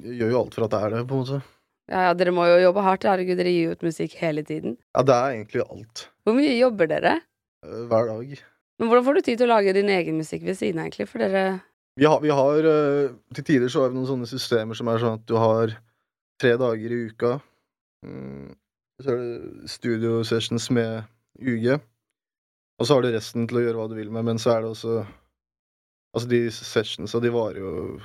Jeg 0.00 0.16
gjør 0.22 0.32
jo 0.32 0.38
alt 0.40 0.56
for 0.56 0.64
at 0.64 0.72
det 0.72 0.80
er 0.80 0.94
det, 0.96 1.02
på 1.10 1.18
en 1.18 1.26
måte. 1.26 1.42
Ja 1.90 2.06
ja, 2.08 2.12
dere 2.14 2.30
må 2.34 2.44
jo 2.46 2.60
jobbe 2.62 2.82
hardt, 2.86 3.04
herregud, 3.08 3.36
dere 3.40 3.50
gir 3.52 3.72
ut 3.74 3.82
musikk 3.84 4.14
hele 4.20 4.44
tiden. 4.46 4.76
Ja, 4.94 5.02
det 5.02 5.14
er 5.16 5.34
egentlig 5.34 5.64
alt. 5.66 6.06
Hvor 6.24 6.36
mye 6.38 6.54
jobber 6.54 6.88
dere? 6.92 7.16
eh, 7.66 7.82
hver 7.90 8.06
dag. 8.08 8.32
Men 8.78 8.88
hvordan 8.88 9.04
får 9.06 9.14
du 9.18 9.20
tid 9.26 9.38
til 9.38 9.50
å 9.50 9.54
lage 9.56 9.74
din 9.76 9.90
egen 9.92 10.16
musikk 10.18 10.42
ved 10.46 10.56
siden 10.58 10.78
av, 10.80 10.86
egentlig? 10.88 11.08
For 11.10 11.22
dere 11.22 11.42
Vi 12.00 12.06
har, 12.08 12.20
vi 12.22 12.30
har 12.32 12.64
eh, 12.70 13.10
Til 13.34 13.44
tider 13.44 13.68
så 13.68 13.82
har 13.82 13.90
vi 13.92 13.98
noen 13.98 14.08
sånne 14.08 14.26
systemer 14.30 14.78
som 14.78 14.88
er 14.88 15.02
sånn 15.02 15.18
at 15.18 15.26
du 15.28 15.34
har 15.36 15.74
tre 16.40 16.54
dager 16.58 16.94
i 16.94 17.00
uka. 17.10 17.34
Mm, 18.06 18.54
så 19.02 19.12
er 19.12 19.18
det 19.20 19.70
studio 19.70 20.22
sessions 20.26 20.70
med 20.74 21.04
UG. 21.38 21.68
Og 22.80 22.86
så 22.88 22.96
har 22.96 23.02
du 23.04 23.12
resten 23.14 23.46
til 23.46 23.60
å 23.60 23.62
gjøre 23.66 23.78
hva 23.78 23.90
du 23.92 23.94
vil 23.98 24.10
med, 24.10 24.24
men 24.30 24.38
så 24.42 24.56
er 24.56 24.62
det 24.64 24.72
også 24.76 25.02
Altså, 26.12 26.28
de 26.28 26.40
sessionsa, 26.52 27.20
de 27.24 27.30
varer 27.32 27.62
jo 27.62 28.00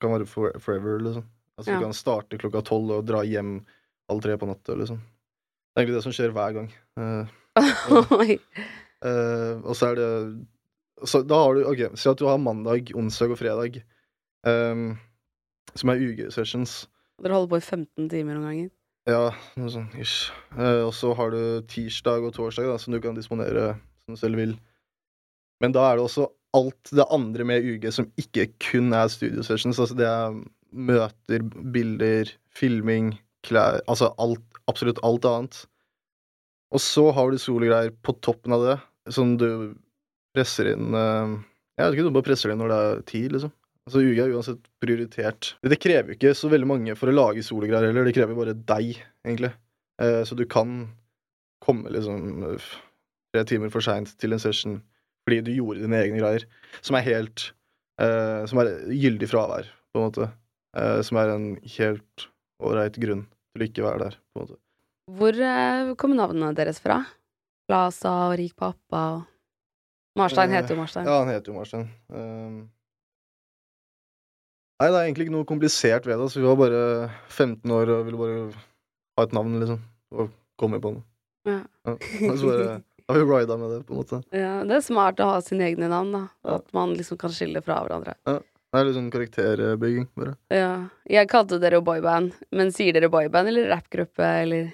Kan 0.00 0.12
være 0.14 0.26
for, 0.30 0.54
forever, 0.62 1.00
liksom. 1.04 1.26
Altså, 1.58 1.72
Ja. 1.72 1.78
du 1.78 1.84
kan 1.88 1.96
starte 1.96 2.38
klokka 2.38 2.62
tolv 2.64 2.90
og 2.94 3.06
dra 3.06 3.24
hjem 3.26 3.64
halv 4.08 4.22
tre 4.22 4.36
på 4.38 4.46
natta, 4.48 4.76
liksom. 4.78 4.98
Det 4.98 5.76
er 5.76 5.82
egentlig 5.84 5.98
det 5.98 6.04
som 6.06 6.14
skjer 6.14 6.32
hver 6.34 6.54
gang. 6.54 6.68
Uh, 6.98 7.26
Oi. 8.20 8.38
Eh, 9.04 9.54
og 9.62 9.74
så 9.78 9.92
er 9.92 9.98
det 9.98 10.08
Så 11.06 11.20
da 11.26 11.36
har 11.44 11.54
du 11.54 11.66
Ok, 11.70 11.84
si 11.98 12.08
at 12.10 12.18
du 12.18 12.26
har 12.26 12.38
mandag, 12.42 12.90
onsdag 12.98 13.30
og 13.30 13.38
fredag, 13.38 13.76
um, 14.46 14.96
som 15.74 15.90
er 15.92 16.00
UG-sessions. 16.02 16.88
Dere 17.22 17.36
holder 17.36 17.52
på 17.52 17.60
i 17.60 17.66
15 17.66 18.08
timer 18.10 18.34
noen 18.34 18.48
ganger. 18.48 18.70
Ja, 19.08 19.30
noe 19.56 19.70
sånn 19.70 19.86
ish. 19.98 20.32
Uh, 20.56 20.88
og 20.88 20.92
så 20.94 21.12
har 21.14 21.30
du 21.30 21.62
tirsdag 21.70 22.26
og 22.26 22.34
torsdag, 22.34 22.66
da, 22.66 22.78
som 22.82 22.92
du 22.94 23.00
kan 23.00 23.14
disponere 23.14 23.76
som 24.04 24.14
du 24.14 24.20
selv 24.20 24.38
vil. 24.42 24.56
Men 25.62 25.74
da 25.74 25.86
er 25.90 25.98
det 25.98 26.04
også 26.08 26.26
alt 26.58 26.90
det 26.90 27.06
andre 27.14 27.44
med 27.46 27.62
UG 27.66 27.86
som 27.94 28.10
ikke 28.18 28.48
kun 28.58 28.90
er 28.96 29.06
studiosessions. 29.12 29.78
Altså 29.78 29.96
det 29.98 30.06
er 30.10 30.34
møter, 30.72 31.44
bilder, 31.74 32.30
filming, 32.54 33.14
klær 33.46 33.80
Altså 33.88 34.12
alt, 34.20 34.42
absolutt 34.70 35.00
alt 35.06 35.26
annet. 35.28 35.60
Og 36.74 36.82
så 36.84 37.06
har 37.16 37.30
du 37.30 37.40
sologreier 37.40 37.94
på 38.04 38.14
toppen 38.24 38.52
av 38.56 38.64
det, 38.66 38.76
som 39.14 39.36
du 39.40 39.48
presser 40.36 40.74
inn 40.74 40.92
eh, 40.92 41.38
Jeg 41.78 41.84
vet 41.86 41.96
ikke, 41.96 42.08
du 42.10 42.16
bare 42.18 42.28
presser 42.28 42.50
det 42.50 42.56
inn 42.56 42.62
når 42.64 42.74
det 42.74 42.80
er 42.82 43.06
tid, 43.08 43.30
liksom. 43.36 43.54
Altså 43.88 44.02
UG 44.04 44.18
er 44.20 44.34
uansett 44.36 44.66
prioritert. 44.84 45.54
Det 45.64 45.78
krever 45.80 46.12
jo 46.12 46.18
ikke 46.18 46.34
så 46.36 46.50
veldig 46.52 46.68
mange 46.68 46.96
for 46.98 47.08
å 47.08 47.14
lage 47.14 47.44
sologreier 47.46 47.88
heller, 47.88 48.04
det 48.04 48.12
krever 48.18 48.36
bare 48.36 48.56
deg, 48.68 48.98
egentlig. 49.24 49.54
Eh, 50.02 50.20
så 50.28 50.36
du 50.36 50.44
kan 50.50 50.82
komme 51.64 51.88
liksom 51.94 52.44
tre 53.32 53.44
timer 53.48 53.72
for 53.72 53.84
seint 53.84 54.12
til 54.20 54.36
en 54.36 54.42
session 54.42 54.78
fordi 55.28 55.42
du 55.44 55.50
gjorde 55.52 55.82
dine 55.82 55.98
egne 56.00 56.20
greier, 56.22 56.44
som 56.80 56.96
er 56.96 57.04
helt 57.04 57.50
eh, 58.00 58.44
Som 58.48 58.62
er 58.62 58.70
gyldig 58.88 59.28
fravær, 59.28 59.66
på 59.92 60.00
en 60.00 60.06
måte. 60.06 60.28
Eh, 60.76 61.00
som 61.06 61.20
er 61.20 61.32
en 61.32 61.48
helt 61.78 62.28
ålreit 62.60 62.98
grunn 63.00 63.24
til 63.54 63.64
å 63.64 63.68
ikke 63.68 63.86
være 63.86 64.02
der, 64.04 64.18
på 64.32 64.40
en 64.40 64.44
måte. 64.44 64.58
Hvor 65.18 65.40
eh, 65.40 65.94
kom 66.00 66.16
navnene 66.18 66.52
deres 66.56 66.82
fra? 66.84 67.00
Plaza 67.68 68.12
og 68.28 68.38
Rik 68.40 68.56
pappa 68.58 69.02
og 69.16 69.26
Marstein 70.18 70.52
heter 70.52 70.74
jo 70.74 70.80
Marstein. 70.80 71.06
Ja, 71.06 71.20
han 71.22 71.30
heter 71.30 71.52
jo 71.52 71.56
Marstein. 71.58 71.84
Um, 72.10 72.56
nei, 74.80 74.88
det 74.88 74.96
er 74.96 75.04
egentlig 75.04 75.28
ikke 75.28 75.36
noe 75.36 75.46
komplisert 75.48 76.08
ved 76.08 76.16
det. 76.16 76.24
Altså, 76.26 76.40
vi 76.42 76.48
var 76.48 76.58
bare 76.58 76.80
15 77.28 77.74
år 77.76 77.92
og 77.94 78.08
ville 78.08 78.18
bare 78.18 78.40
ha 79.18 79.26
et 79.28 79.36
navn, 79.36 79.54
liksom. 79.62 79.84
Og 80.16 80.32
komme 80.58 80.80
på 80.82 80.96
noe. 80.96 81.06
Ja. 81.46 81.60
Ja. 81.86 81.94
Så 82.34 82.50
bare 82.50 82.80
har 83.08 83.20
vi 83.20 83.28
rida 83.30 83.56
med 83.60 83.70
det, 83.76 83.82
på 83.86 83.94
en 83.94 84.00
måte. 84.02 84.20
Ja, 84.34 84.56
det 84.68 84.80
er 84.80 84.84
smart 84.84 85.22
å 85.22 85.30
ha 85.30 85.38
sine 85.44 85.68
egne 85.70 85.88
navn, 85.92 86.10
da. 86.16 86.24
Ja. 86.42 86.58
At 86.58 86.74
man 86.76 86.96
liksom 86.98 87.20
kan 87.20 87.32
skille 87.32 87.62
fra 87.64 87.78
hverandre. 87.84 88.18
Det 88.68 88.76
er 88.80 88.84
litt 88.84 88.96
sånn 88.98 89.12
karakterbygging, 89.12 90.06
bare. 90.18 90.34
Ja. 90.52 90.72
Jeg 91.08 91.28
kalte 91.32 91.56
dere 91.62 91.78
jo 91.78 91.84
boyband, 91.86 92.34
men 92.52 92.72
sier 92.74 92.92
dere 92.92 93.08
boyband 93.12 93.48
eller 93.48 93.70
rappgruppe, 93.72 94.26
eller 94.42 94.68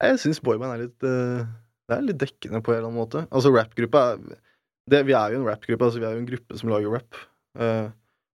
Jeg 0.00 0.20
syns 0.22 0.40
boyband 0.40 0.72
er 0.72 0.84
litt 0.86 1.04
uh, 1.04 1.44
Det 1.90 1.98
er 1.98 2.06
litt 2.06 2.20
dekkende 2.22 2.62
på 2.64 2.72
en 2.72 2.78
eller 2.78 2.88
annen 2.88 3.00
måte. 3.02 3.26
Altså, 3.28 3.52
rappgruppe 3.52 4.04
er 4.14 4.22
det, 4.90 5.02
Vi 5.06 5.12
er 5.12 5.34
jo 5.34 5.42
en 5.42 5.48
rappgruppe, 5.50 5.84
altså 5.84 6.00
vi 6.00 6.08
er 6.08 6.16
jo 6.16 6.22
en 6.22 6.30
gruppe 6.32 6.60
som 6.62 6.72
lager 6.72 6.96
rap. 6.96 7.20
Uh, 7.60 7.90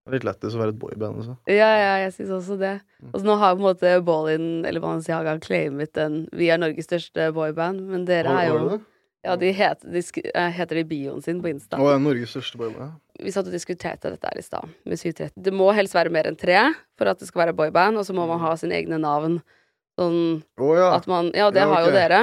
det 0.06 0.12
er 0.12 0.18
litt 0.20 0.28
lættis 0.28 0.54
å 0.54 0.60
være 0.62 0.70
et 0.70 0.78
boyband, 0.78 1.18
altså. 1.18 1.34
Ja, 1.50 1.70
ja, 1.74 1.94
jeg 2.04 2.12
syns 2.14 2.30
også 2.36 2.54
det. 2.60 2.76
Mm. 3.02 3.10
Og 3.10 3.24
nå 3.26 3.34
har 3.42 3.56
på 3.56 3.58
en 3.64 3.66
måte 3.66 3.94
Ballin, 4.06 4.44
eller 4.62 4.84
Balenciaga, 4.84 5.34
claimet 5.42 5.96
den 5.98 6.28
Vi 6.30 6.46
er 6.54 6.62
Norges 6.62 6.86
største 6.86 7.32
boyband, 7.34 7.82
men 7.90 8.06
dere 8.06 8.30
Har- 8.30 8.44
er 8.44 8.52
jo 8.54 8.68
det? 8.70 8.84
Ja, 9.26 9.34
de 9.40 9.50
heter, 9.56 9.90
de 9.90 10.02
eh, 10.30 10.50
heter 10.54 10.78
det 10.78 10.84
i 10.86 10.88
bioen 10.92 11.22
sin 11.24 11.42
på 11.42 11.50
Insta. 11.50 11.80
Og 11.82 11.90
er 11.90 11.98
Norges 12.02 12.30
største 12.36 12.60
boyband. 12.60 12.94
Vi 13.18 13.32
satt 13.34 13.48
og 13.48 13.54
diskuterte 13.56 14.12
dette 14.12 14.28
her 14.30 14.38
i 14.38 14.44
stad, 14.44 14.70
med 14.86 15.00
730. 15.00 15.34
Det 15.48 15.52
må 15.56 15.70
helst 15.74 15.96
være 15.96 16.12
mer 16.14 16.28
enn 16.30 16.36
tre 16.38 16.58
for 17.00 17.10
at 17.10 17.18
det 17.20 17.26
skal 17.30 17.46
være 17.46 17.56
boyband, 17.58 17.98
og 17.98 18.06
så 18.06 18.14
må 18.16 18.26
man 18.30 18.38
ha 18.44 18.54
sine 18.60 18.76
egne 18.78 19.00
navn. 19.02 19.40
Sånn 19.96 20.18
oh, 20.60 20.74
ja. 20.76 20.90
at 20.94 21.06
man 21.08 21.30
Ja, 21.34 21.50
det 21.50 21.62
Ja, 21.64 21.70
har 21.72 21.86
jo 21.88 21.92
dere. 21.94 22.18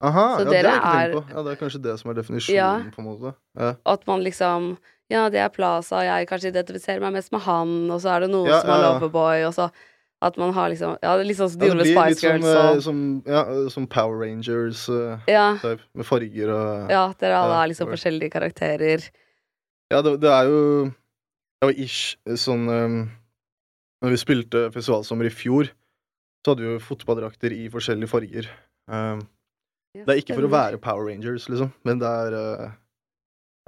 Aha, 0.00 0.24
Så 0.38 0.44
ja, 0.46 0.50
det 0.50 0.60
har 0.60 0.64
jeg 0.64 0.76
ikke 0.80 0.90
tenkt 0.92 1.16
på. 1.16 1.34
Ja, 1.34 1.42
det 1.44 1.52
er 1.52 1.60
kanskje 1.60 1.82
det 1.84 1.94
som 2.00 2.10
er 2.10 2.14
definisjonen, 2.20 2.56
Ja. 2.56 2.94
på 2.94 3.02
en 3.02 3.08
måte. 3.08 3.34
Ja. 3.58 3.74
At 3.84 4.06
man 4.06 4.22
liksom 4.24 4.76
Ja, 5.10 5.24
det 5.28 5.40
er 5.42 5.48
Plaza, 5.50 6.04
jeg 6.06 6.28
kanskje 6.30 6.52
identifiserer 6.52 7.00
meg 7.02 7.16
mest 7.16 7.32
med 7.32 7.40
han, 7.42 7.90
og 7.90 7.98
så 8.00 8.12
er 8.14 8.20
det 8.20 8.30
noen 8.30 8.52
som 8.60 8.70
er. 8.70 8.84
Loverboy, 8.84 9.42
og 9.48 9.54
så 9.56 9.70
at 10.22 10.36
man 10.36 10.52
har 10.52 10.68
liksom 10.72 10.98
Ja, 11.02 11.14
det 11.16 11.24
er 11.24 11.28
litt 11.30 11.38
sånn 11.38 11.50
som 11.52 11.60
de 11.60 11.66
Ja, 11.66 11.72
gjorde 11.72 11.84
med 11.84 11.90
Spice 11.96 12.26
Girls 12.26 12.84
som, 12.84 12.98
eh, 13.24 13.30
og 13.30 13.32
ja, 13.32 13.42
eh, 13.64 13.68
som 13.72 13.86
Power 13.86 14.20
Rangers 14.20 14.82
uh, 14.92 15.18
Ja. 15.30 15.56
type, 15.62 15.80
med 15.94 16.06
farger 16.06 16.52
og 16.52 16.90
Ja, 16.92 17.04
dere 17.20 17.38
alle 17.38 17.54
Ja, 17.56 17.62
er 17.64 17.68
liksom 17.72 17.88
forskjellige 17.88 18.30
karakterer. 18.34 19.08
Ja, 19.90 20.02
det, 20.02 20.20
det 20.20 20.30
er 20.30 20.44
jo 20.50 20.60
Det 21.60 21.68
var 21.70 21.72
ish 21.86 22.16
sånn 22.40 22.68
um, 22.68 22.98
Når 24.04 24.14
vi 24.14 24.20
spilte 24.20 24.66
festivalsommer 24.72 25.26
i 25.28 25.32
fjor, 25.34 25.68
så 26.44 26.52
hadde 26.54 26.64
vi 26.64 26.70
jo 26.72 26.80
fotballdrakter 26.80 27.52
i 27.52 27.66
forskjellige 27.68 28.08
farger. 28.08 28.46
Um, 28.88 29.26
det 29.92 30.08
er 30.08 30.20
ikke 30.22 30.36
for 30.38 30.46
å 30.46 30.52
være 30.52 30.78
Power 30.80 31.04
Rangers, 31.10 31.48
liksom, 31.52 31.68
men 31.84 31.98
det 32.00 32.08
er, 32.08 32.32
uh, 32.32 32.70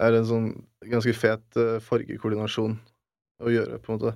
er 0.01 0.17
en 0.17 0.25
sånn 0.25 0.47
ganske 0.89 1.13
fet 1.13 1.45
uh, 1.61 1.77
fargekoordinasjon 1.85 2.79
å 3.45 3.53
gjøre, 3.53 3.77
på 3.83 3.93
en 3.93 3.99
måte. 3.99 4.15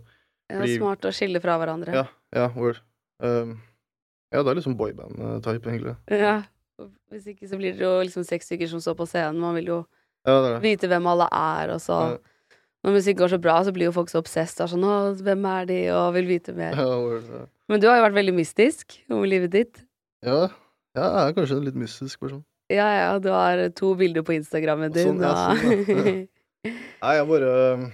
Ja, 0.49 0.63
fordi- 0.63 0.79
smart 0.79 1.05
å 1.05 1.13
skille 1.13 1.43
fra 1.45 1.59
hverandre. 1.61 1.93
Ja, 1.93 2.07
ja, 2.35 2.49
word. 2.57 2.81
Um, 3.23 3.59
ja, 4.35 4.43
det 4.43 4.51
er 4.51 4.59
liksom 4.59 4.77
boyband-type, 4.77 5.67
egentlig. 5.71 5.97
Ja. 6.11 6.43
Hvis 7.11 7.27
ikke 7.31 7.49
så 7.49 7.57
blir 7.57 7.73
det 7.79 7.81
jo 7.87 7.93
liksom 8.05 8.25
seks 8.27 8.47
stykker 8.51 8.69
som 8.69 8.81
står 8.83 8.97
på 8.99 9.07
scenen. 9.09 9.39
Man 9.41 9.55
vil 9.57 9.71
jo 9.71 9.79
Ja, 10.27 10.41
det 10.43 10.49
det. 10.57 10.63
vite 10.65 10.89
hvem 10.91 11.07
alle 11.07 11.29
er, 11.33 11.71
og 11.77 11.81
så 11.81 12.01
Ja. 12.13 12.17
Når 12.85 12.93
musikk 12.93 13.17
går 13.19 13.29
så 13.33 13.39
bra, 13.43 13.55
så 13.65 13.73
blir 13.75 13.89
jo 13.89 13.93
folk 13.97 14.09
så 14.13 14.21
obsessed. 14.21 14.61
Er 14.63 14.69
sånn, 14.71 14.85
Å, 14.85 15.17
hvem 15.19 15.45
er 15.51 15.65
de? 15.67 15.79
Og 15.91 16.13
vil 16.15 16.27
vite 16.29 16.53
mer. 16.55 16.77
Ja, 16.77 16.85
word, 17.01 17.25
ja. 17.33 17.47
Men 17.69 17.81
du 17.81 17.87
har 17.89 17.97
jo 17.99 18.05
vært 18.05 18.15
veldig 18.15 18.35
mystisk 18.37 18.99
om 19.11 19.25
livet 19.27 19.51
ditt. 19.51 19.81
ja, 20.23 20.49
ja, 20.95 21.03
jeg 21.03 21.31
er 21.31 21.35
kanskje 21.35 21.57
en 21.57 21.65
litt 21.67 21.75
mystisk 21.75 22.21
person. 22.21 22.45
Ja, 22.71 22.87
ja, 22.95 23.19
du 23.19 23.29
har 23.31 23.69
to 23.75 23.95
bilder 23.95 24.23
på 24.23 24.33
Instagrammen 24.37 24.93
din, 24.93 25.19
Sånn, 25.19 25.21
ja, 25.21 25.33
og 25.51 25.59
sånn, 25.59 26.29
Nei, 27.03 27.15
jeg 27.17 27.27
bare 27.29 27.51
um, 27.75 27.85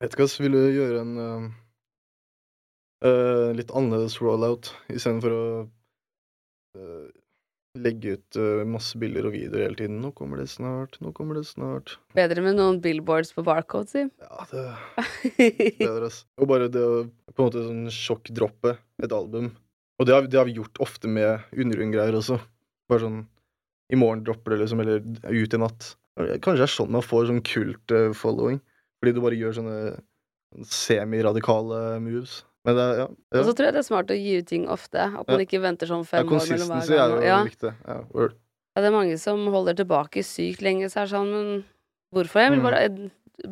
Vet 0.00 0.12
ikke 0.14 0.24
hva 0.24 0.28
jeg 0.32 0.44
ville 0.48 0.64
gjøre 0.74 1.00
en 1.00 1.12
um, 1.18 1.46
uh, 3.06 3.50
litt 3.56 3.72
annerledes 3.76 4.18
rollout 4.22 4.72
istedenfor 4.92 5.34
å 5.36 5.44
uh, 6.78 7.08
legge 7.78 8.16
ut 8.16 8.38
uh, 8.40 8.62
masse 8.66 8.98
bilder 8.98 9.28
og 9.28 9.34
videoer 9.36 9.68
hele 9.68 9.78
tiden. 9.78 10.00
'Nå 10.02 10.12
kommer 10.18 10.42
det 10.42 10.48
snart. 10.50 10.98
Nå 11.04 11.12
kommer 11.16 11.38
det 11.38 11.46
snart'. 11.48 11.96
Bedre 12.16 12.44
med 12.44 12.58
noen 12.58 12.80
billboards 12.82 13.32
på 13.36 13.44
barcode, 13.46 13.90
si. 13.92 14.06
Ja, 14.20 14.46
det 14.50 14.64
bedre, 15.78 16.10
ass. 16.10 16.24
Og 16.40 16.50
bare 16.50 16.70
det 16.72 16.82
å 16.82 17.04
på 17.30 17.38
en 17.38 17.46
måte 17.46 17.66
sånn 17.66 17.84
sjokkdroppe 17.94 18.76
et 19.04 19.14
album. 19.14 19.52
Og 20.00 20.08
det 20.08 20.16
har, 20.16 20.26
det 20.26 20.40
har 20.40 20.48
vi 20.48 20.56
gjort 20.56 20.80
ofte 20.80 21.10
med 21.12 21.44
undergrunn-greier 21.52 22.16
også. 22.16 22.40
Bare 22.90 23.04
sånn 23.04 23.22
I 23.92 23.98
morgen 23.98 24.22
dropper 24.24 24.54
det, 24.54 24.62
liksom, 24.62 24.80
eller 24.80 25.02
ut 25.02 25.54
i 25.54 25.60
natt. 25.60 25.94
Kanskje 26.16 26.60
det 26.60 26.66
er 26.66 26.72
sånn 26.72 26.92
man 26.94 27.04
får 27.04 27.28
sånn 27.28 27.42
kult-following. 27.46 28.60
Fordi 29.00 29.12
du 29.16 29.20
bare 29.24 29.38
gjør 29.38 29.56
sånne 29.56 29.76
semiradikale 30.66 31.98
moves. 32.02 32.40
Men 32.64 32.76
det 32.76 32.86
ja. 32.98 33.06
ja. 33.08 33.40
Og 33.40 33.46
så 33.48 33.54
tror 33.56 33.64
jeg 33.70 33.72
det 33.74 33.80
er 33.80 33.88
smart 33.88 34.10
å 34.12 34.16
gi 34.18 34.32
ut 34.38 34.46
ting 34.46 34.66
ofte. 34.68 35.00
At 35.00 35.26
man 35.28 35.38
Ja. 35.40 35.44
ikke 35.46 35.60
venter 35.62 35.86
sånn 35.88 36.04
fem 36.06 36.26
år 36.28 36.44
mellom 36.50 36.68
hver 36.68 36.86
gang. 36.86 36.98
er 36.98 37.14
jo 37.16 37.22
Ja. 37.24 37.44
viktig. 37.44 37.72
Ja, 37.86 38.82
det 38.82 38.84
er 38.90 38.90
mange 38.94 39.18
som 39.18 39.46
holder 39.46 39.74
tilbake 39.74 40.22
sykt 40.22 40.60
lenge, 40.62 40.86
så 40.92 41.00
er 41.02 41.06
det 41.08 41.14
sånn, 41.14 41.32
men 41.32 41.64
hvorfor? 42.14 42.40
Jeg 42.40 42.50
vil 42.50 42.60
Mm. 42.60 42.62
bare, 42.62 42.80
jeg, 42.84 43.10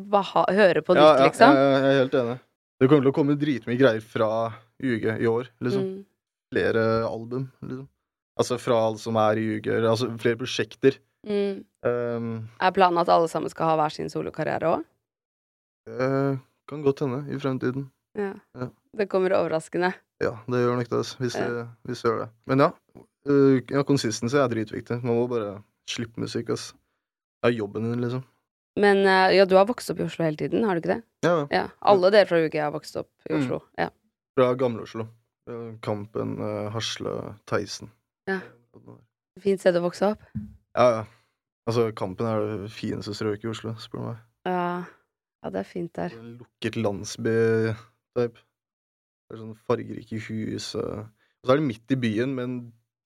bare 0.09 0.23
ha, 0.23 0.45
høre 0.49 0.81
på 0.85 0.93
nytt, 0.95 1.19
liksom. 1.25 1.53
ja, 1.53 1.79
jeg 1.79 1.83
er 1.83 1.99
helt 2.03 2.13
enig. 2.13 2.39
Det 2.79 2.87
kommer 2.89 3.01
til 3.03 3.11
å 3.11 3.15
komme 3.15 3.35
dritmye 3.35 3.77
greier 3.79 4.01
fra 4.01 4.53
UG 4.81 5.05
i 5.19 5.25
år, 5.27 5.47
liksom. 5.61 5.81
Mm. 5.83 6.05
Flere 6.53 7.03
album, 7.05 7.51
liksom. 7.61 7.87
Altså 8.39 8.57
fra 8.57 8.75
alt 8.87 8.99
som 8.99 9.15
er 9.17 9.35
i 9.35 9.57
UG, 9.57 9.67
altså 9.83 10.07
flere 10.17 10.37
prosjekter. 10.37 10.97
Mm. 11.27 11.65
Um, 11.83 12.49
Er 12.61 12.71
planen 12.71 12.97
at 12.99 13.09
alle 13.09 13.27
sammen 13.27 13.49
skal 13.49 13.65
ha 13.67 13.75
hver 13.75 13.91
sin 13.91 14.07
solokarriere 14.07 14.63
òg? 14.63 14.85
det 15.85 16.39
kan 16.69 16.83
godt 16.83 16.99
hende 16.99 17.25
i 17.33 17.37
fremtiden. 17.39 17.89
Ja. 18.17 18.33
Ja. 18.55 18.69
Det 18.97 19.05
kommer 19.09 19.35
overraskende. 19.37 19.91
Ja, 20.21 20.31
det 20.49 20.59
gjør 20.63 20.75
nok 20.79 20.89
det, 20.89 20.97
altså, 20.97 21.17
hvis, 21.21 21.35
Ja. 21.37 21.47
det, 21.47 21.67
hvis 21.87 22.01
det 22.01 22.09
gjør 22.11 22.19
det. 22.25 22.29
Men 22.49 22.59
ja, 22.65 22.69
uh, 23.29 23.59
ja, 23.69 23.83
konsistens 23.83 24.33
er 24.33 24.47
dritviktig. 24.49 24.97
Man 25.03 25.15
må 25.15 25.27
bare 25.29 25.61
slippe 25.89 26.19
musikk, 26.21 26.49
ass. 26.49 26.71
Det 27.43 27.51
er 27.53 27.57
jobben 27.59 27.85
din, 27.87 28.01
liksom. 28.01 28.23
Men 28.79 28.97
eh, 29.07 29.35
ja, 29.35 29.45
du 29.45 29.55
har 29.57 29.65
vokst 29.67 29.89
opp 29.91 29.99
i 29.99 30.03
Oslo 30.05 30.23
hele 30.25 30.37
tiden, 30.37 30.63
har 30.63 30.75
du 30.75 30.81
ikke 30.81 30.93
det? 30.95 31.03
Ja, 31.25 31.47
ja. 31.51 31.63
Alle 31.81 32.11
dere 32.13 32.27
fra 32.29 32.37
UG 32.39 32.55
har 32.61 32.71
vokst 32.71 32.95
opp 32.99 33.09
i 33.29 33.33
Mm. 33.33 33.39
Oslo. 33.41 33.61
Ja. 33.77 33.89
Fra 34.37 34.53
Gamle-Oslo. 34.55 35.07
Uh, 35.49 35.73
Kampen, 35.81 36.37
Hasle, 36.71 37.35
Theisen. 37.49 37.89
Ja. 38.29 38.39
Fint 39.41 39.59
sted 39.63 39.75
å 39.75 39.81
vokse 39.83 40.11
opp. 40.13 40.21
Ja, 40.77 40.85
ja. 40.99 41.05
Altså, 41.67 41.89
Kampen 41.95 42.25
er 42.29 42.39
det 42.65 42.71
fineste 42.71 43.13
strøket 43.17 43.45
i 43.45 43.51
Oslo, 43.51 43.73
spør 43.81 43.99
du 43.99 44.05
meg. 44.11 44.21
Ja. 44.45 44.85
ja, 45.43 45.49
det 45.49 45.59
er 45.59 45.67
fint 45.67 45.93
der. 45.97 46.15
Lukket 46.39 46.77
landsby-type. 46.79 48.45
Det 49.29 49.35
er 49.37 49.41
sånn 49.43 49.57
fargerike 49.69 50.17
hus 50.25 50.71
Og 50.75 51.05
så 51.45 51.53
er 51.53 51.59
det 51.59 51.67
midt 51.67 51.91
i 51.93 51.97
byen, 52.01 52.31
men 52.35 52.55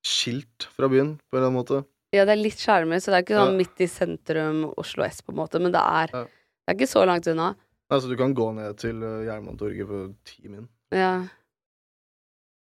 skilt 0.04 0.66
fra 0.74 0.88
byen, 0.90 1.18
på 1.30 1.36
en 1.36 1.40
eller 1.42 1.50
annen 1.52 1.60
måte. 1.60 1.82
Ja, 2.14 2.24
det 2.26 2.34
er 2.36 2.42
litt 2.44 2.60
skjermer, 2.62 3.00
så 3.02 3.12
det 3.12 3.18
er 3.20 3.24
ikke 3.26 3.38
sånn 3.40 3.52
Ja. 3.54 3.58
midt 3.60 3.82
i 3.84 3.88
sentrum 3.88 4.64
Oslo 4.78 5.04
S, 5.04 5.22
på 5.22 5.32
en 5.34 5.38
måte, 5.38 5.60
men 5.62 5.72
det 5.72 5.82
er, 5.82 6.10
Ja. 6.14 6.24
det 6.24 6.68
er 6.72 6.76
ikke 6.80 6.90
så 6.92 7.06
langt 7.06 7.28
unna. 7.28 7.56
Nei, 7.92 8.00
så 8.00 8.10
du 8.10 8.16
kan 8.18 8.34
gå 8.34 8.48
ned 8.56 8.78
til 8.78 9.04
uh, 9.04 9.24
Jernbanetorget 9.28 9.88
på 9.88 10.16
ti 10.26 10.48
min. 10.48 10.68
Ja. 10.92 11.28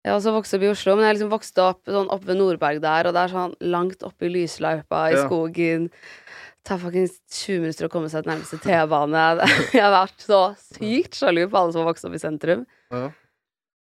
Jeg 0.06 0.12
har 0.14 0.20
også 0.20 0.34
vokst 0.36 0.54
opp 0.54 0.62
i 0.62 0.70
Oslo, 0.70 0.96
men 0.96 1.06
jeg 1.08 1.16
liksom 1.18 1.32
vokst 1.34 1.58
opp 1.58 1.86
sånn 1.90 2.10
oppe 2.14 2.28
ved 2.30 2.38
Nordberg 2.38 2.80
der, 2.84 3.08
og 3.10 3.14
det 3.16 3.24
er 3.24 3.34
sånn 3.34 3.56
langt 3.62 4.04
oppe 4.06 4.28
i 4.28 4.30
lysløypa 4.30 5.00
i 5.10 5.16
Ja. 5.16 5.26
skogen. 5.28 5.90
Det 5.90 6.64
tar 6.64 6.78
faktisk 6.78 7.22
20 7.30 7.60
minutter 7.62 7.88
å 7.88 7.92
komme 7.94 8.10
seg 8.10 8.24
til 8.24 8.32
nærmeste 8.34 8.60
T-bane. 8.62 9.26
Jeg 9.74 9.82
har 9.82 10.06
vært 10.06 10.20
så 10.22 10.56
sykt 10.62 11.18
sjalu 11.18 11.48
på 11.50 11.58
alle 11.58 11.74
som 11.74 11.82
har 11.84 11.90
vokst 11.94 12.06
opp 12.06 12.14
i 12.14 12.22
sentrum. 12.22 12.66
Ja. 12.92 13.10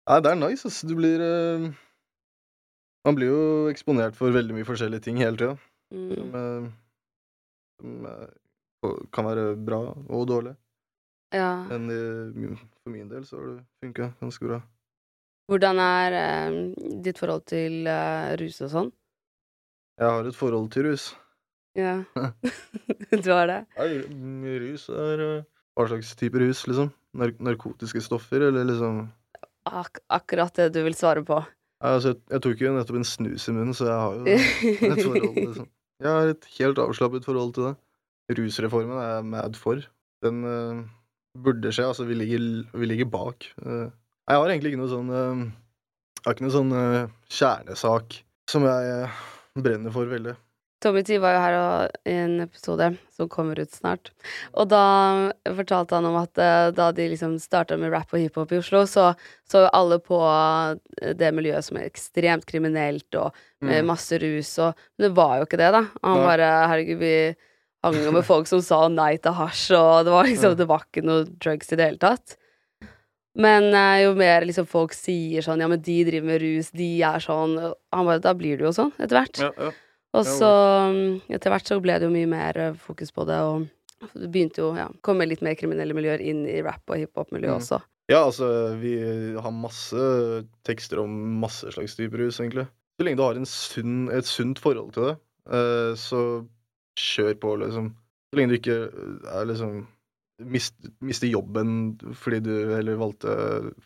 Nei, 0.09 0.23
det 0.25 0.31
er 0.31 0.39
nice, 0.41 0.65
ass. 0.65 0.81
Du 0.89 0.95
blir 0.97 1.21
uh, 1.21 1.69
Man 3.05 3.17
blir 3.19 3.29
jo 3.29 3.41
eksponert 3.69 4.17
for 4.17 4.33
veldig 4.33 4.57
mye 4.57 4.69
forskjellige 4.69 5.05
ting 5.05 5.21
hele 5.21 5.37
tida. 5.37 5.57
Mm. 5.93 6.09
Som, 6.15 6.31
uh, 6.33 6.71
som 7.77 8.09
uh, 8.09 8.97
kan 9.13 9.29
være 9.29 9.51
bra 9.69 9.83
og 9.93 10.25
dårlig. 10.31 10.55
Ja. 11.35 11.67
Men 11.69 11.91
for 12.57 12.93
min 12.95 13.11
del 13.11 13.27
så 13.29 13.37
har 13.37 13.51
det 13.51 13.59
funka 13.85 14.13
ganske 14.23 14.49
bra. 14.49 14.63
Hvordan 15.49 15.81
er 15.81 16.17
ditt 17.05 17.21
forhold 17.21 17.45
til 17.49 17.85
rus 18.41 18.63
og 18.65 18.71
sånn? 18.73 18.91
Jeg 20.01 20.15
har 20.15 20.29
et 20.29 20.39
forhold 20.39 20.71
til 20.73 20.89
rus. 20.89 21.11
Ja. 21.77 21.99
du 23.25 23.29
har 23.35 23.49
det? 23.51 23.61
Nei, 23.77 23.91
mm, 24.09 24.49
rus 24.65 24.89
er 24.89 25.25
Hva 25.77 25.89
slags 25.91 26.15
type 26.17 26.41
rus, 26.41 26.65
liksom? 26.71 26.95
Nark 27.19 27.41
narkotiske 27.45 28.01
stoffer, 28.05 28.49
eller 28.49 28.65
liksom 28.69 29.05
Ak 29.69 30.01
akkurat 30.09 30.55
det 30.57 30.73
du 30.75 30.83
vil 30.87 30.97
svare 30.97 31.25
på. 31.27 31.41
Altså, 31.85 32.15
jeg, 32.15 32.23
jeg 32.33 32.43
tok 32.43 32.63
jo 32.63 32.73
nettopp 32.75 32.99
en 32.99 33.07
snus 33.07 33.47
i 33.49 33.55
munnen, 33.55 33.77
så 33.77 33.87
jeg 33.87 33.99
har 34.03 34.17
jo 34.17 34.25
et 34.27 35.03
forhold 35.07 35.37
liksom. 35.37 35.69
Jeg 35.99 36.15
har 36.15 36.33
et 36.33 36.49
helt 36.59 36.81
avslappet 36.83 37.27
forhold 37.27 37.55
til 37.55 37.69
det. 37.69 37.75
Rusreformen 38.39 38.99
er 38.99 39.09
jeg 39.17 39.29
mad 39.33 39.59
for. 39.59 39.83
Den 40.25 40.43
uh, 40.47 40.83
burde 41.39 41.73
skje. 41.75 41.87
Altså, 41.87 42.07
vi 42.07 42.19
ligger, 42.19 42.45
vi 42.75 42.91
ligger 42.91 43.11
bak. 43.11 43.47
Uh, 43.63 43.89
jeg 44.29 44.37
har 44.37 44.53
egentlig 44.53 44.75
ikke 44.75 44.83
noe 44.83 44.93
sånn 44.93 45.11
uh, 45.11 45.47
Jeg 46.19 46.27
har 46.27 46.37
ikke 46.37 46.47
noe 46.47 46.55
sånn 46.55 46.75
kjernesak 47.33 48.21
som 48.51 48.67
jeg 48.67 49.09
brenner 49.59 49.95
for 49.95 50.11
veldig. 50.11 50.35
Tommy 50.81 51.03
T 51.03 51.17
var 51.19 51.33
jo 51.35 51.39
her 51.43 51.55
i 52.07 52.13
en 52.15 52.37
episode 52.45 52.93
som 53.11 53.27
kommer 53.33 53.59
ut 53.59 53.73
snart. 53.75 54.13
Og 54.55 54.69
da 54.71 54.83
fortalte 55.57 55.97
han 55.99 56.07
om 56.07 56.19
at 56.21 56.39
eh, 56.39 56.69
da 56.77 56.93
de 56.95 57.09
liksom 57.11 57.35
starta 57.43 57.75
med 57.81 57.91
rap 57.91 58.13
og 58.15 58.21
hiphop 58.23 58.53
i 58.55 58.61
Oslo, 58.61 58.85
så 58.87 59.09
så 59.51 59.65
alle 59.75 59.99
på 59.99 60.21
eh, 60.23 61.15
det 61.19 61.33
miljøet 61.35 61.67
som 61.67 61.81
er 61.81 61.89
ekstremt 61.91 62.47
kriminelt 62.47 63.09
og 63.19 63.33
med 63.61 63.81
Mm. 63.83 63.87
masse 63.91 64.15
rus 64.23 64.53
og 64.63 64.77
Men 64.97 65.09
det 65.09 65.15
var 65.17 65.33
jo 65.41 65.47
ikke 65.49 65.59
det, 65.59 65.73
da. 65.75 65.81
Han 66.05 66.21
bare 66.23 66.51
Herregud, 66.71 66.99
vi 67.01 67.15
hang 67.83 68.13
med 68.15 68.25
folk 68.27 68.47
som 68.47 68.63
sa 68.63 68.85
nei 68.89 69.17
til 69.19 69.35
hasj, 69.35 69.73
og 69.75 70.05
det 70.07 70.13
var 70.15 70.25
liksom 70.31 70.55
Det 70.57 70.67
var 70.71 70.85
ikke 70.87 71.03
noe 71.03 71.25
drugs 71.43 71.73
i 71.73 71.77
det 71.77 71.89
hele 71.89 71.99
tatt. 71.99 72.37
Men 73.35 73.69
eh, 73.75 74.05
jo 74.05 74.15
mer 74.19 74.47
liksom 74.47 74.67
folk 74.67 74.95
sier 74.95 75.43
sånn 75.43 75.61
Ja, 75.63 75.67
men 75.71 75.83
de 75.83 75.99
driver 76.07 76.27
med 76.31 76.41
rus, 76.43 76.71
de 76.71 77.03
er 77.03 77.19
sånn 77.23 77.59
Han 77.59 78.07
bare 78.07 78.23
Da 78.23 78.33
blir 78.39 78.57
det 78.59 78.67
jo 78.67 78.73
sånn, 78.79 78.93
etter 78.99 79.19
hvert. 79.25 79.43
Ja, 79.43 79.51
ja. 79.59 79.75
Og 80.17 80.25
så 80.25 80.49
mm, 80.95 81.21
etter 81.37 81.53
hvert 81.53 81.69
så 81.69 81.81
ble 81.85 81.99
det 82.01 82.09
jo 82.09 82.15
mye 82.15 82.29
mer 82.31 82.57
eh, 82.57 82.75
fokus 82.81 83.11
på 83.13 83.27
det, 83.29 83.37
og 83.45 83.67
det 84.15 84.31
begynte 84.33 84.63
jo 84.63 84.71
ja, 84.79 84.87
komme 85.05 85.27
litt 85.29 85.43
mer 85.45 85.57
kriminelle 85.59 85.95
miljøer 85.97 86.23
inn 86.25 86.47
i 86.49 86.61
rap- 86.65 86.89
og 86.89 86.97
hiphop-miljøet 87.03 87.53
Mm. 87.59 87.61
også. 87.61 87.81
Ja, 88.09 88.23
altså, 88.25 88.47
vi 88.81 88.95
har 89.37 89.53
masse 89.53 90.01
tekster 90.65 91.03
om 91.03 91.11
masse 91.43 91.69
slags 91.75 91.95
typer 91.99 92.23
rus, 92.25 92.39
egentlig. 92.41 92.65
Så 92.97 93.05
lenge 93.05 93.19
du 93.21 93.23
har 93.27 93.37
en 93.37 93.45
sunn, 93.47 94.09
et 94.17 94.25
sunt 94.25 94.59
forhold 94.59 94.95
til 94.97 95.11
det, 95.11 95.17
eh, 95.53 95.93
så 96.01 96.23
kjør 96.99 97.35
på, 97.43 97.53
liksom. 97.61 97.91
Så 98.33 98.39
lenge 98.41 98.49
du 98.55 98.57
ikke 98.57 98.79
eh, 98.89 99.29
er 99.39 99.45
liksom 99.51 99.87
mist, 100.41 100.75
Mister 101.05 101.29
jobben 101.29 101.99
fordi 102.15 102.41
du 102.47 102.53
heller 102.73 102.97
valgte 102.97 103.37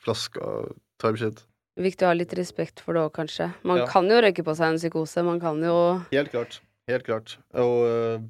flaska 0.04 0.68
type 1.02 1.18
shit. 1.18 1.42
Viktig 1.80 2.04
å 2.04 2.10
ha 2.10 2.16
litt 2.16 2.32
respekt 2.36 2.82
for 2.84 2.92
det 2.96 3.00
òg, 3.06 3.12
kanskje. 3.16 3.46
Man 3.64 3.78
Ja. 3.78 3.86
kan 3.88 4.04
jo 4.08 4.20
røyke 4.20 4.44
på 4.44 4.54
seg 4.56 4.72
en 4.74 4.78
psykose, 4.78 5.24
man 5.24 5.40
kan 5.40 5.60
jo 5.62 6.02
Helt 6.12 6.30
klart. 6.30 6.60
Helt 6.88 7.04
klart. 7.06 7.38
Og 7.54 7.86
eh, 7.88 8.20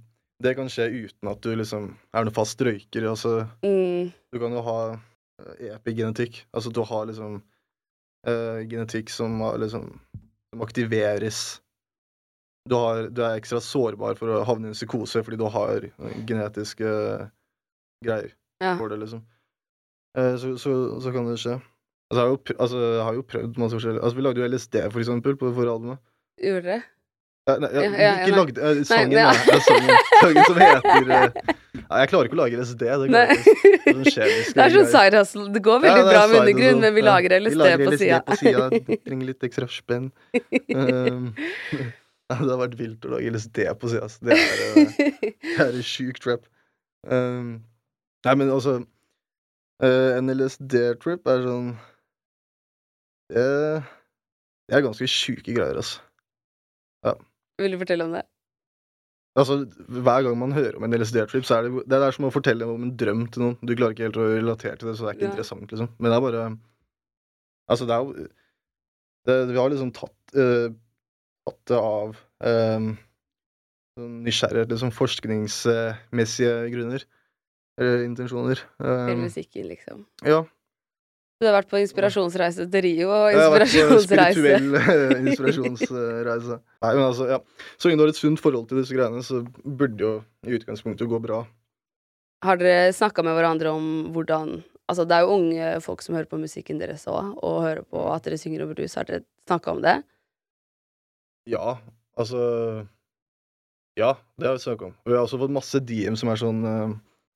det 0.42 0.54
kan 0.56 0.68
skje 0.68 0.86
uten 1.08 1.28
at 1.30 1.40
du 1.40 1.54
liksom 1.56 1.96
er 2.14 2.24
noen 2.24 2.34
fast 2.34 2.58
røyker. 2.60 3.08
Altså, 3.08 3.48
mm, 3.64 4.12
du 4.32 4.38
kan 4.38 4.52
jo 4.52 4.62
ha 4.62 4.76
eh, 4.92 5.74
epigenetikk. 5.74 6.44
Altså, 6.54 6.70
du 6.70 6.82
har 6.84 7.06
liksom 7.06 7.42
eh, 8.26 8.62
genetikk 8.70 9.10
som 9.10 9.38
liksom 9.58 9.98
Som 10.52 10.60
aktiveres. 10.60 11.60
Du, 12.68 12.74
har, 12.76 13.08
du 13.08 13.22
er 13.24 13.40
ekstra 13.40 13.58
sårbar 13.58 14.14
for 14.18 14.28
å 14.28 14.44
havne 14.44 14.68
i 14.68 14.70
en 14.70 14.76
psykose 14.76 15.22
fordi 15.24 15.38
du 15.40 15.46
har 15.48 15.80
genetiske 16.28 16.84
greier 18.04 18.34
Ja. 18.62 18.76
for 18.76 18.88
det, 18.92 18.98
liksom. 19.00 19.24
Så, 20.14 20.58
så, 20.60 21.00
så 21.00 21.10
kan 21.10 21.24
det 21.26 21.38
skje. 21.40 21.56
Altså, 22.12 22.20
jeg 22.20 22.26
har 22.28 22.32
jo, 22.34 22.38
pr- 22.44 22.58
altså, 22.60 22.80
jeg 22.84 23.04
har 23.08 23.14
jo 23.16 23.22
prøvd 23.32 23.58
masse 23.62 23.76
forskjellig 23.78 24.00
Altså, 24.04 24.16
vi 24.18 24.24
lagde 24.26 24.42
jo 24.42 24.48
LSD, 24.52 24.74
for 24.92 25.00
eksempel, 25.00 25.36
på 25.40 25.46
det 25.48 25.54
forrige 25.56 25.72
albumet. 25.78 26.00
Gjorde 26.42 26.66
dere? 26.66 26.82
Ja, 27.48 27.54
nei, 27.58 27.68
jeg, 27.74 27.82
Ja, 27.82 28.02
ja, 28.04 28.10
ikke 28.22 28.36
lagde 28.36 28.62
uh, 28.62 28.82
Sangen, 28.86 29.14
Nei, 29.16 29.22
nei, 29.34 29.56
sangen, 29.66 29.96
sangen 30.22 30.44
som 30.46 30.58
heter 30.62 31.08
uh, 31.08 31.54
Nei, 31.72 31.96
jeg 32.04 32.10
klarer 32.12 32.28
ikke 32.28 32.36
å 32.36 32.40
lage 32.42 32.60
LSD. 32.60 32.82
Det, 32.84 33.08
klarer 33.08 33.32
ikke. 33.32 33.48
Sånn 33.82 34.04
Det 34.52 34.62
er 34.62 34.76
sånn 34.76 34.84
greier. 34.84 34.92
side 34.92 35.18
hustle. 35.18 35.46
Det 35.56 35.62
går 35.66 35.80
veldig 35.82 36.04
bra 36.06 36.20
med 36.30 36.38
undergrunn, 36.42 36.78
men 36.84 36.94
vi 36.94 37.02
lager 37.04 37.34
Vi 37.34 37.40
LSD 37.42 37.58
lager 37.62 37.82
på 37.82 37.90
LSD 37.90 38.04
sida. 38.04 38.20
på 38.28 38.38
sida. 38.38 38.68
Trenger 39.08 39.30
litt 39.32 39.48
ekstra 39.48 39.68
spenn. 39.72 40.10
Um, 40.72 41.32
det 42.32 42.48
har 42.48 42.60
vært 42.62 42.78
vilt 42.78 43.04
å 43.04 43.10
lage 43.16 43.28
LSD 43.34 43.58
på 43.82 43.90
sida. 43.92 44.06
Det 44.24 44.36
er, 44.38 44.54
eh, 44.80 45.32
det 45.58 45.66
er 45.66 45.82
sjukt 45.84 46.22
trap. 46.24 46.46
Um, 47.04 47.50
nei, 48.24 48.34
men 48.38 48.52
altså 48.54 48.78
uh, 49.82 50.10
En 50.16 50.30
LSD-trip 50.32 51.26
er 51.28 51.42
sånn 51.44 51.72
det, 53.32 53.46
det 54.68 54.76
er 54.78 54.84
ganske 54.84 55.08
sjuke 55.10 55.54
greier, 55.56 55.78
altså. 55.80 56.00
Vil 57.60 57.74
du 57.74 57.78
fortelle 57.80 58.04
om 58.06 58.14
det? 58.16 58.22
Altså, 59.38 59.62
Hver 59.88 60.24
gang 60.26 60.36
man 60.40 60.52
hører 60.52 60.76
om 60.76 60.84
en 60.84 60.92
LSD-trip, 60.98 61.44
så 61.48 61.56
er 61.58 61.66
det, 61.68 61.84
det 61.88 61.98
er 62.04 62.12
som 62.12 62.26
å 62.28 62.32
fortelle 62.34 62.66
om 62.68 62.82
en 62.84 62.94
drøm 63.00 63.22
til 63.32 63.44
noen. 63.46 63.54
Du 63.64 63.72
klarer 63.72 63.94
ikke 63.94 64.08
helt 64.10 64.18
å 64.20 64.26
relatere 64.28 64.76
til 64.80 64.90
det, 64.90 64.96
så 64.98 65.06
det 65.06 65.10
er 65.12 65.16
ikke 65.16 65.24
Ja. 65.26 65.30
interessant, 65.32 65.70
liksom. 65.72 65.88
Men 65.98 66.10
det 66.10 66.16
er 66.18 66.24
bare 66.26 66.44
Altså, 67.70 67.86
det 67.86 67.94
er 67.94 68.02
jo 68.02 68.26
det, 69.24 69.36
Vi 69.52 69.56
har 69.60 69.70
liksom 69.70 69.92
tatt 69.96 70.34
uh, 70.36 70.68
tatt 71.46 71.60
det 71.70 71.78
av 71.78 72.16
um, 72.44 72.88
nysgjerrighet, 74.26 74.68
liksom 74.74 74.92
forskningsmessige 74.94 76.56
grunner. 76.74 77.04
Eller 77.80 78.04
intensjoner. 78.04 78.60
Um, 78.78 79.08
Eller 79.08 79.22
musikken, 79.24 79.68
liksom. 79.70 80.04
ja. 80.26 80.42
Du 81.42 81.48
har 81.48 81.56
vært 81.56 81.70
på 81.72 81.80
inspirasjonsreise 81.82 82.68
til 82.70 82.84
Rio 82.84 83.08
og 83.10 83.32
inspirasjonsreise. 83.34 83.34
Jeg 83.34 83.40
har 83.42 83.56
vært 83.56 83.96
på 83.96 84.04
spirituell 84.04 84.76
eh, 84.78 85.14
inspirasjonsreise. 85.26 86.58
Nei, 86.84 86.92
men 86.94 87.02
altså, 87.08 87.26
ja. 87.32 87.38
Så 87.74 87.88
lenge 87.90 87.98
du 87.98 88.04
har 88.04 88.12
et 88.12 88.20
sunt 88.20 88.42
forhold 88.44 88.68
til 88.70 88.78
disse 88.78 88.94
greiene, 88.94 89.24
så 89.26 89.40
burde 89.64 90.04
jo 90.04 90.12
i 90.46 90.54
utgangspunktet 90.54 91.10
gå 91.10 91.18
bra. 91.24 91.40
Har 92.46 92.62
dere 92.62 92.94
snakka 92.94 93.26
med 93.26 93.34
hverandre 93.38 93.74
om 93.74 93.88
hvordan 94.14 94.60
Altså, 94.90 95.04
det 95.08 95.14
er 95.14 95.22
jo 95.24 95.36
unge 95.38 95.68
folk 95.80 96.02
som 96.04 96.16
hører 96.18 96.28
på 96.28 96.38
musikken 96.42 96.80
deres 96.80 97.06
òg, 97.08 97.36
og 97.40 97.60
hører 97.64 97.84
på 97.86 98.00
at 98.12 98.26
dere 98.26 98.36
synger 98.36 98.64
over 98.64 98.76
blues. 98.76 98.96
Har 98.98 99.06
dere 99.08 99.22
snakka 99.48 99.72
om 99.72 99.82
det? 99.82 99.94
Ja, 101.48 101.78
altså 102.18 102.42
Ja, 103.98 104.14
det 104.38 104.46
har 104.50 104.58
vi 104.58 104.62
snakket 104.66 104.90
om. 104.90 104.94
Vi 105.06 105.14
har 105.14 105.22
også 105.24 105.38
fått 105.40 105.54
masse 105.54 105.80
DM 105.80 106.18
som 106.18 106.30
er 106.30 106.40
sånn 106.42 106.60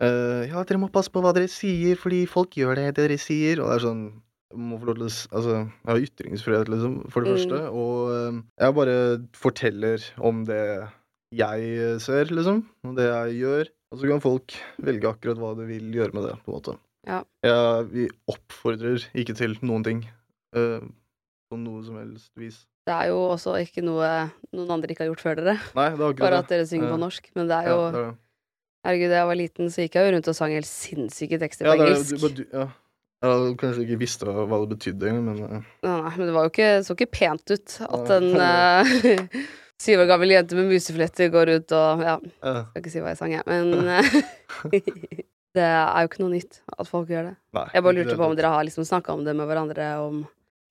eh, 0.01 0.07
eh, 0.07 0.49
Ja, 0.51 0.63
dere 0.65 0.79
må 0.83 0.91
passe 0.93 1.11
på 1.13 1.23
hva 1.25 1.33
dere 1.37 1.49
sier, 1.49 1.97
fordi 2.01 2.25
folk 2.29 2.51
gjør 2.59 2.77
det 2.77 2.95
dere 2.99 3.19
sier. 3.19 3.61
Og 3.63 3.71
det 3.71 3.77
er 3.81 3.87
sånn 3.89 4.05
må 4.57 4.79
få 4.81 4.87
lov 4.87 4.97
til 5.01 5.07
å 5.09 5.37
Altså, 5.37 5.55
jeg 5.67 5.91
har 5.91 6.05
ytringsfrihet, 6.07 6.69
liksom, 6.73 6.93
for 7.11 7.21
det 7.25 7.33
Mm. 7.33 7.37
første. 7.37 7.59
Og 7.73 7.97
eh, 8.15 8.43
jeg 8.65 8.75
bare 8.75 8.99
forteller 9.35 10.05
om 10.21 10.45
det 10.45 10.63
jeg 11.35 12.01
ser, 12.01 12.25
liksom. 12.31 12.65
Og 12.87 12.95
det 12.97 13.09
jeg 13.11 13.41
gjør. 13.43 13.69
Og 13.93 13.99
så 14.01 14.09
kan 14.11 14.21
folk 14.23 14.55
velge 14.83 15.09
akkurat 15.11 15.39
hva 15.39 15.55
de 15.59 15.67
vil 15.67 15.93
gjøre 15.95 16.15
med 16.15 16.25
det, 16.29 16.37
på 16.45 16.51
en 16.53 16.57
måte. 16.59 16.79
Ja. 17.07 17.23
Jeg, 17.45 17.85
vi 17.93 18.09
oppfordrer 18.29 19.05
ikke 19.15 19.35
til 19.39 19.57
noen 19.63 19.85
ting. 19.87 20.01
Uh, 20.57 20.81
på 21.51 21.59
noe 21.61 21.83
som 21.85 21.99
helst 22.01 22.31
vis. 22.39 22.65
Det 22.87 22.95
er 22.95 23.11
jo 23.11 23.19
også 23.35 23.55
ikke 23.63 23.83
noe 23.85 24.31
noen 24.55 24.71
andre 24.75 24.91
ikke 24.95 25.05
har 25.05 25.11
gjort 25.13 25.23
før 25.23 25.37
dere. 25.39 25.55
Nei, 25.77 25.91
det 25.95 26.01
er 26.01 26.09
akkurat 26.09 26.19
Bare 26.25 26.39
at 26.43 26.49
dere 26.51 26.67
synger 26.67 26.91
på 26.91 26.99
norsk. 27.03 27.31
Men 27.37 27.47
det 27.51 27.57
er 27.61 27.69
Ja, 27.69 27.75
jo 27.77 27.85
det 27.93 28.01
er 28.01 28.07
det. 28.11 28.17
Herregud, 28.87 29.11
da 29.11 29.19
jeg 29.19 29.29
var 29.33 29.39
liten, 29.41 29.71
så 29.73 29.83
gikk 29.83 29.97
jeg 29.99 30.07
jo 30.07 30.15
rundt 30.15 30.29
og 30.31 30.37
sang 30.39 30.53
helt 30.55 30.69
sinnssyke 30.71 31.39
tekster 31.43 31.67
Ja, 31.67 31.75
på 31.75 31.83
det 31.83 31.87
engelsk. 31.91 32.19
Det, 32.23 32.35
du, 32.39 32.43
ja. 32.55 32.67
Jeg 33.25 33.33
hadde 33.33 33.53
kanskje 33.59 33.85
ikke 33.87 34.01
visst 34.03 34.25
hva 34.27 34.59
det 34.61 34.67
betydde 34.75 35.13
men 35.17 35.39
eh, 35.43 35.69
Nei, 35.87 36.11
men 36.19 36.27
det 36.29 36.35
var 36.37 36.45
jo 36.47 36.53
ikke, 36.53 36.73
så 36.85 36.95
ikke 36.95 37.09
pent 37.17 37.53
ut 37.55 37.77
at 37.87 38.13
en 38.13 38.27
uh, 38.37 39.39
syv 39.83 40.03
år 40.05 40.11
gammel 40.11 40.35
jente 40.35 40.59
med 40.59 40.69
musefletter 40.71 41.33
går 41.33 41.55
ut 41.57 41.75
og 41.75 42.05
Ja, 42.05 42.19
ja. 42.21 42.53
skal 42.69 42.83
ikke 42.83 42.93
si 42.93 43.03
hva 43.03 43.15
jeg 43.15 43.21
sang, 43.23 43.35
jeg, 43.39 43.47
men 43.49 43.91
eh, 43.97 45.25
Det 45.57 45.65
er 45.65 46.05
jo 46.05 46.11
ikke 46.11 46.21
noe 46.21 46.35
nytt 46.35 46.59
at 46.69 46.85
folk 46.85 47.09
gjør 47.09 47.31
det. 47.31 47.37
Nei. 47.57 47.63
Jeg 47.73 47.85
bare 47.87 47.97
lurte 47.97 48.17
på 48.21 48.27
om 48.27 48.35
dere 48.37 48.51
har 48.53 48.67
liksom 48.69 48.85
snakka 48.85 49.15
om 49.17 49.23
det 49.25 49.33
med 49.39 49.49
hverandre, 49.49 49.87
om 50.05 50.19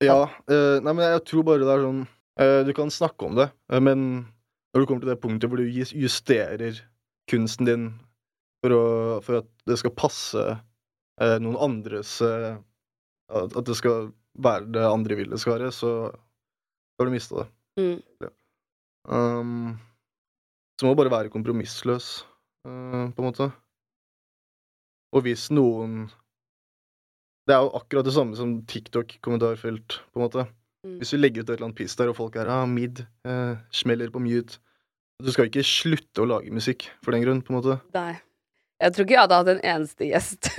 Ja. 0.05 0.19
Uh, 0.45 0.77
nei, 0.85 0.93
men 0.93 1.01
jeg 1.07 1.23
tror 1.25 1.47
bare 1.47 1.65
det 1.65 1.73
er 1.73 1.85
sånn 1.87 2.03
uh, 2.05 2.59
Du 2.67 2.71
kan 2.77 2.93
snakke 2.93 3.25
om 3.25 3.39
det, 3.39 3.49
men 3.73 4.05
når 4.75 4.83
du 4.83 4.85
kommer 4.85 5.01
til 5.01 5.09
det 5.09 5.21
punktet 5.23 5.49
hvor 5.49 5.57
du 5.57 5.65
justerer 5.65 6.77
kunsten 7.31 7.65
din 7.65 7.87
for, 8.65 8.75
å, 8.75 8.85
for 9.25 9.43
at 9.43 9.49
det 9.69 9.77
skal 9.79 9.93
passe 9.97 10.45
eh, 10.49 11.37
noen 11.43 11.59
andres 11.61 12.17
eh, 12.25 12.55
At 13.29 13.61
det 13.65 13.77
skal 13.77 14.09
være 14.41 14.71
det 14.73 14.83
andre 14.85 15.17
vil 15.21 15.29
det 15.31 15.39
skal 15.41 15.59
være, 15.59 15.71
så 15.73 15.91
har 16.99 17.07
du 17.07 17.13
mista 17.13 17.43
det. 17.43 17.47
mm, 17.81 18.33
Um, 19.05 19.75
så 20.79 20.87
må 20.87 20.95
du 20.95 20.97
bare 20.97 21.13
være 21.13 21.29
kompromissløs, 21.29 22.23
uh, 22.65 23.05
på 23.13 23.21
en 23.21 23.27
måte. 23.27 23.45
Og 25.13 25.21
hvis 25.27 25.51
noen 25.53 26.07
Det 27.45 27.53
er 27.53 27.61
jo 27.61 27.75
akkurat 27.77 28.07
det 28.07 28.15
samme 28.15 28.33
som 28.33 28.55
TikTok-kommentarfelt, 28.65 29.99
på 30.09 30.17
en 30.17 30.23
måte. 30.23 30.47
Mm. 30.81 30.95
Hvis 30.97 31.11
du 31.13 31.19
legger 31.19 31.43
ut 31.43 31.49
et 31.51 31.53
eller 31.53 31.67
annet 31.67 31.77
piss 31.77 31.93
der, 31.99 32.09
og 32.09 32.17
folk 32.17 32.39
er 32.41 32.49
ah, 32.49 32.65
mid, 32.65 33.03
eh, 33.21 33.53
smeller 33.69 34.09
på 34.09 34.17
mute 34.17 34.57
Du 35.21 35.29
skal 35.29 35.51
ikke 35.51 35.61
slutte 35.61 36.23
å 36.23 36.25
lage 36.25 36.49
musikk 36.49 36.87
for 37.05 37.13
den 37.13 37.21
grunn, 37.21 37.43
på 37.45 37.53
en 37.53 37.59
måte. 37.59 37.77
Nei. 37.93 38.17
Jeg 38.83 38.91
tror 38.91 39.05
ikke 39.05 39.15
jeg 39.15 39.23
hadde 39.23 39.37
hatt 39.39 39.51
en 39.53 39.63
eneste 39.71 40.09
gjest. 40.09 40.49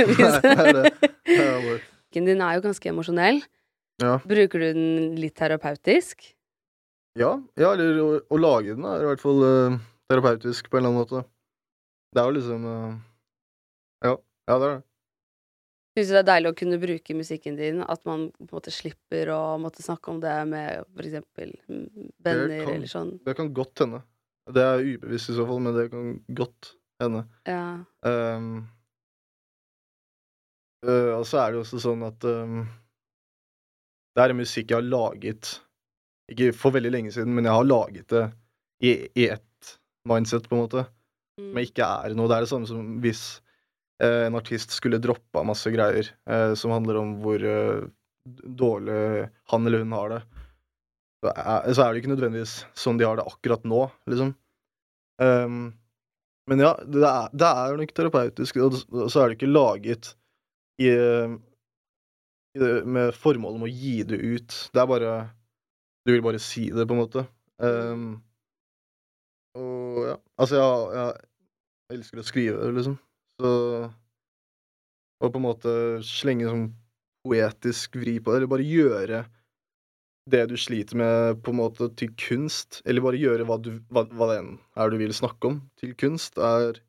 Musikken 1.26 2.28
din 2.30 2.40
er 2.40 2.56
jo 2.56 2.64
ganske 2.64 2.88
emosjonell. 2.88 3.42
Ja. 4.00 4.16
Bruker 4.24 4.62
du 4.62 4.66
den 4.76 5.14
litt 5.20 5.36
terapeutisk? 5.36 6.24
Ja, 7.16 7.34
ja 7.56 7.72
eller 7.72 8.00
å, 8.00 8.08
å 8.28 8.40
lage 8.40 8.74
den 8.76 8.84
er 8.88 9.04
i 9.04 9.08
hvert 9.08 9.22
fall 9.22 9.40
uh, 9.44 9.76
terapeutisk 10.10 10.68
på 10.68 10.78
en 10.78 10.84
eller 10.84 10.92
annen 10.92 11.02
måte. 11.04 11.22
Det 12.12 12.22
er 12.22 12.28
jo 12.28 12.36
liksom 12.38 12.66
uh, 12.68 12.92
Ja, 14.04 14.12
ja, 14.16 14.56
det 14.56 14.56
er 14.56 14.74
det. 14.76 14.82
Syns 15.96 16.10
du 16.10 16.12
det 16.12 16.20
er 16.20 16.28
deilig 16.28 16.50
å 16.52 16.56
kunne 16.58 16.80
bruke 16.80 17.14
musikken 17.16 17.54
din? 17.56 17.78
At 17.80 18.02
man 18.08 18.26
på 18.36 18.50
en 18.50 18.56
måte 18.58 18.72
slipper 18.74 19.30
å 19.32 19.40
måtte 19.60 19.84
snakke 19.84 20.12
om 20.12 20.18
det 20.20 20.34
med 20.50 20.84
for 20.92 21.08
eksempel 21.08 21.54
venner 21.68 22.58
kan- 22.66 22.74
eller 22.74 22.90
sånn? 22.90 23.14
Det 23.24 23.36
kan 23.38 23.48
godt 23.56 23.80
hende. 23.84 24.02
Det 24.52 24.62
er 24.62 24.84
ubevisst 24.84 25.32
i 25.32 25.38
så 25.38 25.46
fall, 25.48 25.62
men 25.64 25.74
det 25.74 25.88
kan 25.90 26.10
godt 26.36 26.74
hende. 27.02 27.22
Ja. 27.48 27.66
Um, 28.06 28.66
og 30.86 31.24
så 31.26 31.40
er 31.40 31.50
det 31.50 31.58
jo 31.58 31.62
også 31.64 31.80
sånn 31.82 32.04
at 32.06 32.24
um, 32.28 32.60
det 34.16 34.24
er 34.24 34.32
en 34.32 34.40
musikk 34.40 34.70
jeg 34.70 34.78
har 34.78 34.86
laget 34.86 35.56
Ikke 36.32 36.52
for 36.56 36.74
veldig 36.74 36.92
lenge 36.94 37.12
siden, 37.14 37.34
men 37.36 37.46
jeg 37.46 37.54
har 37.54 37.66
laget 37.66 38.08
det 38.12 38.24
i, 38.82 38.92
i 39.14 39.28
ett 39.30 39.72
mindset, 40.08 40.48
på 40.48 40.56
en 40.56 40.62
måte. 40.64 40.82
Mm. 41.40 41.50
Men 41.54 41.66
ikke 41.66 41.86
er 41.86 42.16
noe. 42.16 42.28
Det 42.28 42.36
er 42.36 42.44
det 42.44 42.50
samme 42.50 42.68
som 42.68 42.96
hvis 43.04 43.22
uh, 44.02 44.26
en 44.26 44.38
artist 44.38 44.74
skulle 44.74 45.00
droppa 45.02 45.44
masse 45.46 45.70
greier 45.72 46.10
uh, 46.30 46.52
som 46.58 46.74
handler 46.74 46.98
om 47.00 47.14
hvor 47.22 47.44
uh, 47.46 47.86
dårlig 48.26 49.28
han 49.52 49.68
eller 49.68 49.84
hun 49.84 49.94
har 49.96 50.16
det. 50.16 50.20
Så 51.22 51.32
er, 51.32 51.70
så 51.72 51.84
er 51.84 51.92
det 51.92 52.02
ikke 52.02 52.12
nødvendigvis 52.12 52.56
sånn 52.76 52.98
de 53.00 53.06
har 53.06 53.20
det 53.20 53.26
akkurat 53.28 53.64
nå, 53.68 53.86
liksom. 54.10 54.34
Um, 55.22 55.60
men 56.50 56.62
ja, 56.62 56.72
det 56.86 57.02
er, 57.02 57.32
det 57.34 57.48
er 57.48 57.80
nok 57.80 57.92
terapeutisk, 57.96 58.58
og 58.62 58.76
så 59.10 59.22
er 59.22 59.28
det 59.28 59.38
ikke 59.38 59.50
laget 59.50 60.12
i, 60.78 60.90
i 60.92 62.60
det, 62.60 62.70
med 62.86 63.16
formål 63.16 63.58
om 63.58 63.66
å 63.66 63.70
gi 63.70 63.96
det 64.06 64.20
ut. 64.20 64.60
Det 64.72 64.82
er 64.82 64.90
bare 64.90 65.16
Du 66.06 66.12
vil 66.12 66.22
bare 66.22 66.38
si 66.38 66.68
det, 66.70 66.86
på 66.86 66.94
en 66.94 67.00
måte. 67.02 67.24
Um, 67.58 68.08
og 69.58 70.02
ja, 70.06 70.16
altså, 70.38 70.60
jeg, 70.60 71.06
jeg 71.88 71.98
elsker 71.98 72.22
å 72.22 72.26
skrive, 72.26 72.72
liksom. 72.76 72.98
Så 73.40 73.52
Og 75.16 75.32
på 75.32 75.40
en 75.40 75.46
måte 75.48 75.72
slenge 76.06 76.46
sånn 76.46 76.68
poetisk 77.26 77.96
vri 77.98 78.20
på 78.20 78.30
det, 78.30 78.42
eller 78.42 78.52
bare 78.52 78.68
gjøre 78.68 79.24
det 80.30 80.42
du 80.50 80.56
sliter 80.58 80.98
med, 80.98 81.42
på 81.46 81.52
en 81.52 81.60
måte 81.60 81.88
til 81.98 82.10
kunst, 82.18 82.80
eller 82.84 83.04
bare 83.04 83.20
gjøre 83.20 83.46
hva, 83.46 83.58
du, 83.62 83.76
hva, 83.94 84.06
hva 84.10 84.30
det 84.32 84.40
enn 84.40 84.56
er 84.76 84.90
du 84.90 84.98
vil 85.00 85.14
snakke 85.14 85.52
om, 85.52 85.60
til 85.80 85.94
kunst, 85.98 86.40
er 86.42 86.80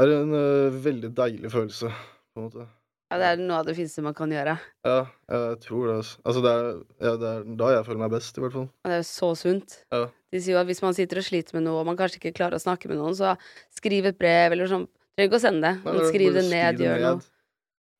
er 0.00 0.12
en 0.14 0.30
uh, 0.32 0.76
veldig 0.84 1.10
deilig 1.16 1.50
følelse, 1.52 1.90
på 2.32 2.40
en 2.40 2.46
måte. 2.46 2.66
ja, 3.10 3.18
det 3.20 3.26
er 3.30 3.42
noe 3.42 3.58
av 3.60 3.66
det 3.68 3.74
fineste 3.76 4.04
man 4.04 4.16
kan 4.16 4.32
gjøre. 4.32 4.54
Ja, 4.86 5.00
jeg 5.32 5.58
tror 5.64 5.88
det. 5.88 5.96
Altså, 6.00 6.22
altså 6.24 6.44
det, 6.44 6.52
er, 6.52 6.70
ja, 7.08 7.16
det 7.20 7.32
er 7.32 7.50
da 7.62 7.72
jeg 7.74 7.88
føler 7.88 8.02
meg 8.04 8.14
best, 8.14 8.38
i 8.38 8.44
hvert 8.44 8.56
fall. 8.56 8.68
Og 8.70 8.92
det 8.92 8.96
er 8.96 9.02
jo 9.02 9.08
så 9.10 9.32
sunt. 9.40 9.80
Ja. 9.92 10.04
De 10.30 10.40
sier 10.40 10.56
jo 10.56 10.62
at 10.62 10.70
hvis 10.70 10.82
man 10.84 10.96
sitter 10.96 11.20
og 11.20 11.26
sliter 11.26 11.58
med 11.58 11.66
noe, 11.66 11.82
og 11.82 11.90
man 11.90 11.98
kanskje 11.98 12.20
ikke 12.22 12.36
klarer 12.38 12.60
å 12.60 12.62
snakke 12.62 12.88
med 12.92 13.00
noen, 13.00 13.16
så 13.18 13.34
skriv 13.76 14.08
et 14.08 14.20
brev, 14.20 14.54
eller 14.56 14.70
sånn. 14.70 14.86
Trenger 15.16 15.32
ikke 15.32 15.40
å 15.40 15.42
sende 15.42 15.66
det, 15.66 15.74
men 15.84 16.08
skriv 16.08 16.38
det 16.38 16.46
ned, 16.48 16.80
gjør 16.86 17.04
noe. 17.04 17.28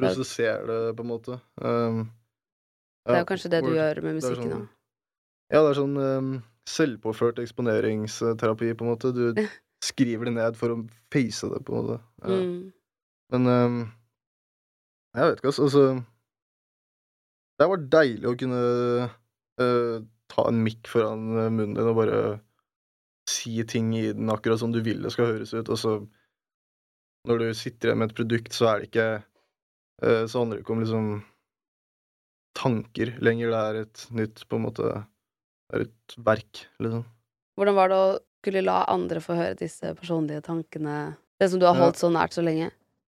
Prosesser 0.00 0.64
det, 0.68 0.80
på 0.96 1.04
en 1.04 1.10
måte. 1.10 1.36
Um, 1.60 2.04
Det 3.10 3.18
er 3.18 3.24
jo 3.24 3.30
kanskje 3.32 3.50
det 3.52 3.62
du 3.66 3.72
gjør 3.74 4.02
med 4.06 4.18
musikken 4.20 4.46
òg. 4.46 4.52
sånn- 4.58 4.68
Ja, 5.50 5.62
det 5.64 5.70
er 5.70 5.78
sånn 5.80 5.96
um, 5.98 6.30
selvpåført 6.70 7.40
eksponeringsterapi, 7.42 8.74
på 8.78 8.86
en 8.86 8.90
måte. 8.92 9.10
Du 9.14 9.34
skriver 9.90 10.28
det 10.30 10.34
ned 10.36 10.58
for 10.60 10.74
å 10.74 10.82
face 11.12 11.48
det, 11.50 11.64
på 11.66 11.74
en 11.74 11.80
måte. 11.80 11.98
Ja. 12.22 12.38
Mm. 12.38 12.72
Men 13.32 13.46
um, 13.46 13.80
jeg 15.16 15.26
vet 15.26 15.40
ikke, 15.42 15.52
altså. 15.52 15.66
altså 15.68 15.84
det 17.60 17.68
vært 17.68 17.90
deilig 17.92 18.28
å 18.30 18.36
kunne 18.40 18.60
uh, 19.60 19.96
ta 20.32 20.44
en 20.48 20.62
mikk 20.64 20.88
foran 20.88 21.26
øh, 21.34 21.50
munnen 21.52 21.74
din 21.76 21.88
og 21.90 21.98
bare 21.98 22.20
si 23.28 23.60
ting 23.68 23.90
i 23.98 24.06
den 24.16 24.30
akkurat 24.32 24.62
som 24.62 24.72
du 24.72 24.78
vil 24.80 25.02
det 25.04 25.12
skal 25.12 25.28
høres 25.34 25.52
ut, 25.52 25.68
og 25.68 25.76
så 25.78 25.92
når 27.28 27.42
du 27.42 27.48
sitter 27.52 27.90
igjen 27.90 28.00
med 28.00 28.10
et 28.10 28.16
produkt, 28.16 28.54
så 28.56 28.70
er 28.70 28.80
det 28.80 28.88
ikke 28.88 29.08
uh, 29.20 30.24
Så 30.24 30.40
handler 30.40 30.56
det 30.56 30.64
ikke 30.64 30.72
om 30.72 30.80
liksom 30.80 31.10
tanker 32.58 33.12
lenger. 33.22 33.50
Det 33.52 33.60
er 33.60 33.78
et 33.84 34.06
nytt, 34.16 34.42
på 34.48 34.58
en 34.58 34.66
måte 34.66 34.90
Det 35.70 35.78
er 35.78 35.84
et 35.86 36.16
verk, 36.26 36.64
liksom. 36.82 37.04
Hvordan 37.58 37.76
var 37.76 37.88
det 37.92 37.96
å 38.00 38.18
skulle 38.40 38.62
la 38.64 38.78
andre 38.90 39.20
få 39.22 39.36
høre 39.38 39.58
disse 39.60 39.92
personlige 39.94 40.42
tankene? 40.42 41.16
Det 41.38 41.50
som 41.52 41.60
du 41.60 41.66
har 41.66 41.76
Ja. 41.76 41.84
holdt 41.84 42.00
så 42.00 42.10
nært 42.10 42.32
så 42.34 42.42
lenge? 42.42 42.70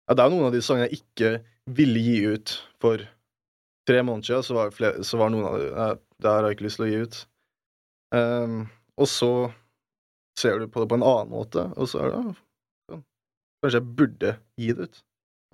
Ja, 0.08 0.14
det 0.14 0.22
er 0.24 0.30
noen 0.30 0.46
av 0.46 0.52
de 0.52 0.60
sangene 0.62 0.88
jeg 0.90 1.00
ikke 1.02 1.44
ville 1.66 1.98
gi 1.98 2.18
ut 2.34 2.52
for 2.80 2.98
tre 3.88 4.02
måneder 4.02 4.24
siden. 4.28 4.42
Så 4.44 4.54
var, 4.54 4.70
flere, 4.70 5.02
så 5.02 5.18
var 5.18 5.30
noen 5.30 5.44
av 5.48 5.58
de 5.58 5.70
Nei, 5.74 5.94
Det 6.20 6.30
her 6.30 6.42
har 6.42 6.48
jeg 6.50 6.56
ikke 6.58 6.66
lyst 6.68 6.76
til 6.76 6.84
å 6.86 6.90
gi 6.92 7.02
ut. 7.02 7.26
Um, 8.14 8.70
og 8.96 9.06
så 9.10 9.30
ser 10.38 10.58
du 10.60 10.68
på 10.68 10.80
det 10.80 10.88
på 10.88 10.94
en 10.94 11.02
annen 11.02 11.30
måte, 11.32 11.64
og 11.76 11.88
så 11.90 12.00
er 12.04 12.10
det 12.12 12.36
ja, 12.92 13.00
Kanskje 13.64 13.80
jeg 13.80 13.96
burde 13.98 14.30
gi 14.60 14.72
det 14.72 14.86
ut. 14.88 15.02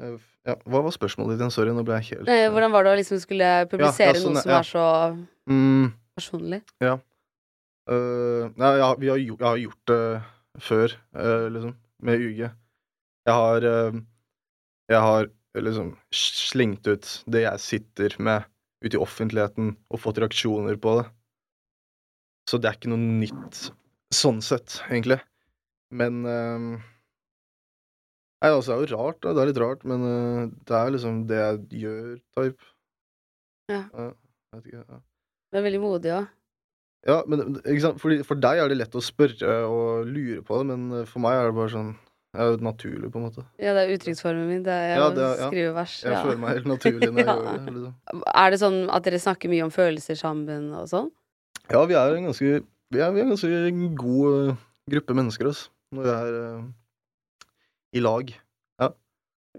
Eh, 0.00 0.18
Ja, 0.48 0.54
hva 0.64 0.80
var 0.86 0.94
spørsmålet 0.94 1.34
ditt 1.34 1.42
igjen? 1.42 1.52
Sorry, 1.52 1.72
nå 1.76 1.82
ble 1.84 1.98
jeg 1.98 2.14
helt 2.14 2.28
Nei, 2.30 2.46
hvordan 2.48 2.72
var 2.72 2.86
det 2.86 2.92
å 2.94 2.98
liksom 3.00 3.18
skulle 3.20 3.48
publisere 3.68 4.16
sånn, 4.16 4.38
noe 4.38 4.44
som 4.44 4.52
ja. 4.54 4.60
er 4.62 4.68
så 4.68 4.84
mm, 5.52 5.90
personlig? 6.16 6.60
Ja. 6.80 6.94
Uh, 7.90 8.48
nei, 8.60 8.70
ja, 8.80 8.88
vi 8.96 9.10
har, 9.10 9.20
jeg 9.20 9.36
har 9.44 9.60
gjort 9.60 9.90
det 9.90 10.00
før, 10.64 10.94
uh, 11.18 11.44
liksom, 11.52 11.74
med 12.06 12.24
UG. 12.24 12.40
Jeg 13.28 13.36
har 13.36 13.66
uh, 13.66 14.00
Jeg 14.90 15.04
har 15.04 15.28
liksom 15.60 15.92
slengt 16.14 16.88
ut 16.88 17.08
det 17.30 17.44
jeg 17.44 17.62
sitter 17.62 18.16
med, 18.22 18.48
ut 18.80 18.96
i 18.96 19.00
offentligheten, 19.00 19.74
og 19.90 20.00
fått 20.00 20.22
reaksjoner 20.22 20.80
på 20.80 20.96
det. 21.00 21.04
Så 22.48 22.58
det 22.58 22.70
er 22.70 22.78
ikke 22.78 22.94
noe 22.94 23.20
nytt 23.20 23.66
sånn 24.14 24.40
sett, 24.42 24.80
egentlig. 24.88 25.20
Men 25.92 26.24
Nei, 28.40 28.50
altså, 28.56 28.72
det 28.80 28.88
er 28.88 28.94
jo 28.94 28.96
rart, 29.02 29.18
da. 29.20 29.32
Det 29.36 29.42
er 29.42 29.48
litt 29.50 29.58
rart, 29.60 29.82
men 29.84 30.04
uh, 30.06 30.50
det 30.68 30.76
er 30.78 30.92
liksom 30.94 31.16
det 31.28 31.40
jeg 31.40 31.58
gjør, 31.82 32.12
type. 32.38 32.68
Ja. 33.70 33.82
jeg 33.92 34.12
vet 34.56 34.68
ikke, 34.70 34.84
ja. 34.88 35.00
Du 35.50 35.58
er 35.60 35.66
veldig 35.66 35.80
modig 35.82 36.12
òg. 36.16 36.28
Ja, 37.08 37.18
men 37.28 37.56
ikke 37.62 37.80
sant? 37.84 38.00
Fordi 38.02 38.18
for 38.28 38.36
deg 38.40 38.58
er 38.60 38.68
det 38.72 38.76
lett 38.80 38.96
å 38.96 39.00
spørre 39.04 39.54
og 39.68 40.08
lure 40.08 40.42
på 40.44 40.58
det, 40.60 40.66
men 40.72 40.98
eh, 41.00 41.06
for 41.08 41.22
meg 41.24 41.38
er 41.38 41.46
det 41.48 41.54
bare 41.56 41.72
sånn 41.72 41.92
Det 42.30 42.38
er 42.44 42.50
jo 42.52 42.58
naturlig, 42.62 43.08
på 43.10 43.18
en 43.18 43.24
måte. 43.26 43.42
Ja, 43.58 43.72
det 43.74 43.80
er 43.86 43.92
uttrykksformen 43.96 44.44
min. 44.46 44.60
Det 44.62 44.70
er 44.74 44.92
Ja, 45.00 45.06
å 45.08 45.14
det 45.16 45.22
er- 45.24 45.40
ja. 45.40 45.46
skrive 45.48 45.70
vers. 45.74 45.94
Jeg 46.04 46.12
ja. 46.12 46.20
føler 46.22 46.38
meg 46.38 46.52
helt 46.60 46.68
naturlig 46.70 47.08
når 47.10 47.18
jeg 47.18 47.26
Ja. 47.30 47.36
gjør 47.36 47.64
det. 47.64 47.72
Liksom. 47.74 48.22
Er 48.44 48.50
det 48.54 48.60
sånn 48.60 48.78
at 48.94 49.02
dere 49.08 49.18
snakker 49.24 49.50
mye 49.50 49.64
om 49.64 49.72
følelser 49.74 50.14
sammen 50.20 50.68
og 50.78 50.86
sånn? 50.92 51.08
Ja, 51.72 51.80
vi 51.90 51.94
er 51.98 52.14
en 52.18 52.28
ganske 52.30 52.52
Vi 52.94 53.00
er, 53.02 53.10
vi 53.16 53.20
er 53.20 53.24
en 53.24 53.32
ganske 53.34 53.96
god 54.04 54.36
eh, 54.50 54.60
gruppe 54.94 55.14
mennesker, 55.18 55.46
altså, 55.50 55.68
når 55.94 56.02
vi 56.06 56.14
er 56.14 56.62
i 57.96 58.02
lag. 58.02 58.30
Ja. 58.80 58.90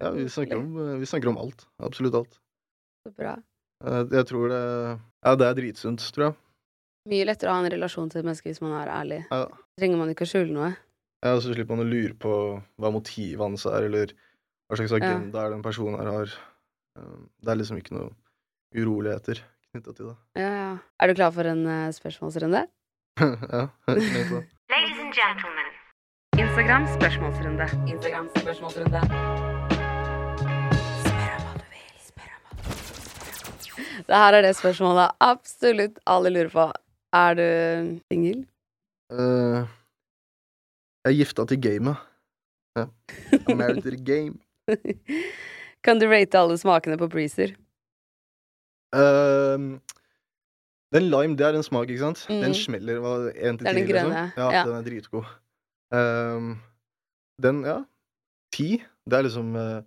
ja 0.02 0.12
vi, 0.16 0.28
snakker 0.30 0.60
om, 0.62 0.70
eh, 0.80 0.98
vi 1.02 1.10
snakker 1.10 1.32
om 1.32 1.40
alt. 1.42 1.66
Absolutt 1.84 2.16
alt. 2.22 2.40
Så 3.08 3.14
bra. 3.18 3.36
Eh, 3.86 4.04
jeg 4.12 4.28
tror 4.30 4.50
det 4.54 4.62
Ja, 5.26 5.36
det 5.38 5.48
er 5.48 5.58
dritsunt, 5.60 6.02
tror 6.14 6.30
jeg. 6.30 6.38
Mye 7.12 7.26
lettere 7.26 7.50
å 7.50 7.58
ha 7.58 7.64
en 7.64 7.72
relasjon 7.74 8.10
til 8.14 8.22
et 8.22 8.28
menneske 8.28 8.50
hvis 8.50 8.62
man 8.62 8.76
er 8.78 8.90
ærlig. 8.94 9.22
Ja. 9.32 9.46
Trenger 9.80 9.98
man 10.02 10.12
ikke 10.14 10.26
å 10.28 10.32
skjule 10.32 10.54
noe. 10.54 10.72
Ja, 11.22 11.36
så 11.38 11.54
slipper 11.54 11.76
man 11.76 11.86
å 11.86 11.90
lure 11.90 12.14
på 12.18 12.34
hva 12.82 12.92
motivet 12.94 13.42
hans 13.42 13.66
er, 13.70 13.86
eller 13.90 14.14
hva 14.70 14.78
slags 14.78 14.94
agenda 14.98 15.44
er 15.46 15.54
den 15.54 15.62
personen 15.66 16.00
her 16.02 16.10
har. 16.10 16.36
Eh, 16.98 17.18
Det 17.42 17.54
er 17.54 17.60
liksom 17.62 17.82
ikke 17.82 17.98
noe 17.98 18.14
uroligheter 18.78 19.42
knytta 19.72 19.94
til 19.96 20.12
det. 20.12 20.16
Ja, 20.40 20.52
ja. 20.62 20.72
Er 21.02 21.08
du 21.08 21.18
klar 21.18 21.32
for 21.36 21.48
en 21.48 21.66
eh, 21.66 21.92
spørsmålsrunde? 21.96 22.66
ja. 23.22 23.68
Ladies 24.72 25.00
and 25.02 25.14
gentlemen. 25.14 25.71
Instagram 26.52 26.84
spørsmålsrunde. 27.00 27.66
Instagram 27.88 28.26
spørsmålsrunde. 28.36 29.00
Spør 31.00 31.30
om 31.32 31.46
hva 31.46 31.54
du 31.56 31.68
vil. 31.72 31.94
Spør 32.04 32.32
om 32.36 32.42
hva 32.44 32.56
du 32.58 33.70
vil. 33.78 34.02
Det 34.10 34.20
her 34.20 34.36
er 34.36 34.44
det 34.44 34.52
spørsmålet 34.60 35.14
absolutt 35.24 36.02
alle 36.12 36.34
lurer 36.36 36.52
på. 36.52 36.66
Er 37.16 37.38
du 37.40 37.46
singel? 38.12 38.42
Eh, 39.16 39.64
jeg 41.06 41.14
er 41.14 41.18
gifta 41.22 41.46
til 41.54 41.62
gamet. 41.64 42.04
Ja. 42.76 42.86
I'm 43.48 43.56
married 43.56 43.84
to 43.88 43.96
the 43.96 44.04
game. 44.12 44.36
kan 45.88 46.00
du 46.04 46.08
rate 46.12 46.36
alle 46.40 46.58
smakene 46.60 47.00
på 47.00 47.08
Breezer? 47.08 47.56
Uh, 48.92 49.80
den 50.92 51.08
lime, 51.08 51.38
det 51.40 51.48
er 51.48 51.56
en 51.56 51.64
smak, 51.64 51.88
ikke 51.88 52.04
sant? 52.12 52.26
Den 52.28 52.52
Mm. 52.52 52.60
smeller. 52.60 53.00
Hva, 53.00 53.16
en 53.40 53.58
til 53.58 53.66
Det 53.66 53.72
er 53.72 53.80
den 53.80 53.88
ti, 53.88 53.94
liksom? 53.94 54.12
Ja, 54.36 54.52
ja. 54.52 54.66
den 54.68 54.76
er 54.76 54.84
dritgod. 54.90 55.38
Ehm, 55.96 56.56
den, 57.42 57.64
ja. 57.68 57.82
Ti. 58.56 58.82
Det 59.08 59.18
er 59.18 59.26
liksom 59.26 59.56
uh, 59.56 59.82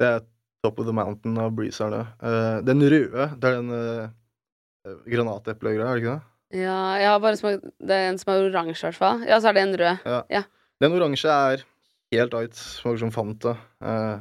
Det 0.00 0.06
er 0.08 0.20
top 0.64 0.78
of 0.80 0.86
the 0.86 0.94
mountain 0.94 1.38
av 1.38 1.52
breezerne. 1.56 2.04
Uh, 2.22 2.62
den 2.66 2.82
røde, 2.82 3.26
det 3.38 3.50
er 3.50 3.58
den 3.58 3.72
uh, 3.74 5.00
granateplegreia, 5.06 5.90
er 5.90 5.98
det 5.98 6.02
ikke 6.02 6.14
det? 6.14 6.28
Ja, 6.62 6.78
jeg 7.00 7.08
har 7.08 7.20
bare 7.22 7.38
smakt 7.40 7.64
Det 7.80 7.96
er 7.96 8.10
en 8.10 8.18
som 8.20 8.32
er 8.32 8.46
oransje, 8.48 8.82
i 8.82 8.86
hvert 8.90 8.98
fall. 8.98 9.22
Ja, 9.28 9.40
så 9.40 9.50
er 9.50 9.56
det 9.56 9.64
en 9.66 9.76
rød. 9.80 10.06
Ja. 10.06 10.20
Ja. 10.30 10.42
Den 10.82 10.96
oransje 10.96 11.32
er 11.32 11.64
helt 12.12 12.34
right. 12.34 12.56
Smaker 12.56 13.02
som 13.04 13.12
Fanta. 13.14 13.56
Uh, 13.82 14.18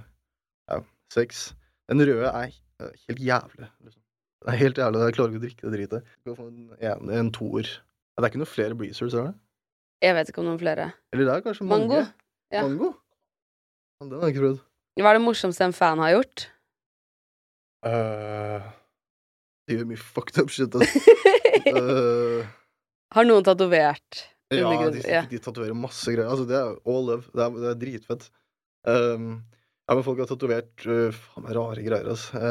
ja, 0.72 0.82
seks. 1.14 1.52
Den 1.92 2.04
røde 2.08 2.30
er 2.30 2.56
uh, 2.82 2.92
helt 3.08 3.20
jævlig. 3.20 3.70
Liksom. 3.86 4.02
Det 4.42 4.54
er 4.54 4.62
helt 4.64 4.82
jævlig. 4.82 5.06
Jeg 5.06 5.18
klarer 5.18 5.32
ikke 5.32 5.42
å 5.42 5.46
drikke 5.46 5.70
det 5.70 5.78
dritet. 5.78 6.14
En, 6.82 7.10
en 7.14 7.32
toer. 7.36 7.68
Ja, 7.70 8.22
det 8.22 8.28
er 8.28 8.34
ikke 8.34 8.42
noen 8.42 8.56
flere 8.56 8.78
breezers, 8.78 9.14
er 9.14 9.30
det? 9.30 9.36
Jeg 10.02 10.18
vet 10.18 10.32
ikke 10.32 10.42
om 10.42 10.50
noen 10.50 10.60
flere. 10.62 10.90
Eller 11.14 11.28
det 11.28 11.34
er 11.36 11.44
kanskje 11.46 11.68
mange. 11.70 11.88
Mango. 11.88 12.02
Ja. 12.52 12.64
Mango? 12.66 12.92
Den 14.02 14.16
har 14.18 14.26
jeg 14.28 14.36
ikke 14.36 14.46
prøvd. 14.48 14.62
Hva 15.02 15.12
er 15.12 15.18
det 15.18 15.24
morsomste 15.24 15.68
en 15.68 15.76
fan 15.78 16.02
har 16.02 16.16
gjort? 16.16 16.48
Uh, 17.86 18.66
de 19.66 19.78
gjør 19.78 19.88
mye 19.90 20.02
fucked 20.02 20.42
up 20.42 20.52
shit, 20.54 20.76
altså. 20.78 21.16
uh, 21.78 22.50
Har 23.16 23.26
noen 23.26 23.46
tatovert 23.46 24.26
Ja, 24.54 24.70
de, 24.94 25.02
Ja. 25.08 25.24
de 25.30 25.40
tatoverer 25.42 25.78
masse 25.78 26.12
greier. 26.12 26.28
Altså, 26.30 26.46
det 26.50 26.58
er 26.60 26.76
all 26.76 27.08
love. 27.08 27.30
Det 27.32 27.46
er, 27.46 27.58
det 27.64 27.70
er 27.72 27.80
dritfett. 27.86 28.28
Um, 28.90 29.32
ja, 29.88 29.96
men 29.96 30.06
folk 30.06 30.22
har 30.22 30.30
tatovert 30.30 30.86
uh, 30.90 31.10
faen 31.16 31.46
meg 31.46 31.58
rare 31.58 31.86
greier, 31.86 32.14
altså. 32.16 32.38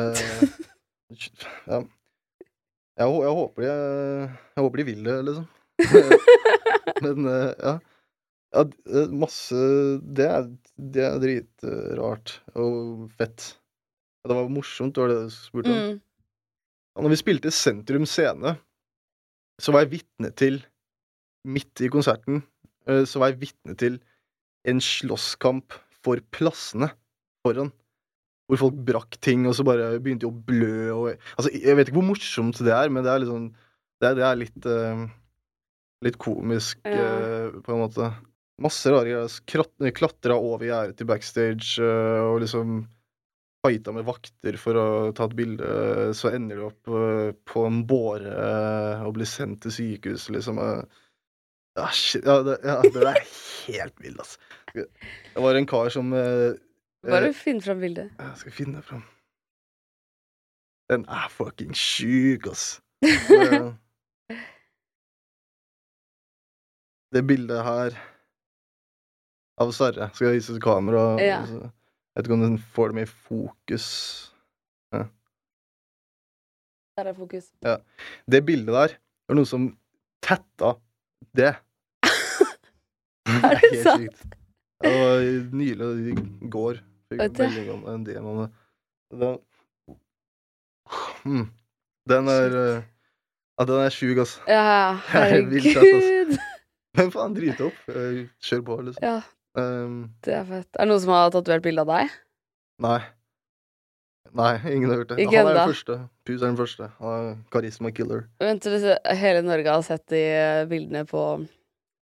Uh, 1.10 1.16
ja. 1.66 1.78
Jeg, 3.00 3.06
jeg, 3.10 3.30
håper 3.34 3.64
de, 3.64 3.70
jeg 4.54 4.62
håper 4.62 4.78
de 4.78 4.84
vil 4.86 5.00
det, 5.08 5.14
liksom. 5.26 5.46
men 7.04 7.28
uh, 7.28 7.50
ja. 7.54 7.74
ja. 8.56 8.64
eh, 8.90 9.12
Masse 9.22 9.60
Det 10.02 10.26
er, 10.26 10.48
det 10.76 11.06
er 11.06 11.18
dritrart 11.22 12.36
og 12.54 13.08
fett. 13.18 13.52
Det 14.26 14.36
var 14.36 14.52
morsomt, 14.52 14.94
det 14.94 15.04
var 15.04 15.12
det 15.14 15.20
du 15.28 15.34
spurte 15.34 15.72
om. 15.72 15.78
Mm. 15.80 16.00
Ja, 16.90 17.04
når 17.04 17.14
vi 17.14 17.20
spilte 17.22 17.54
Sentrum 17.54 18.04
Scene, 18.08 18.56
så 19.60 19.72
var 19.72 19.84
jeg 19.84 19.94
vitne 19.98 20.32
til 20.36 20.60
Midt 21.48 21.80
i 21.80 21.88
konserten 21.88 22.42
eh, 22.90 23.04
så 23.08 23.20
var 23.22 23.32
jeg 23.32 23.40
vitne 23.46 23.76
til 23.80 23.96
en 24.68 24.80
slåsskamp 24.84 25.72
for 26.04 26.20
plassene 26.34 26.90
foran. 27.44 27.70
Hvor 28.50 28.64
folk 28.64 28.80
brakk 28.86 29.16
ting, 29.22 29.46
og 29.46 29.54
så 29.56 29.64
bare 29.64 29.94
begynte 30.02 30.26
de 30.26 30.28
å 30.28 30.34
blø 30.34 30.90
og 30.90 31.04
Altså, 31.38 31.52
jeg 31.54 31.76
vet 31.78 31.88
ikke 31.88 32.00
hvor 32.00 32.08
morsomt 32.10 32.58
det 32.66 32.74
er, 32.74 32.90
men 32.90 33.06
det 33.06 33.12
er 33.12 33.22
litt 33.22 33.30
sånn 33.30 33.50
Det 34.00 34.08
er, 34.08 34.16
det 34.18 34.24
er 34.26 34.40
litt 34.40 34.66
eh, 34.66 35.04
Litt 36.04 36.16
komisk, 36.20 36.78
Ja. 36.88 36.92
eh, 37.18 37.50
på 37.60 37.74
en 37.74 37.82
måte. 37.82 38.12
Masse 38.60 38.88
rare 38.92 39.04
greier. 39.08 39.26
Altså, 39.26 39.92
Klatra 39.96 40.36
over 40.36 40.64
gjerdet 40.68 40.96
til 41.00 41.06
backstage 41.08 41.78
eh, 41.80 42.20
og 42.24 42.40
liksom 42.44 42.80
fighta 43.60 43.92
med 43.92 44.06
vakter 44.08 44.56
for 44.56 44.78
å 44.80 44.86
ta 45.12 45.26
et 45.28 45.34
bilde, 45.36 45.66
så 46.16 46.30
ender 46.32 46.56
de 46.56 46.64
opp 46.70 46.88
eh, 46.96 47.32
på 47.44 47.66
en 47.68 47.82
båre 47.88 48.32
eh, 48.32 49.02
og 49.04 49.18
blir 49.18 49.28
sendt 49.28 49.60
til 49.66 49.74
sykehus, 49.76 50.30
liksom. 50.32 50.58
eh. 50.64 50.82
Ja, 51.76 51.86
shit, 51.94 52.24
ja, 52.24 52.38
det, 52.42 52.56
ja, 52.64 52.78
det 52.82 53.04
er 53.06 53.20
helt 53.68 54.00
vilt, 54.00 54.18
altså. 54.18 54.40
Det 54.74 55.44
var 55.44 55.54
en 55.60 55.68
kar 55.68 55.92
som 55.92 56.12
eh, 56.16 56.56
Bare 57.06 57.28
eh, 57.30 57.36
finn 57.36 57.60
fram 57.64 57.80
bildet. 57.84 58.10
Jeg 58.18 58.40
skal 58.40 58.52
finne 58.56 58.80
fram. 58.84 59.04
Den 60.90 61.04
er 61.08 61.28
fucking 61.30 61.76
sjuk, 61.76 62.48
ass. 62.50 62.80
Det, 63.04 63.74
det 67.14 67.22
bildet 67.26 67.62
her 67.66 67.96
av 69.60 69.72
Sarre 69.76 70.10
skal 70.14 70.30
jeg 70.30 70.38
vise 70.40 70.54
til 70.54 70.62
kamera. 70.64 71.04
Ja. 71.20 71.40
og 71.42 71.48
så- 71.48 71.70
Jeg 72.10 72.24
vet 72.24 72.26
ikke 72.26 72.34
om 72.34 72.40
den 72.42 72.58
får 72.58 72.88
det 72.88 72.94
med 72.94 73.02
i 73.02 73.10
fokus. 73.28 73.86
Der 76.96 77.06
er 77.08 77.14
fokus. 77.14 77.46
Ja. 77.62 77.76
Det 78.30 78.44
bildet 78.44 78.74
der 78.74 78.94
var 79.28 79.34
noen 79.34 79.46
som 79.46 79.78
tetta 80.22 80.74
det. 81.36 81.54
Er 83.30 83.54
det 83.54 83.60
helt 83.62 83.82
sant? 83.82 84.02
sykt. 84.02 84.34
Det 84.82 84.90
var 85.00 85.22
nylig, 85.54 85.88
i 86.10 86.48
går. 86.50 86.80
Fikk 87.12 87.38
melding 87.38 87.70
om 87.72 87.86
en 87.94 88.04
DM 88.04 88.26
om 88.26 88.38
det. 88.42 88.50
Den, 89.20 89.38
mm. 91.24 91.46
den 92.08 92.28
er 92.28 92.56
eh, 92.60 92.82
Ja, 93.60 93.64
den 93.68 93.80
er 93.84 93.90
sjuk, 93.92 94.18
altså. 94.18 94.40
Ja, 94.48 94.60
Det 95.12 95.20
er 95.20 95.30
herregud. 95.30 96.36
Men 97.00 97.10
faen, 97.16 97.34
drit 97.36 97.60
opp. 97.66 97.78
Eh, 97.90 98.20
Kjør 98.46 98.66
på, 98.70 98.80
liksom. 98.90 99.04
Ja, 99.10 99.18
Um, 99.58 100.12
det 100.22 100.30
er 100.30 100.44
fett. 100.46 100.68
Er 100.78 100.86
det 100.86 100.92
noen 100.92 101.00
som 101.02 101.10
har 101.10 101.32
tatovert 101.34 101.64
bilde 101.64 101.82
av 101.82 101.88
deg? 101.90 102.12
nei. 102.86 103.00
Nei, 104.38 104.52
ingen 104.70 104.92
har 104.92 105.00
gjort 105.00 105.08
det. 105.10 105.16
Ikke 105.24 105.40
Han 105.40 105.48
er 105.48 105.50
enda. 105.50 105.64
den 105.64 105.72
første. 105.72 105.94
Pus 106.28 106.36
er 106.38 106.44
den 106.52 106.58
første. 106.60 106.86
Han 107.00 107.16
er 107.32 107.32
karisma 107.50 107.90
killer. 107.90 108.20
Vent 108.38 108.62
til 108.62 108.76
hele 109.18 109.40
Norge 109.42 109.72
har 109.74 109.82
sett 109.82 110.04
de 110.14 110.20
eh, 110.22 110.60
bildene 110.70 111.02
på 111.10 111.24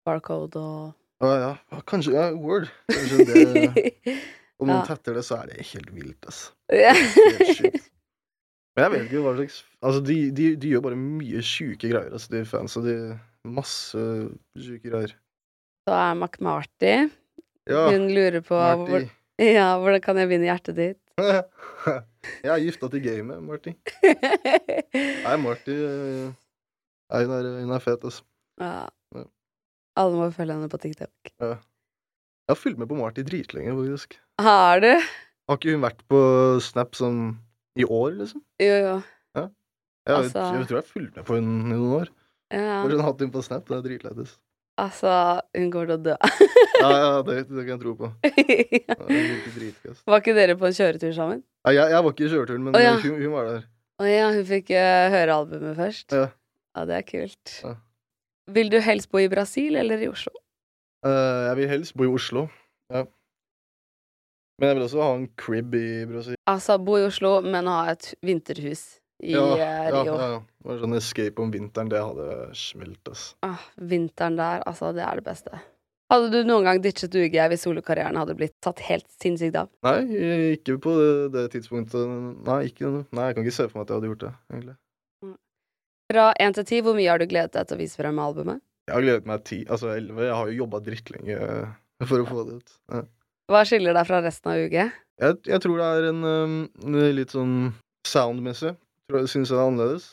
Barcode 0.09 0.59
og 0.59 1.22
Å 1.22 1.30
ja, 1.30 1.53
ja, 1.70 1.78
kanskje 1.86 2.16
ja, 2.16 2.24
Word. 2.34 2.66
Kanskje 2.90 3.28
det 3.30 3.86
Om 4.59 4.66
noen 4.72 4.80
Ja. 4.80 4.82
tetter 4.90 5.14
det, 5.20 5.22
så 5.28 5.38
er 5.38 5.53
det 5.55 5.68
helt 5.70 5.94
vilt, 5.94 6.26
ass. 6.26 6.42
Ja. 6.74 6.97
Men 8.74 8.84
jeg 8.88 8.92
vet 8.97 9.07
ikke 9.07 9.22
hva 9.24 9.36
slags 9.38 9.61
Altså, 9.86 10.03
de, 10.11 10.18
de, 10.34 10.51
de 10.61 10.74
gjør 10.74 10.82
bare 10.90 10.99
mye 10.99 11.40
sjuke 11.47 11.88
greier, 11.94 12.11
altså, 12.11 12.32
de 12.34 12.42
fansa. 12.49 12.82
De 12.84 12.97
Masse 13.47 14.03
sjuke 14.59 14.90
greier. 14.90 15.14
Så 15.86 15.94
er 15.94 16.14
McMarty. 16.18 16.94
Ja, 17.66 17.84
Hun 17.90 18.09
lurer 18.14 18.42
på 18.47 18.55
hvor, 18.59 19.05
ja, 19.42 19.68
hvordan 19.82 20.03
kan 20.05 20.18
jeg 20.20 20.30
vinne 20.30 20.47
hjertet 20.49 20.76
ditt? 20.78 21.01
jeg 22.44 22.51
er 22.53 22.61
gifta 22.62 22.90
til 22.92 23.03
gamet, 23.03 23.40
Marty. 23.42 23.72
Nei, 25.26 25.36
Marty 25.42 25.74
eh, 25.74 26.28
Nei, 27.11 27.22
hun 27.24 27.34
er, 27.38 27.49
hun 27.62 27.74
er 27.74 27.82
fet, 27.82 28.05
altså. 28.07 28.22
Ja. 28.61 28.86
Ja. 29.16 29.24
Alle 30.03 30.18
må 30.20 30.28
følge 30.34 30.57
henne 30.59 30.68
på 30.70 30.80
TikTok. 30.82 31.32
Jeg 31.40 32.53
har 32.53 32.59
fulgt 32.59 32.78
med 32.82 32.90
på 32.90 32.99
Marty 32.99 33.24
dritlenge, 33.26 33.74
faktisk. 33.78 34.18
Har 34.42 34.82
du? 34.84 34.90
Har 35.49 35.59
ikke 35.59 35.74
hun 35.76 35.84
vært 35.86 36.03
på 36.11 36.20
Snap 36.62 36.99
sånn 36.99 37.20
i 37.78 37.86
år, 37.86 38.11
liksom? 38.20 38.42
Jo, 38.62 38.74
jo. 38.86 38.97
Jeg, 40.07 40.14
Altså- 40.14 40.44
jeg 40.55 40.66
tror 40.68 40.76
jeg 40.76 40.84
har 40.84 40.90
fulgt 40.92 41.16
med 41.18 41.24
på 41.26 41.34
henne 41.34 41.55
i 41.64 41.70
noen 41.74 41.94
år. 42.03 42.11
Ja. 42.55 42.82
Hun 42.84 42.94
har 42.94 43.09
hatt 43.09 43.22
henne 43.22 43.34
på 43.34 43.42
Snap, 43.42 43.66
det 43.68 43.78
er 43.78 43.86
dritlættis. 43.86 44.36
Altså, 44.76 45.11
hun 45.57 45.70
kommer 45.72 45.88
til 45.88 45.97
å 45.97 46.03
dø. 46.11 46.16
Ja, 46.76 46.88
ja, 46.92 47.12
det, 47.24 47.36
det 47.49 47.62
kan 47.64 47.70
jeg 47.72 47.80
tro 47.80 47.94
på. 47.97 48.11
Ja. 48.86 48.97
Var 50.05 50.20
ikke 50.20 50.34
dere 50.36 50.59
på 50.61 50.68
en 50.68 50.76
kjøretur 50.76 51.14
sammen? 51.16 51.40
Ja, 51.64 51.72
jeg, 51.72 51.94
jeg 51.94 52.05
var 52.05 52.12
ikke 52.12 52.26
i 52.26 52.28
kjøreturen, 52.34 52.66
men 52.66 52.76
oh, 52.76 53.01
hun, 53.01 53.16
hun 53.22 53.32
var 53.32 53.49
der. 53.49 53.64
Å 53.97 54.09
ja, 54.11 54.26
hun 54.36 54.44
fikk 54.44 54.74
uh, 54.76 55.07
høre 55.14 55.38
albumet 55.40 55.78
først? 55.78 56.12
Ja. 56.12 56.28
Ja, 56.76 56.84
det 56.84 56.99
er 56.99 57.07
kult. 57.09 57.55
Vil 58.53 58.68
du 58.68 58.76
helst 58.84 59.09
bo 59.09 59.22
i 59.22 59.30
Brasil 59.32 59.78
eller 59.80 60.05
i 60.05 60.11
Oslo? 60.12 60.34
Uh, 61.07 61.49
jeg 61.49 61.57
vil 61.62 61.70
helst 61.72 61.97
bo 61.97 62.05
i 62.05 62.12
Oslo. 62.12 62.44
Ja. 62.92 63.07
Men 64.61 64.68
jeg 64.70 64.76
vil 64.76 64.86
også 64.90 65.01
ha 65.01 65.09
en 65.16 65.26
crib 65.40 65.74
i 65.80 65.88
Brasil. 66.09 66.36
Altså, 66.53 66.76
bo 66.76 67.01
i 67.01 67.07
Oslo, 67.09 67.38
men 67.44 67.72
ha 67.72 67.80
et 67.94 68.12
vinterhus 68.24 68.84
i 69.24 69.32
ja, 69.32 69.44
eh, 69.56 69.88
ja, 69.88 70.02
Rio. 70.02 70.16
ja, 70.18 70.28
ja. 70.34 70.42
var 70.66 70.82
sånn 70.82 70.98
escape 70.98 71.42
om 71.42 71.52
vinteren, 71.54 71.88
det 71.92 72.02
hadde 72.02 72.50
smelt, 72.58 73.00
ass. 73.12 73.30
Ah, 73.46 73.62
vinteren 73.76 74.36
der, 74.36 74.64
altså, 74.68 74.92
det 74.96 75.04
er 75.06 75.20
det 75.20 75.26
beste. 75.26 75.62
Hadde 76.12 76.28
du 76.30 76.46
noen 76.46 76.66
gang 76.68 76.78
ditchet 76.82 77.14
UG 77.18 77.34
hvis 77.50 77.64
solokarrieren 77.66 78.18
hadde 78.20 78.36
blitt 78.38 78.54
tatt 78.62 78.82
helt 78.86 79.08
sinnssykt 79.18 79.56
av? 79.58 79.70
Nei, 79.86 79.96
ikke 80.54 80.76
på 80.82 80.92
det, 81.00 81.08
det 81.34 81.46
tidspunktet. 81.56 82.12
Nei, 82.46 82.60
ikke, 82.68 82.92
nei, 83.10 83.30
jeg 83.30 83.38
kan 83.38 83.46
ikke 83.46 83.56
se 83.56 83.66
for 83.66 83.80
meg 83.80 83.86
at 83.86 83.90
jeg 83.90 83.98
hadde 83.98 84.10
gjort 84.12 84.22
det, 84.26 84.32
egentlig. 84.52 84.76
Fra 86.06 86.28
én 86.38 86.54
til 86.54 86.68
ti, 86.68 86.78
hvor 86.86 86.94
mye 86.94 87.10
har 87.10 87.18
du 87.18 87.26
gledet 87.26 87.56
deg 87.56 87.66
til 87.66 87.78
å 87.78 87.80
vise 87.80 87.98
frem 87.98 88.22
albumet? 88.22 88.62
Jeg 88.86 88.94
har 88.94 89.02
gledet 89.02 89.26
meg 89.26 89.42
ti, 89.48 89.64
altså 89.66 89.90
elleve. 89.96 90.28
Jeg 90.28 90.38
har 90.38 90.52
jo 90.52 90.60
jobba 90.60 90.80
drittlenge 90.86 91.38
eh, 91.42 91.74
for 92.06 92.22
å 92.22 92.28
få 92.28 92.44
det 92.46 92.60
ut. 92.60 92.76
Ja. 92.94 93.02
Hva 93.50 93.62
skiller 93.66 93.94
deg 93.94 94.06
fra 94.06 94.20
resten 94.22 94.52
av 94.52 94.62
UG? 94.62 94.76
Jeg, 94.76 95.38
jeg 95.48 95.62
tror 95.64 95.80
det 95.80 95.90
er 95.96 96.08
en 96.12 96.22
um, 96.22 96.56
litt 97.16 97.34
sånn 97.34 97.56
soundmessig. 98.06 98.76
Tror 99.07 99.28
Syns 99.30 99.52
jeg 99.52 99.57
det 99.57 99.62
er 99.62 99.70
annerledes. 99.70 100.07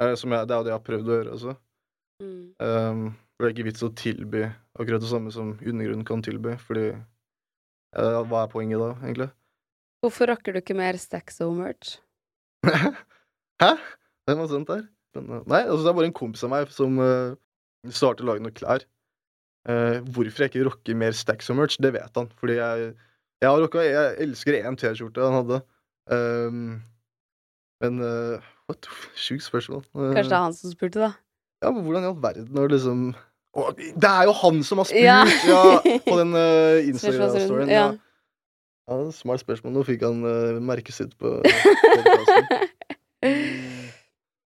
Er 0.00 0.12
det, 0.12 0.18
som 0.22 0.32
jeg, 0.32 0.48
det 0.48 0.54
er 0.54 0.60
jo 0.60 0.66
det 0.66 0.72
jeg 0.72 0.78
har 0.78 0.86
prøvd 0.86 1.10
å 1.10 1.16
gjøre 1.18 1.34
også. 1.36 1.54
Mm. 2.22 2.40
Um, 2.62 3.02
det 3.38 3.48
er 3.48 3.54
ikke 3.54 3.66
vits 3.66 3.84
å 3.84 3.90
tilby 3.98 4.42
akkurat 4.78 5.02
det 5.02 5.10
samme 5.10 5.32
som 5.34 5.52
undergrunnen 5.58 6.06
kan 6.08 6.22
tilby, 6.24 6.54
fordi 6.62 6.84
eh, 6.92 8.18
Hva 8.30 8.44
er 8.44 8.52
poenget 8.52 8.80
da, 8.80 8.92
egentlig? 9.02 9.28
Hvorfor 10.02 10.30
rocker 10.30 10.54
du 10.54 10.60
ikke 10.62 10.76
mer 10.78 10.96
Staxo-merch? 10.98 11.96
Hæ? 13.62 13.72
Hvem 14.26 14.42
har 14.42 14.50
sendt 14.50 14.70
der? 14.70 14.84
Spennende. 15.12 15.42
Nei, 15.50 15.60
altså 15.66 15.82
det 15.82 15.90
er 15.92 15.98
bare 15.98 16.08
en 16.08 16.16
kompis 16.16 16.46
av 16.46 16.52
meg 16.54 16.72
som 16.72 16.96
uh, 17.02 17.34
starter 17.90 18.24
å 18.24 18.30
lage 18.30 18.44
noen 18.46 18.56
klær. 18.56 18.86
Uh, 19.68 19.98
hvorfor 20.14 20.46
jeg 20.46 20.52
ikke 20.52 20.64
rocker 20.70 20.98
mer 20.98 21.14
stacks 21.14 21.50
og 21.52 21.58
merch, 21.60 21.76
det 21.82 21.92
vet 21.94 22.16
han. 22.18 22.30
Fordi 22.40 22.56
jeg, 22.56 22.88
jeg 23.42 23.66
rocka 23.66 23.84
Jeg 23.84 24.16
elsker 24.24 24.58
én 24.62 24.78
T-skjorte 24.78 25.26
han 25.26 25.38
hadde. 25.42 25.60
Um, 26.10 26.64
men 27.82 27.98
uh, 28.00 28.38
what? 28.70 28.86
Sjukt 29.24 29.44
spørsmål. 29.44 29.84
Uh, 29.94 30.12
Kanskje 30.14 30.30
det 30.30 30.38
er 30.38 30.46
han 30.46 30.56
som 30.56 30.72
spurte, 30.72 31.02
da? 31.02 31.12
Ja, 31.62 31.70
men 31.70 31.84
hvordan 31.86 32.02
i 32.02 32.10
all 32.10 32.22
verden 32.22 32.58
har 32.58 32.72
liksom 32.72 33.02
Å, 33.52 33.68
Det 33.76 34.08
er 34.08 34.26
jo 34.26 34.32
han 34.40 34.62
som 34.66 34.80
har 34.82 34.88
spurt! 34.88 35.04
Ja. 35.04 35.20
Ja, 35.46 35.64
på 36.08 36.16
den 36.18 36.32
uh, 36.34 36.78
Instagram-storyen. 36.88 37.70
Ja. 37.70 37.84
ja. 38.88 38.96
Smart 39.14 39.42
spørsmål. 39.44 39.74
Nå 39.76 39.84
fikk 39.86 40.06
han 40.06 40.24
uh, 40.24 40.58
merket 40.64 40.96
sitt 40.96 41.12
på. 41.20 41.36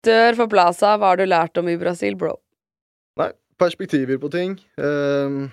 Dør 0.06 0.36
for 0.38 0.50
Plaza, 0.50 0.96
hva 0.98 1.12
har 1.12 1.20
du 1.20 1.24
lært 1.26 1.56
om 1.58 1.70
i 1.70 1.78
Brasil, 1.80 2.18
bro? 2.18 2.34
Nei, 3.18 3.30
perspektiver 3.58 4.20
på 4.22 4.30
ting. 4.34 4.58
Uh, 4.78 5.46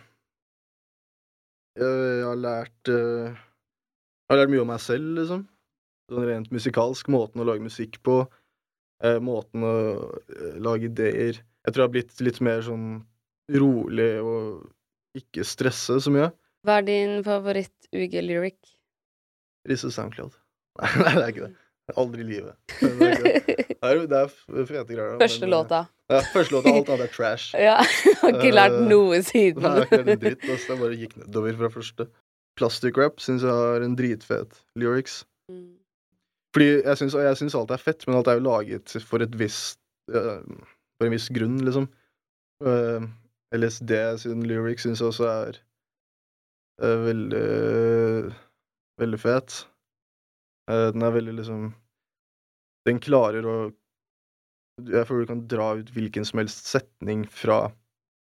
jeg, 1.80 2.26
har 2.26 2.38
lært 2.38 2.92
Jeg 2.92 4.30
har 4.30 4.42
lært 4.42 4.54
mye 4.54 4.66
om 4.66 4.70
meg 4.74 4.82
selv, 4.84 5.14
liksom. 5.22 5.48
Sånn 6.12 6.28
rent 6.28 6.52
musikalsk. 6.54 7.10
Måten 7.14 7.42
å 7.44 7.48
lage 7.48 7.64
musikk 7.64 8.00
på. 8.04 8.24
eh, 9.04 9.20
måten 9.20 9.64
å 9.68 9.74
eh, 10.32 10.54
lage 10.64 10.88
ideer. 10.88 11.40
Jeg 11.64 11.74
tror 11.74 11.84
jeg 11.84 11.88
har 11.90 11.94
blitt 11.96 12.22
litt 12.24 12.40
mer 12.44 12.62
sånn 12.64 12.86
rolig 13.52 14.14
og 14.24 14.70
ikke 15.20 15.44
stresse 15.48 16.00
så 16.04 16.12
mye. 16.14 16.30
Hva 16.64 16.78
er 16.80 16.86
din 16.88 17.18
favoritt-UG-lyric? 17.26 18.58
Risse 19.68 19.92
SoundCloud. 19.92 20.36
Nei, 20.80 20.90
nei, 21.04 21.14
det 21.14 21.24
er 21.24 21.34
ikke 21.34 21.48
det. 21.50 21.54
Aldri 22.00 22.24
i 22.24 22.28
livet. 22.30 22.56
Det 22.80 23.10
er, 23.84 24.00
det. 24.14 24.22
Er, 24.24 24.32
fete 24.70 24.96
greier. 24.96 25.18
Første 25.20 25.46
eh, 25.46 25.52
låta. 25.52 25.82
Ja, 26.12 26.22
første 26.32 26.56
låta. 26.56 26.72
Alt 26.80 26.92
annet 26.96 27.06
er 27.10 27.12
trash. 27.14 27.50
Ja, 27.68 27.76
har 28.22 28.38
ikke 28.38 28.54
lært 28.56 28.78
Eh, 28.80 28.88
noe 28.88 29.20
siden. 29.28 29.64
Nei, 29.68 29.74
det 29.82 29.88
ikke 29.90 30.00
en 30.16 30.22
dritt. 30.24 30.46
Det 30.48 30.58
Jeg 30.64 30.80
bare 30.80 31.00
gikk 31.02 31.18
nedover 31.20 31.60
fra 31.60 31.72
første. 31.76 32.08
Plastic 32.60 32.98
Rap 33.02 33.20
syns 33.24 33.44
jeg 33.44 33.52
har 33.52 33.84
en 33.84 33.96
dritfet 34.00 34.60
lyrics. 34.80 35.24
Mm. 35.52 35.74
Fordi 36.54 36.70
jeg 36.70 37.00
syns, 37.00 37.18
jeg 37.18 37.40
syns 37.40 37.58
alt 37.58 37.74
er 37.74 37.82
fett, 37.82 38.06
men 38.08 38.20
alt 38.20 38.30
er 38.30 38.38
jo 38.38 38.46
laget 38.46 38.96
for 39.08 39.26
et 39.26 39.36
visst 39.40 39.80
uh, 40.14 40.42
For 40.98 41.08
en 41.08 41.16
viss 41.16 41.30
grunn, 41.34 41.60
liksom. 41.66 41.90
Uh, 42.64 43.08
LSD 43.54 43.94
sin 44.22 44.46
lyrics 44.48 44.86
syns 44.86 45.02
jeg 45.02 45.10
også 45.10 45.30
er 45.30 45.62
uh, 46.84 47.00
veldig 47.10 47.46
Veldig 49.02 49.20
fet. 49.20 49.64
Eh, 50.70 50.90
den 50.94 51.04
er 51.04 51.16
veldig 51.16 51.38
liksom 51.40 51.72
Den 52.88 53.00
klarer 53.04 53.48
å 53.48 53.56
Jeg 54.86 55.08
føler 55.08 55.26
du 55.26 55.32
kan 55.32 55.46
dra 55.50 55.70
ut 55.80 55.90
hvilken 55.96 56.26
som 56.28 56.42
helst 56.42 56.70
setning 56.70 57.26
fra 57.30 57.68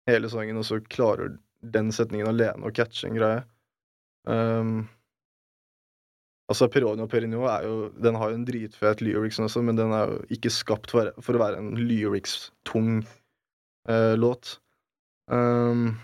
hele 0.07 0.29
sangen, 0.31 0.59
og 0.61 0.67
så 0.69 0.79
klarer 0.93 1.37
den 1.77 1.89
setningen 1.95 2.29
alene 2.31 2.69
å 2.69 2.75
catche 2.77 3.09
en 3.09 3.17
greie. 3.17 3.41
Um, 4.29 4.85
altså, 6.51 6.69
Peroni 6.73 7.05
og 7.05 7.11
Perignon 7.13 7.47
er 7.51 7.67
jo 7.67 7.77
Den 8.03 8.19
har 8.19 8.31
jo 8.31 8.39
en 8.39 8.47
dritfet 8.49 9.03
lyrics 9.05 9.39
også, 9.43 9.63
men 9.63 9.79
den 9.79 9.95
er 9.95 10.13
jo 10.13 10.19
ikke 10.37 10.53
skapt 10.53 10.93
for, 10.95 11.13
for 11.21 11.37
å 11.37 11.43
være 11.43 11.63
en 11.63 11.73
lyrics-tung 11.79 13.01
eh, 13.91 14.15
låt. 14.19 14.59
Um, 15.31 15.97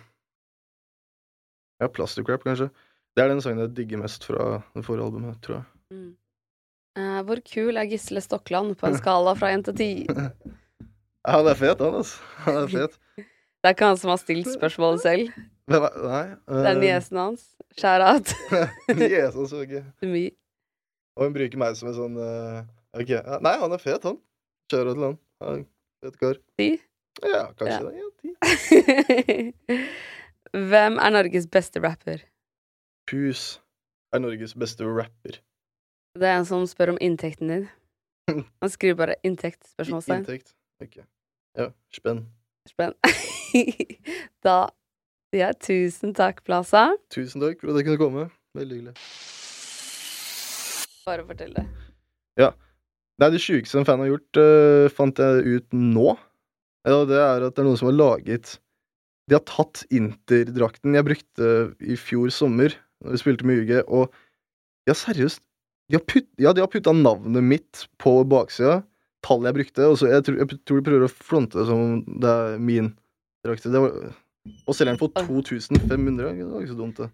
ja, 1.83 1.89
Plastic 1.89 2.29
Rap, 2.31 2.47
kanskje. 2.47 2.71
Det 3.17 3.23
er 3.23 3.31
den 3.31 3.43
sangen 3.45 3.63
jeg 3.67 3.77
digger 3.77 4.01
mest 4.03 4.25
fra 4.25 4.63
det 4.75 4.85
forrige 4.87 5.07
albumet, 5.11 5.39
tror 5.45 5.61
jeg. 5.61 5.69
Mm. 5.93 6.11
Uh, 6.99 7.21
hvor 7.25 7.41
kul 7.49 7.79
er 7.81 7.89
Gisle 7.89 8.21
Stokland 8.21 8.75
på 8.81 8.89
en 8.89 8.99
skala 8.99 9.33
fra 9.39 9.53
1 9.55 9.71
til 9.71 9.79
10? 9.79 9.93
Ja, 11.23 11.37
han 11.39 11.47
er 11.47 11.55
fet, 11.55 11.79
han, 11.79 11.95
altså. 11.95 12.19
Han 12.43 12.57
er 12.65 12.71
fet. 12.77 12.97
Det 13.15 13.71
er 13.71 13.75
ikke 13.77 13.91
han 13.93 13.99
som 14.01 14.11
har 14.11 14.19
stilt 14.19 14.49
spørsmålet 14.51 15.05
selv. 15.05 15.29
Er 15.71 15.85
Nei. 16.03 16.23
Det 16.49 16.71
er 16.73 16.79
niesen 16.81 17.17
hans. 17.21 17.43
Shout-out 17.79 18.33
Niesen 18.99 19.47
ikke. 19.63 19.85
til 20.03 20.09
My. 20.13 20.25
Og 21.17 21.25
hun 21.29 21.35
bruker 21.37 21.59
meg 21.61 21.77
som 21.79 21.89
en 21.91 21.95
sånn 21.97 22.17
uh, 22.19 22.63
ok, 22.99 23.13
Nei, 23.45 23.53
han 23.61 23.73
er 23.77 23.81
fet, 23.83 24.03
han. 24.09 24.19
Kjører 24.73 24.97
til 24.97 25.05
han. 25.07 25.19
han 25.45 25.63
fet 26.03 26.19
kar. 26.21 26.41
Ti? 26.59 26.69
Ja, 27.23 27.45
kanskje 27.57 27.79
Ja. 27.79 27.81
det. 27.87 27.95
Ja, 28.01 28.09
ti. 28.19 28.31
Hvem 30.73 30.99
er 31.01 31.11
Norges 31.15 31.47
beste 31.53 31.81
rapper? 31.85 32.25
Pus 33.09 33.61
er 34.13 34.21
Norges 34.25 34.55
beste 34.59 34.85
rapper. 34.89 35.39
Det 36.19 36.29
er 36.29 36.37
en 36.41 36.45
som 36.49 36.67
spør 36.69 36.93
om 36.97 36.99
inntekten 37.01 37.49
din. 37.53 37.69
Han 38.63 38.71
skriver 38.71 38.95
bare 38.99 39.15
'inntekt'? 39.25 39.71
spørsmålstegn. 39.73 40.25
Inntekt. 40.27 40.53
Ok. 40.83 40.99
Ja, 41.57 41.71
spenn. 41.93 42.27
Spenn. 42.69 42.93
da 44.45 44.57
jeg 45.41 45.59
tusen 45.65 46.13
takk, 46.17 46.43
Plaza. 46.45 46.91
Tusen 47.15 47.41
takk 47.45 47.63
for 47.63 47.73
at 47.73 47.81
jeg 47.81 47.89
kunne 47.89 48.03
komme. 48.03 48.27
Veldig 48.59 48.81
hyggelig. 48.81 48.97
Bare 51.07 51.25
fortell 51.27 51.57
det. 51.57 51.67
Det 53.23 53.29
er 53.29 53.35
det 53.37 53.43
sjukeste 53.45 53.79
en 53.79 53.87
fan 53.87 54.01
har 54.03 54.09
gjort, 54.11 54.39
uh, 54.41 54.89
fant 54.91 55.21
jeg 55.23 55.59
ut 55.59 55.75
nå. 55.77 56.15
Ja, 56.89 57.03
det 57.07 57.19
er 57.21 57.45
at 57.47 57.55
det 57.55 57.63
er 57.63 57.69
noen 57.69 57.79
som 57.79 57.87
har 57.93 57.95
laget 57.95 58.57
De 59.31 59.37
har 59.37 59.45
tatt 59.47 59.85
Inter-drakten 59.95 60.97
jeg 60.99 61.07
brukte 61.07 61.51
i 61.79 61.95
fjor 61.95 62.33
sommer, 62.35 62.75
da 62.99 63.13
vi 63.13 63.21
spilte 63.21 63.47
med 63.47 63.61
UG, 63.63 63.71
og 63.87 64.11
ja, 64.91 64.97
seriøst 64.99 65.39
De 65.87 66.01
har, 66.01 66.03
putt, 66.11 66.27
ja, 66.43 66.51
de 66.51 66.65
har 66.65 66.73
putta 66.73 66.91
navnet 66.97 67.47
mitt 67.47 67.85
på 68.03 68.17
baksida, 68.27 68.81
tallet 69.23 69.53
jeg 69.53 69.59
brukte, 69.61 69.87
og 69.87 69.95
så 70.01 70.11
jeg, 70.11 70.27
tror, 70.27 70.41
jeg 70.43 70.59
tror 70.67 70.81
de 70.81 70.87
prøver 70.89 71.07
å 71.07 71.13
fronte 71.15 71.61
det 71.61 71.69
som 71.71 71.85
om 71.85 72.21
det 72.25 72.33
er 72.33 72.59
min 72.59 72.91
drakt. 73.47 73.71
Det 73.71 73.83
var, 73.85 73.95
og 74.67 74.75
selger 74.75 74.93
den 74.95 75.01
for 75.01 75.13
2500. 75.15 76.33
Det 76.39 76.47
var 76.49 76.61
ikke 76.65 76.73
så 76.73 76.79
dumt, 76.79 76.97
det. 77.03 77.11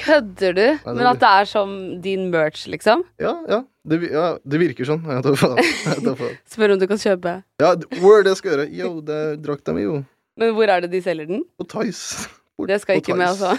Kødder 0.00 0.52
du? 0.54 0.62
Nei, 0.86 0.92
Men 0.94 1.06
at 1.10 1.18
det 1.20 1.28
er 1.40 1.48
som 1.50 1.70
din 2.04 2.28
merch, 2.30 2.66
liksom? 2.70 3.02
Ja, 3.20 3.32
ja. 3.50 3.58
Det, 3.90 3.98
ja, 4.12 4.26
det 4.46 4.60
virker 4.60 4.86
sånn. 4.86 5.00
Jeg 5.08 5.24
tar 5.24 5.36
faen. 5.40 5.58
Jeg 5.60 6.04
tar 6.04 6.16
faen. 6.20 6.36
Spør 6.52 6.74
om 6.76 6.80
du 6.82 6.86
kan 6.90 7.00
kjøpe. 7.00 7.32
Ja, 7.60 7.72
word, 8.00 8.24
det 8.28 8.36
skal 8.38 8.52
jeg 8.54 8.70
gjøre. 8.76 8.90
Yo, 8.94 9.00
det 9.04 9.16
er 9.26 9.38
drakta 9.42 9.74
mi, 9.76 9.82
jo. 9.88 9.98
Men 10.40 10.52
hvor 10.56 10.70
er 10.72 10.84
det 10.84 10.92
de 10.92 11.00
selger 11.04 11.26
den? 11.28 11.42
På 11.58 11.66
Tice. 11.68 12.28
Det 12.68 12.76
skal 12.82 13.00
ikke 13.00 13.16
med, 13.16 13.32
altså. 13.32 13.56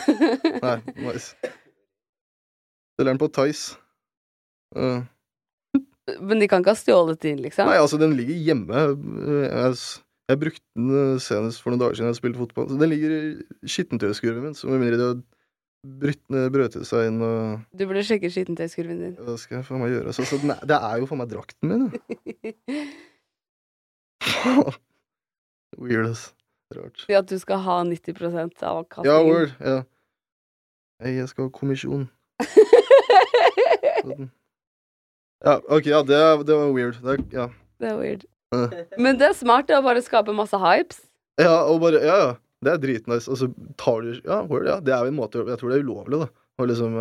Nei, 0.61 0.77
nice. 1.09 1.33
Selger 2.95 3.11
den 3.11 3.19
på 3.21 3.27
Tice. 3.33 3.75
Uh, 4.77 5.01
Men 6.21 6.39
de 6.41 6.47
kan 6.47 6.61
ikke 6.63 6.71
ha 6.73 6.79
stjålet 6.79 7.19
din, 7.25 7.41
liksom? 7.43 7.67
nei, 7.69 7.79
altså, 7.81 7.97
den 8.01 8.13
ligger 8.17 8.37
hjemme. 8.47 8.85
Jeg, 9.49 9.73
s- 9.75 9.99
Jeg 10.31 10.39
brukte 10.39 10.63
den 10.77 10.89
eh, 10.95 11.19
senest 11.23 11.59
for 11.63 11.73
noen 11.73 11.81
dager 11.81 11.97
siden 11.99 12.11
jeg 12.11 12.19
spilte 12.21 12.39
fotball. 12.39 12.69
Så 12.71 12.79
Den 12.79 12.91
ligger 12.93 13.11
i 13.17 13.67
skittentøyskurven 13.67 14.45
min, 14.45 14.57
så 14.57 14.69
med 14.71 14.79
mindre 14.83 14.99
de 14.99 15.07
har 15.09 15.19
brytt, 16.01 16.23
brøtet 16.53 16.85
seg 16.87 17.09
inn 17.09 17.23
og 17.25 17.63
Du 17.75 17.83
burde 17.89 18.03
sjekke 18.07 18.29
skittentøyskurven 18.31 19.01
din. 19.01 19.15
Hva 19.19 19.35
skal 19.41 19.59
jeg 19.59 19.67
faen 19.67 19.81
meg 19.83 19.95
gjøre? 19.95 20.13
Så, 20.15 20.27
så 20.29 20.39
er, 20.39 20.61
det 20.69 20.77
er 20.77 21.01
jo 21.01 21.09
faen 21.09 21.21
meg 21.23 21.31
drakten 21.33 21.71
min, 21.71 21.87
da. 21.89 21.91
Weird, 25.81 26.11
ass. 26.11 26.29
Rart. 26.75 27.03
At 27.09 27.27
du 27.27 27.39
skal 27.39 27.59
ha 27.65 27.81
90% 27.83 28.63
av 28.63 28.83
avkastningen. 28.83 29.09
Ja, 29.11 29.23
word. 29.27 29.51
Ja. 29.59 29.81
Jeg 31.01 31.27
skal 31.31 31.49
ha 31.49 31.53
kommisjon. 31.55 32.05
Sånn. 34.01 34.29
Ja, 35.41 35.57
ok, 35.73 35.89
ja, 35.89 36.03
det, 36.05 36.19
det 36.45 36.55
var 36.55 36.69
weird. 36.75 36.99
Det, 37.01 37.17
ja. 37.33 37.47
Det 37.81 37.89
er 37.89 37.97
weird. 37.97 38.27
Eh. 38.51 38.77
Men 38.99 39.17
det 39.19 39.29
er 39.29 39.35
smart 39.37 39.67
det 39.69 39.77
å 39.79 39.83
bare 39.85 40.01
skape 40.03 40.33
masse 40.35 40.57
hypes. 40.59 41.01
ja, 41.39 41.63
og 41.71 41.81
bare 41.83 42.01
Ja, 42.03 42.15
ja. 42.27 42.31
Det 42.61 42.69
er 42.75 42.77
dritnice. 42.83 43.25
Og 43.31 43.37
så 43.39 43.47
tar 43.79 44.01
du 44.05 44.09
Ja, 44.21 44.41
word, 44.45 44.67
ja. 44.67 44.79
Det 44.79 44.93
er 44.93 45.05
jo 45.05 45.09
en 45.09 45.17
måte 45.17 45.41
Jeg 45.47 45.57
tror 45.57 45.71
det 45.71 45.79
er 45.79 45.85
ulovlig, 45.87 46.19
da. 46.25 46.27
Og 46.61 46.67
liksom 46.69 46.97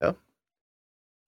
Ja. 0.00 0.12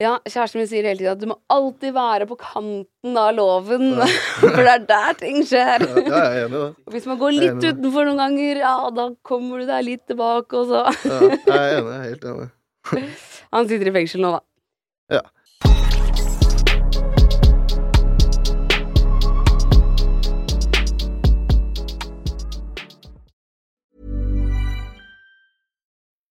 Ja, 0.01 0.13
kjæresten 0.31 0.61
min 0.63 0.69
sier 0.71 0.87
hele 0.87 1.01
tiden 1.01 1.11
at 1.17 1.19
du 1.19 1.27
må 1.27 1.37
alltid 1.51 1.93
være 1.97 2.27
på 2.31 2.37
kanten 2.39 3.17
av 3.19 3.33
loven. 3.35 3.97
For 4.41 4.63
det 4.63 4.75
er 4.77 4.85
der 4.87 5.17
ting 5.19 5.41
skjer. 5.43 5.83
ja, 5.83 6.05
jeg 6.07 6.15
er 6.15 6.45
enig 6.47 6.55
i 6.55 6.61
det. 6.63 6.93
Hvis 6.95 7.09
man 7.11 7.19
går 7.19 7.35
litt 7.35 7.65
utenfor 7.67 8.07
noen 8.07 8.21
ganger, 8.23 8.61
ja, 8.63 8.75
da 8.95 9.09
kommer 9.27 9.59
du 9.59 9.67
deg 9.67 9.83
litt 9.89 10.05
tilbake, 10.07 10.55
og 10.63 10.71
så 10.71 10.85
Ja, 11.03 11.19
jeg 11.19 11.59
er 11.59 11.81
enig. 11.81 11.91
Jeg 11.91 11.99
er 11.99 12.07
helt 12.13 12.29
enig. 12.31 12.49
Han 13.57 13.67
sitter 13.69 13.91
i 13.91 13.97
fengsel 13.99 14.23
nå, 14.23 14.31
da. 14.39 14.41
Ja. 15.19 15.25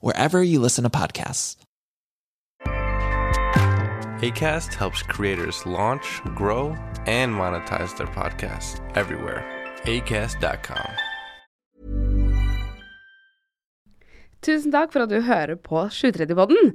wherever 0.00 0.42
you 0.42 0.60
listen 0.60 0.84
to 0.84 0.90
podcasts. 0.90 1.56
ACAST 4.20 4.74
helps 4.74 5.02
creators 5.02 5.64
launch, 5.64 6.20
grow, 6.34 6.76
and 7.06 7.32
monetize 7.34 7.96
their 7.96 8.06
podcasts 8.06 8.80
everywhere. 8.94 9.44
ACAST.com. 9.84 10.90
Tusen 14.42 14.72
takk 14.72 14.92
for 14.92 15.04
at 15.04 15.10
du 15.12 15.20
hører 15.24 15.56
på 15.60 15.86
730-podden. 15.92 16.74